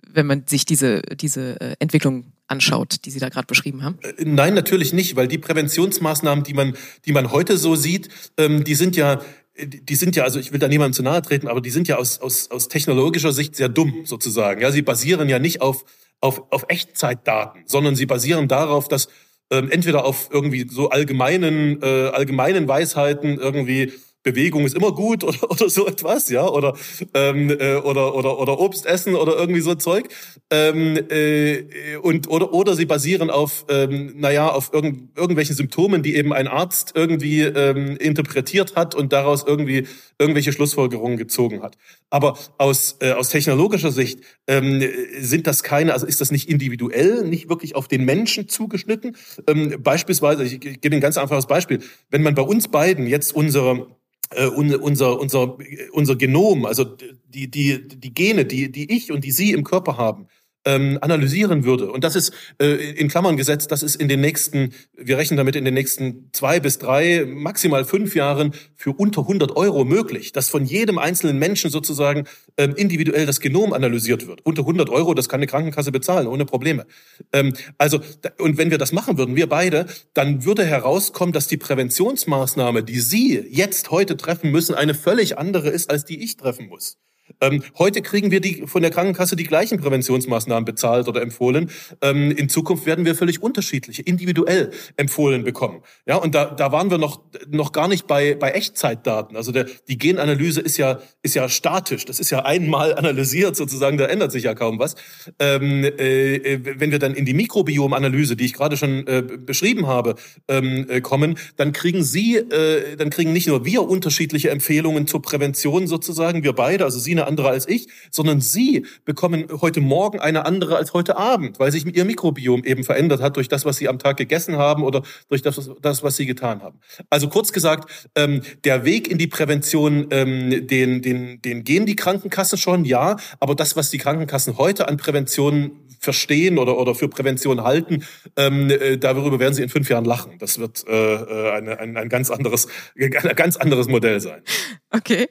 wenn 0.06 0.26
man 0.26 0.46
sich 0.46 0.64
diese, 0.64 1.02
diese 1.02 1.60
äh, 1.60 1.76
Entwicklung 1.78 2.32
anschaut, 2.46 3.04
die 3.04 3.10
Sie 3.10 3.20
da 3.20 3.28
gerade 3.28 3.46
beschrieben 3.46 3.84
haben? 3.84 3.98
Äh, 4.02 4.24
nein, 4.24 4.54
natürlich 4.54 4.92
nicht, 4.92 5.14
weil 5.14 5.28
die 5.28 5.38
Präventionsmaßnahmen, 5.38 6.42
die 6.42 6.54
man, 6.54 6.74
die 7.04 7.12
man 7.12 7.30
heute 7.30 7.58
so 7.58 7.76
sieht, 7.76 8.08
ähm, 8.36 8.64
die 8.64 8.74
sind 8.74 8.96
ja 8.96 9.20
die 9.62 9.96
sind 9.96 10.16
ja, 10.16 10.22
also 10.22 10.38
ich 10.38 10.52
will 10.52 10.58
da 10.58 10.68
niemandem 10.68 10.94
zu 10.94 11.02
nahe 11.02 11.20
treten, 11.20 11.46
aber 11.46 11.60
die 11.60 11.70
sind 11.70 11.86
ja 11.86 11.96
aus, 11.96 12.18
aus, 12.20 12.50
aus 12.50 12.68
technologischer 12.68 13.32
Sicht 13.32 13.56
sehr 13.56 13.68
dumm 13.68 14.02
sozusagen. 14.04 14.62
Ja, 14.62 14.70
sie 14.70 14.80
basieren 14.80 15.28
ja 15.28 15.38
nicht 15.38 15.60
auf, 15.60 15.84
auf, 16.20 16.44
auf 16.50 16.64
Echtzeitdaten, 16.68 17.64
sondern 17.66 17.94
sie 17.94 18.06
basieren 18.06 18.48
darauf, 18.48 18.88
dass 18.88 19.08
ähm, 19.50 19.70
entweder 19.70 20.04
auf 20.04 20.28
irgendwie 20.32 20.66
so 20.68 20.90
allgemeinen, 20.90 21.82
äh, 21.82 22.08
allgemeinen 22.08 22.68
Weisheiten 22.68 23.38
irgendwie 23.38 23.92
Bewegung 24.22 24.66
ist 24.66 24.76
immer 24.76 24.92
gut 24.92 25.24
oder, 25.30 25.50
oder 25.50 25.68
so 25.68 25.86
etwas, 25.86 26.28
ja, 26.28 26.46
oder, 26.46 26.76
ähm, 27.14 27.50
äh, 27.50 27.76
oder, 27.76 28.14
oder, 28.14 28.38
oder 28.38 28.58
Obst 28.60 28.86
essen 28.86 29.14
oder 29.14 29.36
irgendwie 29.36 29.60
so 29.60 29.74
Zeug. 29.74 30.08
Ähm, 30.50 30.98
äh, 31.10 31.96
und, 32.02 32.28
oder, 32.28 32.52
oder 32.52 32.74
sie 32.74 32.86
basieren 32.86 33.30
auf, 33.30 33.66
ähm, 33.68 34.14
naja, 34.16 34.48
auf 34.48 34.72
irgend, 34.72 35.16
irgendwelchen 35.16 35.56
Symptomen, 35.56 36.02
die 36.02 36.16
eben 36.16 36.32
ein 36.32 36.48
Arzt 36.48 36.92
irgendwie 36.94 37.42
ähm, 37.42 37.96
interpretiert 37.96 38.76
hat 38.76 38.94
und 38.94 39.12
daraus 39.12 39.44
irgendwie 39.46 39.86
irgendwelche 40.18 40.52
Schlussfolgerungen 40.52 41.16
gezogen 41.16 41.62
hat. 41.62 41.76
Aber 42.10 42.36
aus, 42.58 42.96
äh, 43.00 43.12
aus 43.12 43.30
technologischer 43.30 43.92
Sicht 43.92 44.20
ähm, 44.46 44.82
sind 45.18 45.46
das 45.46 45.62
keine, 45.62 45.92
also 45.92 46.06
ist 46.06 46.20
das 46.20 46.30
nicht 46.30 46.48
individuell, 46.48 47.24
nicht 47.24 47.48
wirklich 47.48 47.74
auf 47.74 47.88
den 47.88 48.04
Menschen 48.04 48.48
zugeschnitten. 48.48 49.16
Ähm, 49.46 49.76
beispielsweise, 49.82 50.44
ich, 50.44 50.64
ich 50.64 50.80
gebe 50.80 50.94
ein 50.94 51.00
ganz 51.00 51.16
einfaches 51.16 51.46
Beispiel, 51.46 51.80
wenn 52.10 52.22
man 52.22 52.34
bei 52.34 52.42
uns 52.42 52.68
beiden 52.68 53.06
jetzt 53.06 53.34
unsere 53.34 53.86
äh, 54.30 54.46
unser, 54.46 55.18
unser, 55.18 55.56
unser 55.92 56.16
Genom, 56.16 56.66
also 56.66 56.84
die, 56.84 57.50
die, 57.50 57.86
die 57.86 58.14
Gene, 58.14 58.44
die, 58.44 58.70
die 58.70 58.90
ich 58.92 59.12
und 59.12 59.24
die 59.24 59.32
Sie 59.32 59.52
im 59.52 59.64
Körper 59.64 59.96
haben, 59.96 60.28
ähm, 60.64 60.98
analysieren 61.00 61.64
würde. 61.64 61.90
Und 61.90 62.04
das 62.04 62.16
ist 62.16 62.32
äh, 62.60 62.92
in 62.92 63.08
Klammern 63.08 63.36
gesetzt, 63.36 63.72
das 63.72 63.82
ist 63.82 63.96
in 63.96 64.08
den 64.08 64.20
nächsten, 64.20 64.72
wir 64.96 65.16
rechnen 65.16 65.36
damit 65.36 65.56
in 65.56 65.64
den 65.64 65.74
nächsten 65.74 66.28
zwei 66.32 66.60
bis 66.60 66.78
drei, 66.78 67.24
maximal 67.26 67.84
fünf 67.84 68.14
Jahren 68.14 68.52
für 68.76 68.92
unter 68.92 69.22
100 69.22 69.56
Euro 69.56 69.84
möglich, 69.84 70.32
dass 70.32 70.48
von 70.48 70.64
jedem 70.64 70.98
einzelnen 70.98 71.38
Menschen 71.38 71.70
sozusagen 71.70 72.24
ähm, 72.56 72.74
individuell 72.74 73.26
das 73.26 73.40
Genom 73.40 73.72
analysiert 73.72 74.26
wird. 74.26 74.44
Unter 74.44 74.62
100 74.62 74.90
Euro, 74.90 75.14
das 75.14 75.28
kann 75.28 75.38
eine 75.38 75.46
Krankenkasse 75.46 75.92
bezahlen, 75.92 76.26
ohne 76.26 76.44
Probleme. 76.44 76.86
Ähm, 77.32 77.54
also, 77.78 78.00
und 78.38 78.58
wenn 78.58 78.70
wir 78.70 78.78
das 78.78 78.92
machen 78.92 79.16
würden, 79.18 79.36
wir 79.36 79.48
beide, 79.48 79.86
dann 80.14 80.44
würde 80.44 80.64
herauskommen, 80.64 81.32
dass 81.32 81.46
die 81.46 81.56
Präventionsmaßnahme, 81.56 82.82
die 82.82 83.00
Sie 83.00 83.44
jetzt 83.48 83.90
heute 83.90 84.16
treffen 84.16 84.50
müssen, 84.50 84.74
eine 84.74 84.94
völlig 84.94 85.38
andere 85.38 85.70
ist, 85.70 85.90
als 85.90 86.04
die 86.04 86.22
ich 86.22 86.36
treffen 86.36 86.68
muss. 86.68 86.98
Ähm, 87.40 87.62
heute 87.78 88.02
kriegen 88.02 88.30
wir 88.30 88.40
die, 88.40 88.64
von 88.66 88.82
der 88.82 88.90
Krankenkasse 88.90 89.36
die 89.36 89.44
gleichen 89.44 89.80
Präventionsmaßnahmen 89.80 90.64
bezahlt 90.64 91.08
oder 91.08 91.22
empfohlen. 91.22 91.70
Ähm, 92.02 92.30
in 92.30 92.48
Zukunft 92.48 92.86
werden 92.86 93.04
wir 93.04 93.14
völlig 93.14 93.42
unterschiedliche, 93.42 94.02
individuell 94.02 94.70
empfohlen 94.96 95.44
bekommen. 95.44 95.82
Ja, 96.06 96.16
und 96.16 96.34
da, 96.34 96.46
da 96.46 96.72
waren 96.72 96.90
wir 96.90 96.98
noch, 96.98 97.20
noch 97.48 97.72
gar 97.72 97.88
nicht 97.88 98.06
bei, 98.06 98.34
bei 98.34 98.50
Echtzeitdaten. 98.50 99.36
Also 99.36 99.52
der, 99.52 99.66
die 99.88 99.98
Genanalyse 99.98 100.60
ist 100.60 100.76
ja, 100.76 101.00
ist 101.22 101.34
ja 101.34 101.48
statisch. 101.48 102.04
Das 102.04 102.20
ist 102.20 102.30
ja 102.30 102.44
einmal 102.44 102.94
analysiert 102.94 103.56
sozusagen, 103.56 103.98
da 103.98 104.06
ändert 104.06 104.32
sich 104.32 104.44
ja 104.44 104.54
kaum 104.54 104.78
was. 104.78 104.94
Ähm, 105.38 105.84
äh, 105.84 106.60
wenn 106.78 106.90
wir 106.90 106.98
dann 106.98 107.14
in 107.14 107.24
die 107.24 107.34
Mikrobiomanalyse, 107.34 108.36
die 108.36 108.44
ich 108.44 108.54
gerade 108.54 108.76
schon 108.76 109.06
äh, 109.06 109.22
beschrieben 109.22 109.86
habe, 109.86 110.14
ähm, 110.48 110.86
äh, 110.88 111.00
kommen, 111.00 111.38
dann 111.56 111.72
kriegen 111.72 112.02
Sie, 112.02 112.36
äh, 112.36 112.96
dann 112.96 113.10
kriegen 113.10 113.32
nicht 113.32 113.46
nur 113.46 113.64
wir 113.64 113.82
unterschiedliche 113.82 114.50
Empfehlungen 114.50 115.06
zur 115.06 115.22
Prävention 115.22 115.86
sozusagen, 115.86 116.42
wir 116.42 116.52
beide, 116.52 116.84
also 116.84 116.98
Sie 116.98 117.14
eine 117.20 117.28
andere 117.28 117.48
als 117.50 117.68
ich, 117.68 117.88
sondern 118.10 118.40
Sie 118.40 118.86
bekommen 119.04 119.46
heute 119.60 119.80
Morgen 119.80 120.20
eine 120.20 120.46
andere 120.46 120.76
als 120.76 120.92
heute 120.92 121.16
Abend, 121.16 121.58
weil 121.58 121.70
sich 121.72 121.86
Ihr 121.86 122.04
Mikrobiom 122.04 122.64
eben 122.64 122.84
verändert 122.84 123.20
hat 123.20 123.36
durch 123.36 123.48
das, 123.48 123.64
was 123.64 123.76
Sie 123.76 123.88
am 123.88 123.98
Tag 123.98 124.16
gegessen 124.16 124.56
haben 124.56 124.82
oder 124.82 125.02
durch 125.28 125.42
das, 125.42 125.70
das 125.80 126.02
was 126.02 126.16
Sie 126.16 126.26
getan 126.26 126.62
haben. 126.62 126.80
Also 127.10 127.28
kurz 127.28 127.52
gesagt, 127.52 128.10
ähm, 128.14 128.42
der 128.64 128.84
Weg 128.84 129.08
in 129.08 129.18
die 129.18 129.26
Prävention, 129.26 130.08
ähm, 130.10 130.66
den, 130.66 131.02
den, 131.02 131.42
den 131.42 131.64
gehen 131.64 131.86
die 131.86 131.96
Krankenkassen 131.96 132.58
schon, 132.58 132.84
ja, 132.84 133.16
aber 133.38 133.54
das, 133.54 133.76
was 133.76 133.90
die 133.90 133.98
Krankenkassen 133.98 134.58
heute 134.58 134.88
an 134.88 134.96
Prävention 134.96 135.72
verstehen 136.00 136.58
oder, 136.58 136.78
oder 136.78 136.94
für 136.94 137.08
Prävention 137.08 137.62
halten, 137.62 138.04
ähm, 138.36 138.70
äh, 138.70 138.96
darüber 138.96 139.38
werden 139.38 139.54
sie 139.54 139.62
in 139.62 139.68
fünf 139.68 139.88
Jahren 139.90 140.06
lachen. 140.06 140.38
Das 140.38 140.58
wird 140.58 140.84
äh, 140.88 141.14
äh 141.14 141.52
eine, 141.52 141.78
ein, 141.78 141.96
ein 141.96 142.08
ganz 142.08 142.30
anderes, 142.30 142.68
ein 142.98 143.10
ganz 143.10 143.56
anderes 143.56 143.86
Modell 143.86 144.20
sein. 144.20 144.42
Okay. 144.90 145.28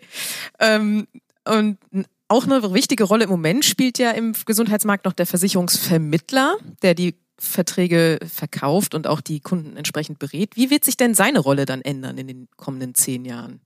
Ähm, 0.59 1.07
und 1.49 1.77
auch 2.27 2.45
eine 2.45 2.73
wichtige 2.73 3.03
Rolle 3.03 3.23
im 3.23 3.29
Moment 3.29 3.65
spielt 3.65 3.97
ja 3.97 4.11
im 4.11 4.33
Gesundheitsmarkt 4.45 5.05
noch 5.05 5.13
der 5.13 5.25
Versicherungsvermittler, 5.25 6.57
der 6.83 6.93
die 6.93 7.15
Verträge 7.39 8.19
verkauft 8.31 8.93
und 8.93 9.07
auch 9.07 9.21
die 9.21 9.39
Kunden 9.39 9.77
entsprechend 9.77 10.19
berät. 10.19 10.55
Wie 10.55 10.69
wird 10.69 10.83
sich 10.83 10.97
denn 10.97 11.15
seine 11.15 11.39
Rolle 11.39 11.65
dann 11.65 11.81
ändern 11.81 12.17
in 12.17 12.27
den 12.27 12.47
kommenden 12.57 12.93
zehn 12.93 13.25
Jahren? 13.25 13.61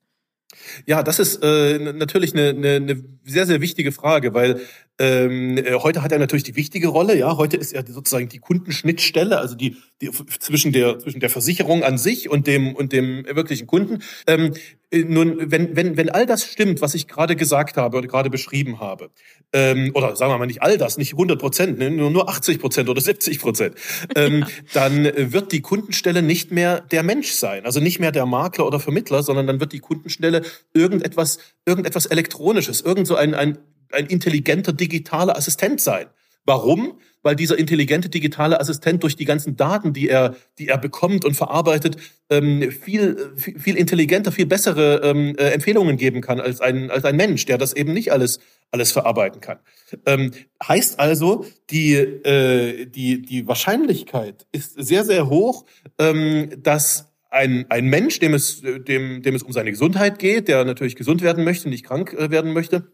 Ja, 0.86 1.04
das 1.04 1.20
ist 1.20 1.40
äh, 1.42 1.80
natürlich 1.80 2.34
eine, 2.34 2.50
eine, 2.50 2.76
eine 2.76 3.04
sehr, 3.24 3.46
sehr 3.46 3.62
wichtige 3.62 3.92
Frage, 3.92 4.34
weil 4.34 4.62
ähm, 5.00 5.58
äh, 5.58 5.74
heute 5.74 6.04
hat 6.04 6.12
er 6.12 6.20
natürlich 6.20 6.44
die 6.44 6.56
wichtige 6.56 6.90
Rolle. 6.90 7.18
Ja, 7.18 7.38
heute 7.38 7.58
ist 7.58 7.74
er 7.74 7.86
sozusagen 7.86 8.30
die 8.30 8.40
Kundenschnittstelle, 8.40 9.40
also 9.40 9.56
die, 9.56 9.78
die 10.02 10.12
zwischen 10.40 10.72
der 10.72 11.00
zwischen 11.00 11.20
der 11.20 11.32
Versicherung 11.32 11.84
an 11.84 11.98
sich 11.98 12.30
und 12.30 12.46
dem 12.46 12.76
und 12.76 12.94
dem 12.94 13.26
wirklichen 13.26 13.66
Kunden. 13.66 14.04
Ähm, 14.28 14.54
äh, 14.54 14.58
nun, 14.94 15.52
wenn 15.52 15.76
wenn 15.76 15.98
wenn 15.98 16.10
all 16.10 16.26
das 16.26 16.46
stimmt, 16.46 16.82
was 16.82 16.94
ich 16.94 17.08
gerade 17.08 17.36
gesagt 17.36 17.78
habe 17.78 17.98
oder 17.98 18.08
gerade 18.08 18.30
beschrieben 18.30 18.80
habe, 18.80 19.10
ähm, 19.52 19.92
oder 19.96 20.16
sagen 20.16 20.32
wir 20.32 20.38
mal 20.38 20.46
nicht 20.46 20.62
all 20.62 20.78
das, 20.78 20.98
nicht 20.98 21.14
100 21.14 21.40
Prozent, 21.40 21.80
ne, 21.80 21.90
nur 21.90 22.12
nur 22.12 22.30
80 22.30 22.60
Prozent 22.60 22.90
oder 22.90 23.02
70 23.02 23.40
Prozent, 23.40 23.76
ähm, 24.16 24.46
dann 24.74 25.10
wird 25.16 25.52
die 25.52 25.62
Kundenstelle 25.62 26.22
nicht 26.22 26.52
mehr 26.52 26.82
der 26.82 27.04
Mensch 27.04 27.32
sein, 27.32 27.66
also 27.66 27.80
nicht 27.80 28.00
mehr 28.00 28.12
der 28.12 28.26
Makler 28.26 28.68
oder 28.68 28.80
Vermittler, 28.80 29.24
sondern 29.24 29.48
dann 29.48 29.60
wird 29.60 29.74
die 29.74 29.80
Kundenstelle 29.80 30.44
irgendetwas 30.74 31.40
irgendetwas 31.66 32.06
elektronisches, 32.06 32.82
irgend 32.82 33.08
so 33.08 33.16
ein 33.16 33.34
ein 33.34 33.58
ein 33.92 34.08
intelligenter 34.08 34.74
digitaler 34.74 35.38
Assistent 35.38 35.82
sein. 35.82 36.08
Warum? 36.46 37.00
Weil 37.22 37.36
dieser 37.36 37.58
intelligente 37.58 38.10
digitale 38.10 38.60
Assistent 38.60 39.02
durch 39.04 39.16
die 39.16 39.26
ganzen 39.26 39.56
Daten, 39.56 39.94
die 39.94 40.10
er, 40.10 40.36
die 40.60 40.68
er 40.68 40.78
bekommt 40.78 41.24
und 41.24 41.36
verarbeitet, 41.36 41.96
ähm, 42.30 42.70
viel, 42.72 43.34
viel 43.38 43.78
intelligenter, 43.78 44.32
viel 44.32 44.46
bessere 44.46 45.02
ähm, 45.04 45.36
äh, 45.38 45.52
Empfehlungen 45.52 45.96
geben 45.96 46.22
kann 46.22 46.42
als 46.42 46.60
ein, 46.60 46.92
als 46.92 47.06
ein 47.06 47.16
Mensch, 47.16 47.46
der 47.46 47.58
das 47.58 47.74
eben 47.74 47.94
nicht 47.94 48.12
alles, 48.12 48.40
alles 48.72 48.92
verarbeiten 48.92 49.40
kann. 49.40 49.60
Ähm, 50.06 50.32
heißt 50.68 51.00
also, 51.00 51.46
die, 51.70 51.94
äh, 51.94 52.86
die, 52.88 53.22
die 53.22 53.48
Wahrscheinlichkeit 53.48 54.46
ist 54.52 54.74
sehr, 54.78 55.06
sehr 55.06 55.30
hoch, 55.30 55.66
dass 55.98 57.14
ein, 57.34 57.66
ein 57.70 57.86
Mensch, 57.86 58.20
dem 58.20 58.34
es, 58.34 58.62
dem, 58.62 59.22
dem 59.22 59.36
es 59.36 59.44
um 59.44 59.52
seine 59.52 59.72
Gesundheit 59.72 60.20
geht, 60.20 60.48
der 60.48 60.64
natürlich 60.66 60.96
gesund 60.96 61.22
werden 61.22 61.44
möchte, 61.44 61.68
nicht 61.68 61.84
krank 61.84 62.14
äh, 62.14 62.30
werden 62.30 62.54
möchte, 62.54 62.92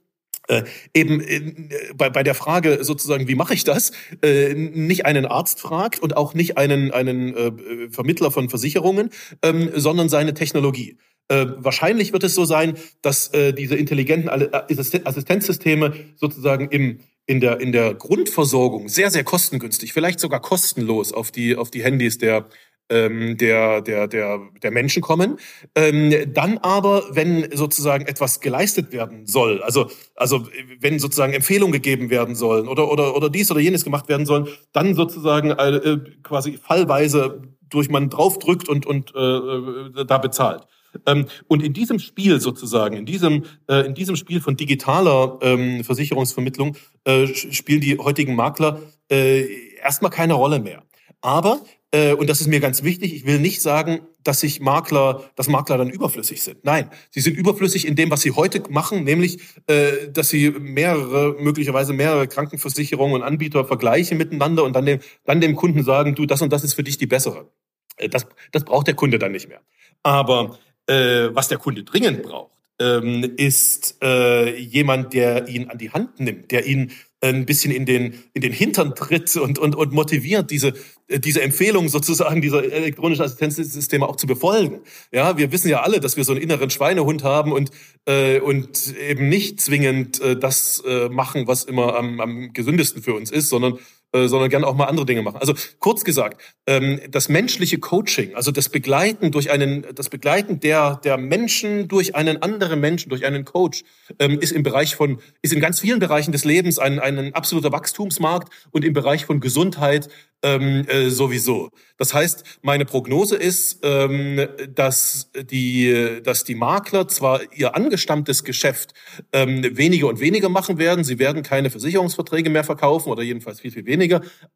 äh, 0.49 0.63
eben 0.93 1.21
äh, 1.21 1.53
bei, 1.95 2.09
bei 2.09 2.23
der 2.23 2.35
Frage 2.35 2.83
sozusagen, 2.83 3.27
wie 3.27 3.35
mache 3.35 3.53
ich 3.53 3.63
das, 3.63 3.91
äh, 4.21 4.53
nicht 4.53 5.05
einen 5.05 5.25
Arzt 5.25 5.61
fragt 5.61 5.99
und 5.99 6.17
auch 6.17 6.33
nicht 6.33 6.57
einen, 6.57 6.91
einen 6.91 7.35
äh, 7.35 7.89
Vermittler 7.89 8.31
von 8.31 8.49
Versicherungen, 8.49 9.09
ähm, 9.43 9.69
sondern 9.75 10.09
seine 10.09 10.33
Technologie. 10.33 10.97
Äh, 11.27 11.45
wahrscheinlich 11.57 12.11
wird 12.11 12.23
es 12.23 12.33
so 12.33 12.45
sein, 12.45 12.75
dass 13.01 13.27
äh, 13.33 13.53
diese 13.53 13.75
intelligenten 13.75 14.29
Assistenzsysteme 14.29 15.93
sozusagen 16.15 16.69
im 16.69 16.99
in 17.27 17.39
der 17.39 17.59
in 17.59 17.71
der 17.71 17.93
Grundversorgung 17.93 18.89
sehr 18.89 19.11
sehr 19.11 19.23
kostengünstig, 19.23 19.93
vielleicht 19.93 20.19
sogar 20.19 20.41
kostenlos 20.41 21.13
auf 21.13 21.29
die 21.31 21.55
auf 21.55 21.69
die 21.69 21.83
Handys 21.83 22.17
der 22.17 22.49
ähm, 22.89 23.37
der, 23.37 23.81
der, 23.81 24.07
der, 24.07 24.39
der 24.61 24.71
Menschen 24.71 25.01
kommen. 25.01 25.37
Ähm, 25.75 26.13
dann 26.33 26.57
aber, 26.59 27.03
wenn 27.11 27.49
sozusagen 27.55 28.05
etwas 28.05 28.39
geleistet 28.39 28.91
werden 28.91 29.25
soll, 29.25 29.61
also, 29.63 29.89
also 30.15 30.47
wenn 30.79 30.99
sozusagen 30.99 31.33
Empfehlungen 31.33 31.73
gegeben 31.73 32.09
werden 32.09 32.35
sollen 32.35 32.67
oder, 32.67 32.91
oder, 32.91 33.15
oder 33.15 33.29
dies 33.29 33.51
oder 33.51 33.59
jenes 33.59 33.83
gemacht 33.83 34.09
werden 34.09 34.25
sollen, 34.25 34.47
dann 34.73 34.95
sozusagen 34.95 35.51
äh, 35.51 35.99
quasi 36.23 36.57
fallweise 36.57 37.41
durch 37.69 37.89
man 37.89 38.09
draufdrückt 38.09 38.67
und, 38.67 38.85
und 38.85 39.13
äh, 39.15 39.19
äh, 39.19 40.05
da 40.05 40.17
bezahlt. 40.17 40.63
Ähm, 41.05 41.27
und 41.47 41.61
in 41.61 41.73
diesem 41.73 41.99
Spiel 41.99 42.39
sozusagen, 42.41 42.97
in 42.97 43.05
diesem, 43.05 43.45
äh, 43.67 43.85
in 43.85 43.93
diesem 43.93 44.15
Spiel 44.15 44.41
von 44.41 44.57
digitaler 44.57 45.37
ähm, 45.41 45.83
Versicherungsvermittlung 45.83 46.75
äh, 47.03 47.27
spielen 47.27 47.81
die 47.81 47.97
heutigen 47.97 48.35
Makler 48.35 48.81
äh, 49.11 49.45
erstmal 49.81 50.11
keine 50.11 50.33
Rolle 50.33 50.59
mehr. 50.59 50.83
Aber 51.21 51.61
äh, 51.91 52.13
und 52.13 52.29
das 52.29 52.39
ist 52.39 52.47
mir 52.47 52.59
ganz 52.59 52.83
wichtig, 52.83 53.15
ich 53.15 53.25
will 53.25 53.39
nicht 53.39 53.61
sagen, 53.61 54.01
dass 54.23 54.41
sich 54.41 54.59
Makler, 54.59 55.23
dass 55.35 55.47
Makler 55.47 55.77
dann 55.77 55.89
überflüssig 55.89 56.43
sind. 56.43 56.63
Nein, 56.63 56.89
sie 57.09 57.21
sind 57.21 57.35
überflüssig 57.35 57.87
in 57.87 57.95
dem, 57.95 58.11
was 58.11 58.21
sie 58.21 58.31
heute 58.31 58.61
machen, 58.69 59.03
nämlich, 59.03 59.39
äh, 59.67 60.09
dass 60.11 60.29
sie 60.29 60.51
mehrere, 60.51 61.35
möglicherweise 61.39 61.93
mehrere 61.93 62.27
Krankenversicherungen 62.27 63.15
und 63.15 63.23
Anbieter 63.23 63.65
vergleichen 63.65 64.17
miteinander 64.17 64.63
und 64.63 64.73
dann 64.73 64.85
dem, 64.85 64.99
dann 65.25 65.41
dem 65.41 65.55
Kunden 65.55 65.83
sagen, 65.83 66.13
du, 66.13 66.25
das 66.27 66.41
und 66.41 66.53
das 66.53 66.63
ist 66.63 66.75
für 66.75 66.83
dich 66.83 66.97
die 66.99 67.07
bessere. 67.07 67.49
Äh, 67.97 68.09
das, 68.09 68.27
das 68.51 68.65
braucht 68.65 68.85
der 68.85 68.95
Kunde 68.95 69.17
dann 69.17 69.31
nicht 69.31 69.47
mehr. 69.47 69.61
Aber 70.03 70.59
äh, 70.85 71.29
was 71.33 71.47
der 71.47 71.57
Kunde 71.57 71.83
dringend 71.83 72.21
braucht, 72.21 72.51
ähm, 72.79 73.33
ist 73.35 73.97
äh, 74.03 74.55
jemand, 74.57 75.13
der 75.13 75.47
ihn 75.47 75.69
an 75.69 75.77
die 75.77 75.91
Hand 75.91 76.19
nimmt, 76.19 76.51
der 76.51 76.65
ihn 76.65 76.91
ein 77.21 77.45
bisschen 77.45 77.71
in 77.73 77.85
den, 77.85 78.23
in 78.33 78.41
den 78.41 78.53
Hintern 78.53 78.95
tritt 78.95 79.35
und, 79.35 79.59
und, 79.59 79.75
und 79.75 79.91
motiviert, 79.91 80.51
diese, 80.51 80.73
diese 81.09 81.41
Empfehlung 81.41 81.89
sozusagen 81.89 82.41
dieser 82.41 82.63
elektronischen 82.63 83.25
Assistenzsysteme 83.25 84.07
auch 84.07 84.15
zu 84.15 84.27
befolgen. 84.27 84.81
Ja, 85.11 85.37
wir 85.37 85.51
wissen 85.51 85.69
ja 85.69 85.81
alle, 85.81 85.99
dass 85.99 86.17
wir 86.17 86.23
so 86.23 86.33
einen 86.33 86.41
inneren 86.41 86.69
Schweinehund 86.69 87.23
haben 87.23 87.51
und, 87.51 87.71
äh, 88.05 88.39
und 88.39 88.95
eben 88.95 89.27
nicht 89.27 89.59
zwingend 89.59 90.21
äh, 90.21 90.37
das 90.37 90.83
äh, 90.85 91.09
machen, 91.09 91.47
was 91.47 91.63
immer 91.63 91.95
am, 91.95 92.19
am 92.19 92.53
gesündesten 92.53 93.01
für 93.01 93.15
uns 93.15 93.31
ist, 93.31 93.49
sondern 93.49 93.79
äh, 94.11 94.27
sondern 94.27 94.49
gerne 94.49 94.65
auch 94.65 94.75
mal 94.75 94.85
andere 94.85 95.05
Dinge 95.05 95.21
machen. 95.21 95.37
Also 95.37 95.53
kurz 95.77 96.03
gesagt, 96.03 96.41
ähm, 96.65 96.99
das 97.11 97.29
menschliche 97.29 97.77
Coaching, 97.77 98.33
also 98.33 98.51
das 98.51 98.69
Begleiten 98.69 99.31
durch 99.31 99.51
einen, 99.51 99.85
das 99.93 100.09
Begleiten 100.09 100.59
der 100.59 100.95
der 101.03 101.17
Menschen 101.17 101.87
durch 101.87 102.15
einen 102.15 102.41
anderen 102.41 102.79
Menschen, 102.79 103.09
durch 103.09 103.23
einen 103.23 103.45
Coach, 103.45 103.83
ähm, 104.17 104.39
ist 104.39 104.51
im 104.51 104.63
Bereich 104.63 104.95
von, 104.95 105.19
ist 105.43 105.53
in 105.53 105.59
ganz 105.59 105.79
vielen 105.79 105.99
Bereichen 105.99 106.31
des 106.31 106.43
Lebens 106.43 106.79
ein, 106.79 106.99
ein 106.99 107.35
absoluter 107.35 107.71
Wachstumsmarkt 107.71 108.51
und 108.71 108.83
im 108.83 108.93
Bereich 108.93 109.25
von 109.25 109.39
Gesundheit 109.39 110.09
ähm, 110.41 110.85
äh, 110.87 111.09
sowieso. 111.09 111.69
Das 111.97 112.13
heißt, 112.13 112.43
meine 112.61 112.85
Prognose 112.85 113.35
ist, 113.35 113.79
ähm, 113.83 114.47
dass 114.73 115.31
die, 115.51 116.21
dass 116.23 116.45
die 116.45 116.55
Makler 116.55 117.07
zwar 117.09 117.41
ihr 117.53 117.75
angestammtes 117.75 118.43
Geschäft 118.45 118.93
ähm, 119.33 119.77
weniger 119.77 120.07
und 120.07 120.19
weniger 120.21 120.47
machen 120.47 120.77
werden, 120.77 121.03
sie 121.03 121.19
werden 121.19 121.43
keine 121.43 121.69
Versicherungsverträge 121.69 122.49
mehr 122.49 122.63
verkaufen 122.63 123.09
oder 123.09 123.21
jedenfalls 123.21 123.59
viel 123.59 123.71
viel 123.71 123.85
weniger. 123.85 123.98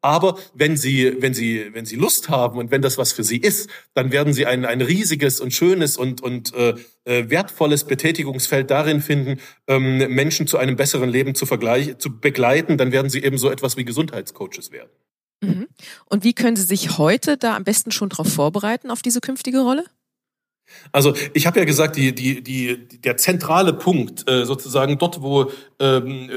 Aber 0.00 0.38
wenn 0.54 0.76
sie, 0.76 1.16
wenn 1.20 1.34
sie, 1.34 1.70
wenn 1.72 1.86
sie 1.86 1.96
Lust 1.96 2.28
haben 2.28 2.58
und 2.58 2.70
wenn 2.70 2.82
das 2.82 2.98
was 2.98 3.12
für 3.12 3.24
sie 3.24 3.38
ist, 3.38 3.68
dann 3.94 4.12
werden 4.12 4.32
sie 4.32 4.46
ein 4.46 4.64
ein 4.64 4.80
riesiges 4.80 5.40
und 5.40 5.52
schönes 5.52 5.96
und 5.96 6.22
und 6.22 6.54
äh, 6.54 6.74
äh 7.04 7.30
wertvolles 7.30 7.84
Betätigungsfeld 7.84 8.70
darin 8.70 9.00
finden, 9.00 9.40
ähm, 9.66 9.98
Menschen 10.14 10.46
zu 10.46 10.58
einem 10.58 10.76
besseren 10.76 11.10
Leben 11.10 11.34
zu, 11.34 11.46
vergleich, 11.46 11.98
zu 11.98 12.18
begleiten. 12.18 12.78
Dann 12.78 12.92
werden 12.92 13.10
sie 13.10 13.22
eben 13.22 13.38
so 13.38 13.50
etwas 13.50 13.76
wie 13.76 13.84
Gesundheitscoaches 13.84 14.72
werden. 14.72 14.90
Mhm. 15.42 15.66
Und 16.06 16.24
wie 16.24 16.32
können 16.32 16.56
Sie 16.56 16.62
sich 16.62 16.98
heute 16.98 17.36
da 17.36 17.56
am 17.56 17.64
besten 17.64 17.90
schon 17.90 18.08
darauf 18.08 18.32
vorbereiten, 18.32 18.90
auf 18.90 19.02
diese 19.02 19.20
künftige 19.20 19.60
Rolle? 19.60 19.84
Also 20.92 21.14
ich 21.34 21.46
habe 21.46 21.58
ja 21.58 21.64
gesagt, 21.64 21.96
die, 21.96 22.14
die, 22.14 22.42
die, 22.42 22.88
der 23.00 23.16
zentrale 23.16 23.74
Punkt, 23.74 24.28
äh, 24.28 24.44
sozusagen 24.46 24.98
dort, 24.98 25.20
wo, 25.22 25.50
ähm, 25.78 26.30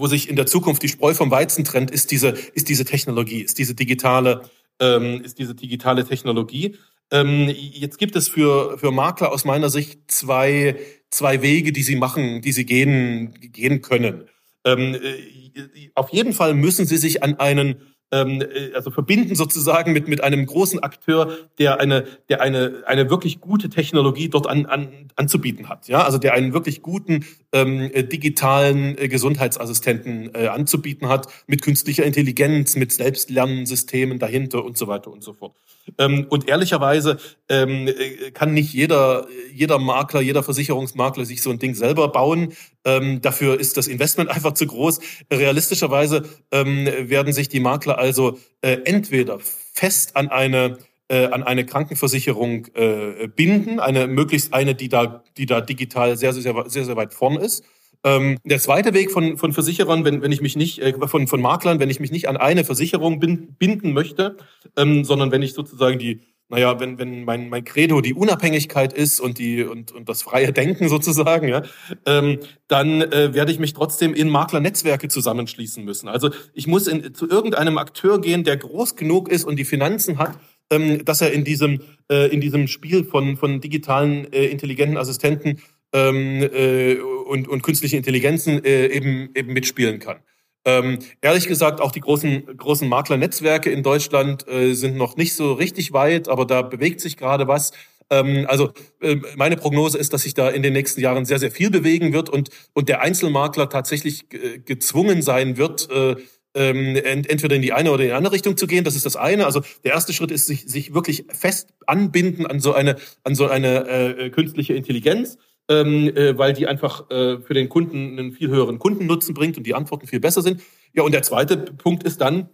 wo 0.00 0.06
sich 0.06 0.28
in 0.28 0.36
der 0.36 0.46
Zukunft 0.46 0.82
die 0.82 0.88
Spreu 0.88 1.14
vom 1.14 1.30
Weizen 1.30 1.64
trennt, 1.64 1.90
ist 1.90 2.10
diese, 2.10 2.28
ist 2.54 2.68
diese 2.68 2.84
Technologie, 2.84 3.42
ist 3.42 3.58
diese 3.58 3.74
digitale, 3.74 4.42
ähm, 4.80 5.20
ist 5.22 5.38
diese 5.38 5.54
digitale 5.54 6.04
Technologie. 6.04 6.76
Ähm, 7.12 7.48
jetzt 7.54 7.98
gibt 7.98 8.16
es 8.16 8.28
für, 8.28 8.78
für 8.78 8.92
Makler 8.92 9.30
aus 9.32 9.44
meiner 9.44 9.68
Sicht 9.68 10.10
zwei, 10.10 10.78
zwei 11.10 11.42
Wege, 11.42 11.72
die 11.72 11.82
sie 11.82 11.96
machen, 11.96 12.40
die 12.40 12.52
sie 12.52 12.64
gehen, 12.64 13.34
gehen 13.40 13.82
können. 13.82 14.24
Ähm, 14.64 14.94
äh, 14.94 15.90
auf 15.94 16.10
jeden 16.10 16.32
Fall 16.32 16.54
müssen 16.54 16.86
sie 16.86 16.96
sich 16.96 17.22
an 17.22 17.34
einen 17.34 17.94
ähm, 18.12 18.42
äh, 18.42 18.74
also 18.74 18.90
verbinden 18.90 19.34
sozusagen 19.34 19.92
mit 19.92 20.08
mit 20.08 20.22
einem 20.22 20.46
großen 20.46 20.80
Akteur, 20.80 21.36
der 21.58 21.80
eine 21.80 22.06
der 22.28 22.40
eine 22.40 22.82
eine 22.86 23.10
wirklich 23.10 23.40
gute 23.40 23.68
Technologie 23.68 24.28
dort 24.28 24.46
an, 24.46 24.66
an 24.66 25.10
anzubieten 25.16 25.68
hat, 25.68 25.88
ja, 25.88 26.04
also 26.04 26.18
der 26.18 26.34
einen 26.34 26.52
wirklich 26.52 26.82
guten 26.82 27.24
ähm, 27.52 27.90
äh, 27.92 28.04
digitalen 28.04 28.96
äh, 28.98 29.08
Gesundheitsassistenten 29.08 30.34
äh, 30.34 30.48
anzubieten 30.48 31.08
hat 31.08 31.28
mit 31.46 31.62
künstlicher 31.62 32.04
Intelligenz, 32.04 32.76
mit 32.76 32.92
Selbstlernsystemen 32.92 34.18
dahinter 34.18 34.64
und 34.64 34.76
so 34.76 34.86
weiter 34.88 35.10
und 35.10 35.22
so 35.22 35.32
fort. 35.32 35.54
Ähm, 35.98 36.26
und 36.28 36.48
ehrlicherweise 36.48 37.18
ähm, 37.48 37.88
äh, 37.88 38.30
kann 38.32 38.54
nicht 38.54 38.72
jeder, 38.72 39.26
jeder 39.52 39.78
Makler, 39.78 40.20
jeder 40.20 40.42
Versicherungsmakler 40.42 41.24
sich 41.24 41.42
so 41.42 41.50
ein 41.50 41.58
Ding 41.58 41.74
selber 41.74 42.08
bauen. 42.08 42.52
Ähm, 42.84 43.20
dafür 43.20 43.58
ist 43.58 43.76
das 43.76 43.86
Investment 43.88 44.30
einfach 44.34 44.54
zu 44.54 44.66
groß. 44.66 45.00
Realistischerweise 45.32 46.22
ähm, 46.50 46.86
werden 46.86 47.32
sich 47.32 47.48
die 47.48 47.60
Makler 47.60 47.98
also 47.98 48.38
äh, 48.62 48.78
entweder 48.84 49.38
fest 49.40 50.16
an 50.16 50.28
eine 50.28 50.78
äh, 51.08 51.26
an 51.26 51.42
eine 51.42 51.66
Krankenversicherung 51.66 52.66
äh, 52.74 53.26
binden, 53.26 53.80
eine 53.80 54.06
möglichst 54.06 54.54
eine, 54.54 54.76
die 54.76 54.88
da, 54.88 55.24
die 55.36 55.46
da 55.46 55.60
digital 55.60 56.16
sehr, 56.16 56.32
sehr, 56.32 56.64
sehr, 56.68 56.84
sehr 56.84 56.96
weit 56.96 57.12
vorn 57.12 57.36
ist 57.36 57.64
ähm, 58.02 58.38
der 58.44 58.58
zweite 58.58 58.94
Weg 58.94 59.10
von, 59.10 59.36
von 59.36 59.52
Versicherern, 59.52 60.04
wenn, 60.04 60.22
wenn 60.22 60.32
ich 60.32 60.40
mich 60.40 60.56
nicht, 60.56 60.80
äh, 60.80 60.94
von, 61.06 61.26
von 61.26 61.40
Maklern, 61.40 61.80
wenn 61.80 61.90
ich 61.90 62.00
mich 62.00 62.10
nicht 62.10 62.28
an 62.28 62.36
eine 62.36 62.64
Versicherung 62.64 63.20
bin, 63.20 63.54
binden 63.54 63.92
möchte, 63.92 64.36
ähm, 64.76 65.04
sondern 65.04 65.30
wenn 65.32 65.42
ich 65.42 65.52
sozusagen 65.52 65.98
die, 65.98 66.20
naja, 66.48 66.80
wenn, 66.80 66.98
wenn 66.98 67.24
mein, 67.24 67.50
mein 67.50 67.62
Credo 67.62 68.00
die 68.00 68.14
Unabhängigkeit 68.14 68.92
ist 68.94 69.20
und 69.20 69.38
die 69.38 69.62
und, 69.62 69.92
und 69.92 70.08
das 70.08 70.22
freie 70.22 70.52
Denken 70.52 70.88
sozusagen, 70.88 71.46
ja, 71.48 71.62
ähm, 72.06 72.38
dann 72.68 73.02
äh, 73.02 73.34
werde 73.34 73.52
ich 73.52 73.58
mich 73.58 73.74
trotzdem 73.74 74.14
in 74.14 74.30
Maklernetzwerke 74.30 75.08
zusammenschließen 75.08 75.84
müssen. 75.84 76.08
Also 76.08 76.30
ich 76.54 76.66
muss 76.66 76.86
in, 76.86 77.14
zu 77.14 77.28
irgendeinem 77.28 77.76
Akteur 77.76 78.20
gehen, 78.20 78.44
der 78.44 78.56
groß 78.56 78.96
genug 78.96 79.28
ist 79.28 79.44
und 79.44 79.56
die 79.56 79.64
Finanzen 79.66 80.18
hat, 80.18 80.38
ähm, 80.70 81.04
dass 81.04 81.20
er 81.20 81.32
in 81.32 81.44
diesem 81.44 81.82
äh, 82.10 82.32
in 82.32 82.40
diesem 82.40 82.66
Spiel 82.66 83.04
von 83.04 83.36
von 83.36 83.60
digitalen 83.60 84.32
äh, 84.32 84.46
intelligenten 84.46 84.96
Assistenten 84.96 85.60
ähm, 85.92 86.42
äh, 86.42 86.96
und, 86.96 87.48
und 87.48 87.62
künstliche 87.62 87.96
Intelligenzen 87.96 88.64
äh, 88.64 88.86
eben, 88.86 89.30
eben 89.34 89.52
mitspielen 89.52 89.98
kann. 89.98 90.18
Ähm, 90.64 90.98
ehrlich 91.22 91.46
gesagt, 91.46 91.80
auch 91.80 91.90
die 91.90 92.00
großen, 92.00 92.56
großen 92.56 92.88
Maklernetzwerke 92.88 93.70
in 93.70 93.82
Deutschland 93.82 94.46
äh, 94.46 94.74
sind 94.74 94.96
noch 94.96 95.16
nicht 95.16 95.34
so 95.34 95.54
richtig 95.54 95.92
weit, 95.92 96.28
aber 96.28 96.44
da 96.44 96.62
bewegt 96.62 97.00
sich 97.00 97.16
gerade 97.16 97.48
was. 97.48 97.72
Ähm, 98.10 98.44
also 98.46 98.72
äh, 99.00 99.16
meine 99.36 99.56
Prognose 99.56 99.96
ist, 99.96 100.12
dass 100.12 100.22
sich 100.22 100.34
da 100.34 100.50
in 100.50 100.62
den 100.62 100.74
nächsten 100.74 101.00
Jahren 101.00 101.24
sehr, 101.24 101.38
sehr 101.38 101.50
viel 101.50 101.70
bewegen 101.70 102.12
wird 102.12 102.28
und, 102.28 102.50
und 102.74 102.88
der 102.90 103.00
Einzelmakler 103.00 103.70
tatsächlich 103.70 104.28
gezwungen 104.28 105.22
sein 105.22 105.56
wird, 105.56 105.88
äh, 105.90 106.16
ähm, 106.54 106.96
entweder 106.96 107.54
in 107.54 107.62
die 107.62 107.72
eine 107.72 107.92
oder 107.92 108.02
in 108.02 108.08
die 108.08 108.14
andere 108.14 108.34
Richtung 108.34 108.56
zu 108.56 108.66
gehen. 108.66 108.84
Das 108.84 108.96
ist 108.96 109.06
das 109.06 109.16
eine. 109.16 109.46
Also 109.46 109.62
der 109.84 109.92
erste 109.92 110.12
Schritt 110.12 110.30
ist, 110.30 110.46
sich, 110.46 110.66
sich 110.66 110.92
wirklich 110.92 111.24
fest 111.32 111.68
anbinden 111.86 112.46
an 112.46 112.60
so 112.60 112.74
eine, 112.74 112.96
an 113.22 113.34
so 113.34 113.48
eine 113.48 113.86
äh, 113.88 114.30
künstliche 114.30 114.74
Intelligenz. 114.74 115.38
Ähm, 115.70 116.14
äh, 116.14 116.36
weil 116.36 116.52
die 116.52 116.66
einfach 116.66 117.08
äh, 117.10 117.38
für 117.38 117.54
den 117.54 117.68
Kunden 117.68 118.18
einen 118.18 118.32
viel 118.32 118.48
höheren 118.48 118.78
Kundennutzen 118.78 119.34
bringt 119.34 119.56
und 119.56 119.64
die 119.64 119.74
Antworten 119.74 120.06
viel 120.06 120.20
besser 120.20 120.42
sind. 120.42 120.60
Ja, 120.92 121.04
und 121.04 121.12
der 121.12 121.22
zweite 121.22 121.56
Punkt 121.56 122.02
ist 122.02 122.20
dann, 122.20 122.50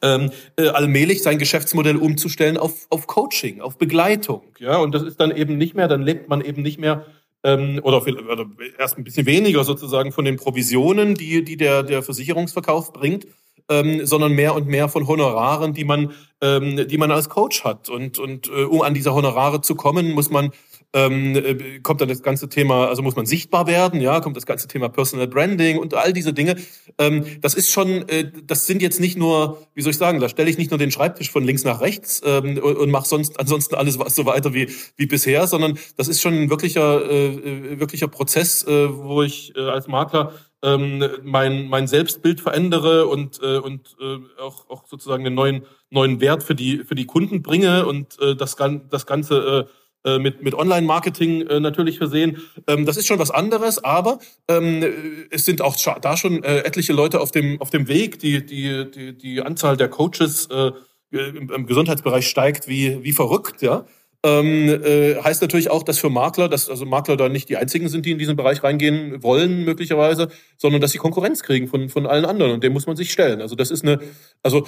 ähm, 0.00 0.30
äh, 0.56 0.68
allmählich 0.68 1.22
sein 1.22 1.38
Geschäftsmodell 1.38 1.96
umzustellen 1.96 2.56
auf, 2.56 2.86
auf 2.90 3.06
Coaching, 3.06 3.60
auf 3.60 3.78
Begleitung. 3.78 4.42
Ja, 4.58 4.76
und 4.78 4.94
das 4.94 5.02
ist 5.02 5.20
dann 5.20 5.30
eben 5.30 5.58
nicht 5.58 5.74
mehr, 5.74 5.88
dann 5.88 6.02
lebt 6.02 6.28
man 6.28 6.40
eben 6.40 6.62
nicht 6.62 6.78
mehr 6.78 7.06
ähm, 7.44 7.80
oder, 7.82 8.02
oder 8.06 8.46
erst 8.78 8.98
ein 8.98 9.04
bisschen 9.04 9.26
weniger 9.26 9.64
sozusagen 9.64 10.12
von 10.12 10.24
den 10.24 10.36
Provisionen, 10.36 11.14
die, 11.14 11.44
die 11.44 11.56
der, 11.56 11.82
der 11.82 12.02
Versicherungsverkauf 12.02 12.92
bringt, 12.92 13.26
ähm, 13.68 14.04
sondern 14.06 14.32
mehr 14.32 14.54
und 14.54 14.66
mehr 14.66 14.88
von 14.88 15.06
Honoraren, 15.06 15.72
die 15.72 15.84
man, 15.84 16.12
ähm, 16.40 16.86
die 16.88 16.98
man 16.98 17.10
als 17.10 17.28
Coach 17.28 17.64
hat. 17.64 17.88
Und, 17.88 18.18
und 18.18 18.48
äh, 18.48 18.64
um 18.64 18.82
an 18.82 18.94
diese 18.94 19.14
Honorare 19.14 19.60
zu 19.60 19.74
kommen, 19.74 20.12
muss 20.12 20.30
man 20.30 20.50
ähm, 20.94 21.36
äh, 21.36 21.80
kommt 21.80 22.00
dann 22.00 22.08
das 22.08 22.22
ganze 22.22 22.48
Thema, 22.48 22.88
also 22.88 23.02
muss 23.02 23.16
man 23.16 23.26
sichtbar 23.26 23.66
werden, 23.66 24.00
ja, 24.00 24.20
kommt 24.20 24.36
das 24.36 24.46
ganze 24.46 24.68
Thema 24.68 24.88
Personal 24.88 25.26
Branding 25.26 25.78
und 25.78 25.94
all 25.94 26.12
diese 26.12 26.32
Dinge. 26.32 26.56
Ähm, 26.98 27.24
das 27.40 27.54
ist 27.54 27.70
schon, 27.70 28.08
äh, 28.08 28.30
das 28.44 28.66
sind 28.66 28.82
jetzt 28.82 29.00
nicht 29.00 29.16
nur, 29.16 29.66
wie 29.74 29.82
soll 29.82 29.92
ich 29.92 29.98
sagen, 29.98 30.20
da 30.20 30.28
stelle 30.28 30.50
ich 30.50 30.58
nicht 30.58 30.70
nur 30.70 30.78
den 30.78 30.90
Schreibtisch 30.90 31.30
von 31.30 31.44
links 31.44 31.64
nach 31.64 31.80
rechts 31.80 32.20
ähm, 32.24 32.58
und, 32.58 32.76
und 32.76 32.90
mache 32.90 33.08
sonst 33.08 33.40
ansonsten 33.40 33.74
alles 33.74 33.94
so 33.94 34.26
weiter 34.26 34.52
wie 34.54 34.68
wie 34.96 35.06
bisher, 35.06 35.46
sondern 35.46 35.78
das 35.96 36.08
ist 36.08 36.20
schon 36.20 36.34
ein 36.34 36.50
wirklicher 36.50 37.02
äh, 37.10 37.26
äh 37.26 37.80
wirklicher 37.80 38.08
Prozess, 38.08 38.62
äh, 38.66 38.88
wo 38.94 39.22
ich 39.22 39.56
äh, 39.56 39.60
als 39.60 39.88
Makler 39.88 40.32
ähm, 40.62 41.04
mein 41.22 41.68
mein 41.68 41.86
Selbstbild 41.86 42.40
verändere 42.40 43.06
und 43.06 43.40
äh, 43.42 43.58
und 43.58 43.96
äh, 44.00 44.18
auch 44.40 44.68
auch 44.68 44.86
sozusagen 44.86 45.26
einen 45.26 45.34
neuen 45.34 45.62
neuen 45.90 46.20
Wert 46.20 46.42
für 46.42 46.54
die 46.54 46.78
für 46.84 46.94
die 46.94 47.06
Kunden 47.06 47.42
bringe 47.42 47.86
und 47.86 48.20
äh, 48.20 48.36
das 48.36 48.56
das 48.90 49.06
ganze 49.06 49.66
äh, 49.68 49.81
äh, 50.04 50.18
mit, 50.18 50.42
mit 50.42 50.54
Online-Marketing 50.54 51.46
äh, 51.46 51.60
natürlich 51.60 51.98
versehen. 51.98 52.38
Ähm, 52.66 52.86
das 52.86 52.96
ist 52.96 53.06
schon 53.06 53.18
was 53.18 53.30
anderes, 53.30 53.82
aber 53.82 54.18
ähm, 54.48 54.84
es 55.30 55.44
sind 55.44 55.62
auch 55.62 55.76
da 56.00 56.16
schon 56.16 56.42
äh, 56.42 56.58
etliche 56.58 56.92
Leute 56.92 57.20
auf 57.20 57.30
dem, 57.30 57.60
auf 57.60 57.70
dem 57.70 57.88
Weg. 57.88 58.18
Die, 58.18 58.44
die, 58.44 58.90
die, 58.90 59.16
die 59.16 59.42
Anzahl 59.42 59.76
der 59.76 59.88
Coaches 59.88 60.48
äh, 60.50 60.72
im, 61.10 61.50
im 61.50 61.66
Gesundheitsbereich 61.66 62.26
steigt 62.26 62.68
wie, 62.68 63.02
wie 63.02 63.12
verrückt, 63.12 63.62
ja. 63.62 63.84
Ähm, 64.24 64.68
äh, 64.68 65.16
heißt 65.16 65.42
natürlich 65.42 65.68
auch, 65.68 65.82
dass 65.82 65.98
für 65.98 66.08
Makler, 66.08 66.48
dass 66.48 66.70
also 66.70 66.86
Makler 66.86 67.16
da 67.16 67.28
nicht 67.28 67.48
die 67.48 67.56
einzigen 67.56 67.88
sind, 67.88 68.06
die 68.06 68.12
in 68.12 68.18
diesen 68.18 68.36
Bereich 68.36 68.62
reingehen 68.62 69.20
wollen, 69.20 69.64
möglicherweise, 69.64 70.28
sondern 70.56 70.80
dass 70.80 70.92
sie 70.92 70.98
Konkurrenz 70.98 71.42
kriegen 71.42 71.66
von, 71.66 71.88
von 71.88 72.06
allen 72.06 72.24
anderen 72.24 72.52
und 72.52 72.62
dem 72.62 72.72
muss 72.72 72.86
man 72.86 72.94
sich 72.94 73.10
stellen. 73.10 73.40
Also 73.40 73.56
das 73.56 73.72
ist 73.72 73.82
eine, 73.82 73.98
also 74.44 74.64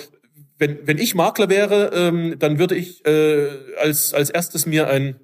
wenn, 0.64 0.86
wenn 0.86 0.98
ich 0.98 1.14
Makler 1.14 1.50
wäre, 1.50 1.90
ähm, 1.94 2.36
dann 2.38 2.58
würde 2.58 2.74
ich 2.74 3.04
äh, 3.06 3.48
als, 3.78 4.14
als 4.14 4.30
erstes 4.30 4.64
mir 4.64 4.88
ein 4.88 5.16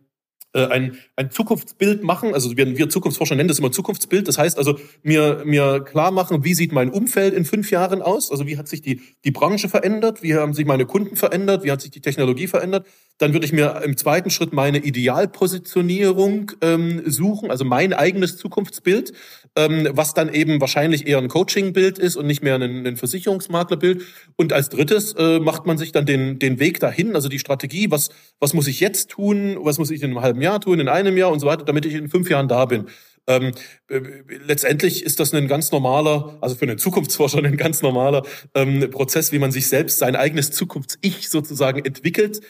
äh, 0.53 0.67
ein, 0.67 0.97
ein 1.15 1.31
Zukunftsbild 1.31 2.03
machen. 2.03 2.35
Also 2.35 2.57
wir, 2.57 2.77
wir 2.77 2.89
Zukunftsforscher 2.89 3.37
nennen 3.37 3.49
das 3.49 3.61
immer 3.61 3.71
Zukunftsbild. 3.71 4.27
Das 4.27 4.37
heißt 4.37 4.59
also, 4.59 4.81
mir, 5.05 5.43
mir 5.45 5.79
klar 5.79 6.11
machen, 6.11 6.43
wie 6.45 6.55
sieht 6.55 6.73
mein 6.73 6.91
Umfeld 6.91 7.35
in 7.35 7.45
fünf 7.45 7.71
Jahren 7.71 8.03
aus? 8.03 8.33
Also 8.33 8.49
wie 8.49 8.59
hat 8.59 8.67
sich 8.67 8.83
die, 8.83 9.01
die 9.25 9.31
Branche 9.31 9.69
verändert? 9.69 10.25
Wie 10.25 10.35
haben 10.35 10.53
sich 10.53 10.67
meine 10.67 10.87
Kunden 10.87 11.15
verändert? 11.15 11.63
Wie 11.63 11.71
hat 11.71 11.81
sich 11.81 11.93
die 11.93 12.01
Technologie 12.01 12.49
verändert? 12.49 12.85
Dann 13.19 13.33
würde 13.33 13.47
ich 13.47 13.53
mir 13.53 13.81
im 13.85 13.97
zweiten 13.97 14.31
Schritt 14.31 14.53
meine 14.53 14.79
Idealpositionierung 14.79 16.51
ähm, 16.63 17.03
suchen, 17.07 17.53
also 17.53 17.65
mein 17.65 17.93
eigenes 17.93 18.37
Zukunftsbild, 18.37 19.13
ähm, 19.57 19.89
was 19.93 20.15
dann 20.15 20.33
eben 20.33 20.61
wahrscheinlich 20.61 21.07
eher 21.07 21.19
ein 21.19 21.29
Coachingbild 21.29 21.99
ist 21.99 22.17
und 22.17 22.27
nicht 22.27 22.43
mehr 22.43 22.55
ein, 22.55 22.87
ein 22.87 22.97
Versicherungsmaklerbild. 22.97 24.03
Und 24.37 24.53
als 24.53 24.69
drittes 24.69 25.15
äh, 25.19 25.41
macht 25.41 25.67
man 25.67 25.79
sich 25.79 25.93
dann 25.93 26.07
den, 26.07 26.39
den 26.39 26.61
Weg 26.61 26.81
dahin, 26.81 27.15
also 27.15 27.29
die 27.29 27.39
Strategie, 27.39 27.91
was, 27.91 28.11
was 28.39 28.55
muss 28.55 28.69
ich 28.69 28.81
jetzt 28.81 29.11
tun, 29.11 29.59
was 29.61 29.79
muss 29.79 29.91
ich 29.91 30.03
in 30.03 30.11
einem 30.11 30.21
halben 30.21 30.41
Jahr 30.41 30.61
tun, 30.61 30.81
in 30.81 30.89
einem 30.89 31.17
Jahr 31.17 31.33
und 31.33 31.41
so 31.41 31.47
weiter, 31.47 31.65
damit 31.65 31.85
ich 31.85 31.95
in 31.95 32.09
fünf 32.09 32.31
Jahren 32.31 32.49
da 32.49 32.65
bin. 32.65 32.87
Ähm, 33.27 33.53
äh, 33.89 34.01
letztendlich 34.45 35.05
ist 35.05 35.21
das 35.21 35.35
ein 35.35 35.49
ganz 35.49 35.73
normaler, 35.73 36.39
also 36.41 36.55
für 36.55 36.65
einen 36.65 36.79
Zukunftsforscher 36.79 37.39
ein 37.39 37.57
ganz 37.57 37.83
normaler 37.83 38.23
ähm, 38.55 38.89
Prozess, 38.91 39.33
wie 39.33 39.39
man 39.39 39.53
sich 39.53 39.69
selbst 39.69 39.99
sein 39.99 40.17
eigenes 40.17 40.53
Zukunfts-Ich 40.53 41.29
sozusagen 41.29 41.85
entwickelt. 41.85 42.41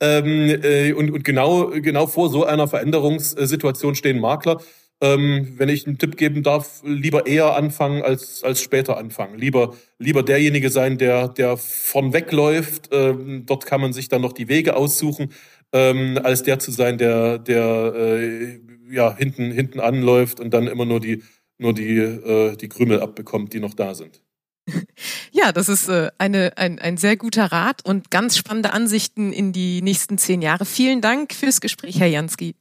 Ähm, 0.00 0.62
äh, 0.62 0.92
und, 0.92 1.10
und 1.10 1.24
genau, 1.24 1.68
genau 1.68 2.06
vor 2.06 2.30
so 2.30 2.44
einer 2.44 2.68
Veränderungssituation 2.68 3.94
stehen 3.94 4.18
Makler. 4.18 4.62
Ähm, 5.02 5.54
wenn 5.56 5.70
ich 5.70 5.86
einen 5.86 5.96
Tipp 5.96 6.18
geben 6.18 6.42
darf, 6.42 6.82
lieber 6.84 7.26
eher 7.26 7.56
anfangen 7.56 8.02
als, 8.02 8.44
als 8.44 8.60
später 8.60 8.98
anfangen. 8.98 9.38
Lieber, 9.38 9.74
lieber 9.98 10.22
derjenige 10.22 10.68
sein, 10.68 10.98
der, 10.98 11.28
der 11.28 11.56
von 11.56 12.12
wegläuft. 12.12 12.90
Ähm, 12.92 13.44
dort 13.46 13.64
kann 13.64 13.80
man 13.80 13.94
sich 13.94 14.08
dann 14.08 14.20
noch 14.20 14.34
die 14.34 14.48
Wege 14.48 14.76
aussuchen, 14.76 15.32
ähm, 15.72 16.18
als 16.22 16.42
der 16.42 16.58
zu 16.58 16.70
sein, 16.70 16.98
der, 16.98 17.38
der 17.38 17.94
äh, 17.94 18.60
ja, 18.90 19.16
hinten, 19.16 19.50
hinten 19.52 19.80
anläuft 19.80 20.38
und 20.38 20.52
dann 20.52 20.66
immer 20.66 20.84
nur 20.84 21.00
die, 21.00 21.22
nur 21.56 21.72
die, 21.72 21.96
äh, 21.96 22.56
die 22.56 22.68
Krümel 22.68 23.00
abbekommt, 23.00 23.54
die 23.54 23.60
noch 23.60 23.74
da 23.74 23.94
sind. 23.94 24.20
Ja, 25.32 25.52
das 25.52 25.68
ist 25.68 25.88
äh, 25.88 26.10
eine, 26.18 26.58
ein, 26.58 26.78
ein 26.80 26.96
sehr 26.96 27.16
guter 27.16 27.46
Rat 27.46 27.84
und 27.84 28.10
ganz 28.10 28.36
spannende 28.36 28.72
Ansichten 28.72 29.32
in 29.32 29.52
die 29.52 29.80
nächsten 29.80 30.18
zehn 30.18 30.42
Jahre. 30.42 30.66
Vielen 30.66 31.00
Dank 31.00 31.32
fürs 31.32 31.60
Gespräch, 31.60 31.98
Herr 32.00 32.08
Jansky. 32.08 32.56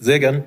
Sehr 0.00 0.18
gern. 0.18 0.44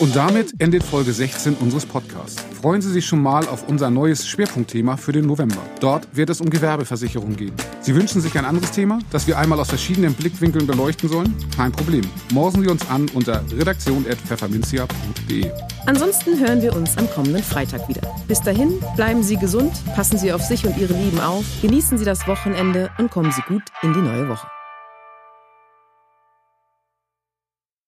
Und 0.00 0.16
damit 0.16 0.60
endet 0.60 0.82
Folge 0.82 1.12
16 1.12 1.54
unseres 1.54 1.86
Podcasts. 1.86 2.44
Freuen 2.60 2.82
Sie 2.82 2.90
sich 2.90 3.06
schon 3.06 3.22
mal 3.22 3.46
auf 3.46 3.68
unser 3.68 3.90
neues 3.90 4.26
Schwerpunktthema 4.26 4.96
für 4.96 5.12
den 5.12 5.24
November. 5.24 5.62
Dort 5.78 6.08
wird 6.16 6.30
es 6.30 6.40
um 6.40 6.50
Gewerbeversicherung 6.50 7.36
gehen. 7.36 7.52
Sie 7.80 7.94
wünschen 7.94 8.20
sich 8.20 8.36
ein 8.36 8.44
anderes 8.44 8.72
Thema, 8.72 8.98
das 9.12 9.28
wir 9.28 9.38
einmal 9.38 9.60
aus 9.60 9.68
verschiedenen 9.68 10.12
Blickwinkeln 10.14 10.66
beleuchten 10.66 11.08
sollen? 11.08 11.32
Kein 11.56 11.70
Problem. 11.70 12.02
Morsen 12.32 12.62
Sie 12.64 12.68
uns 12.68 12.84
an 12.90 13.08
unter 13.14 13.44
redaktion.pfefferminzia.de. 13.56 15.52
Ansonsten 15.86 16.40
hören 16.40 16.60
wir 16.60 16.74
uns 16.74 16.98
am 16.98 17.08
kommenden 17.10 17.44
Freitag 17.44 17.88
wieder. 17.88 18.02
Bis 18.26 18.40
dahin, 18.40 18.80
bleiben 18.96 19.22
Sie 19.22 19.36
gesund, 19.36 19.72
passen 19.94 20.18
Sie 20.18 20.32
auf 20.32 20.42
sich 20.42 20.66
und 20.66 20.76
Ihre 20.76 20.94
Lieben 20.94 21.20
auf, 21.20 21.44
genießen 21.62 21.98
Sie 21.98 22.04
das 22.04 22.26
Wochenende 22.26 22.90
und 22.98 23.12
kommen 23.12 23.30
Sie 23.30 23.42
gut 23.42 23.62
in 23.82 23.92
die 23.92 24.00
neue 24.00 24.28
Woche. 24.28 24.48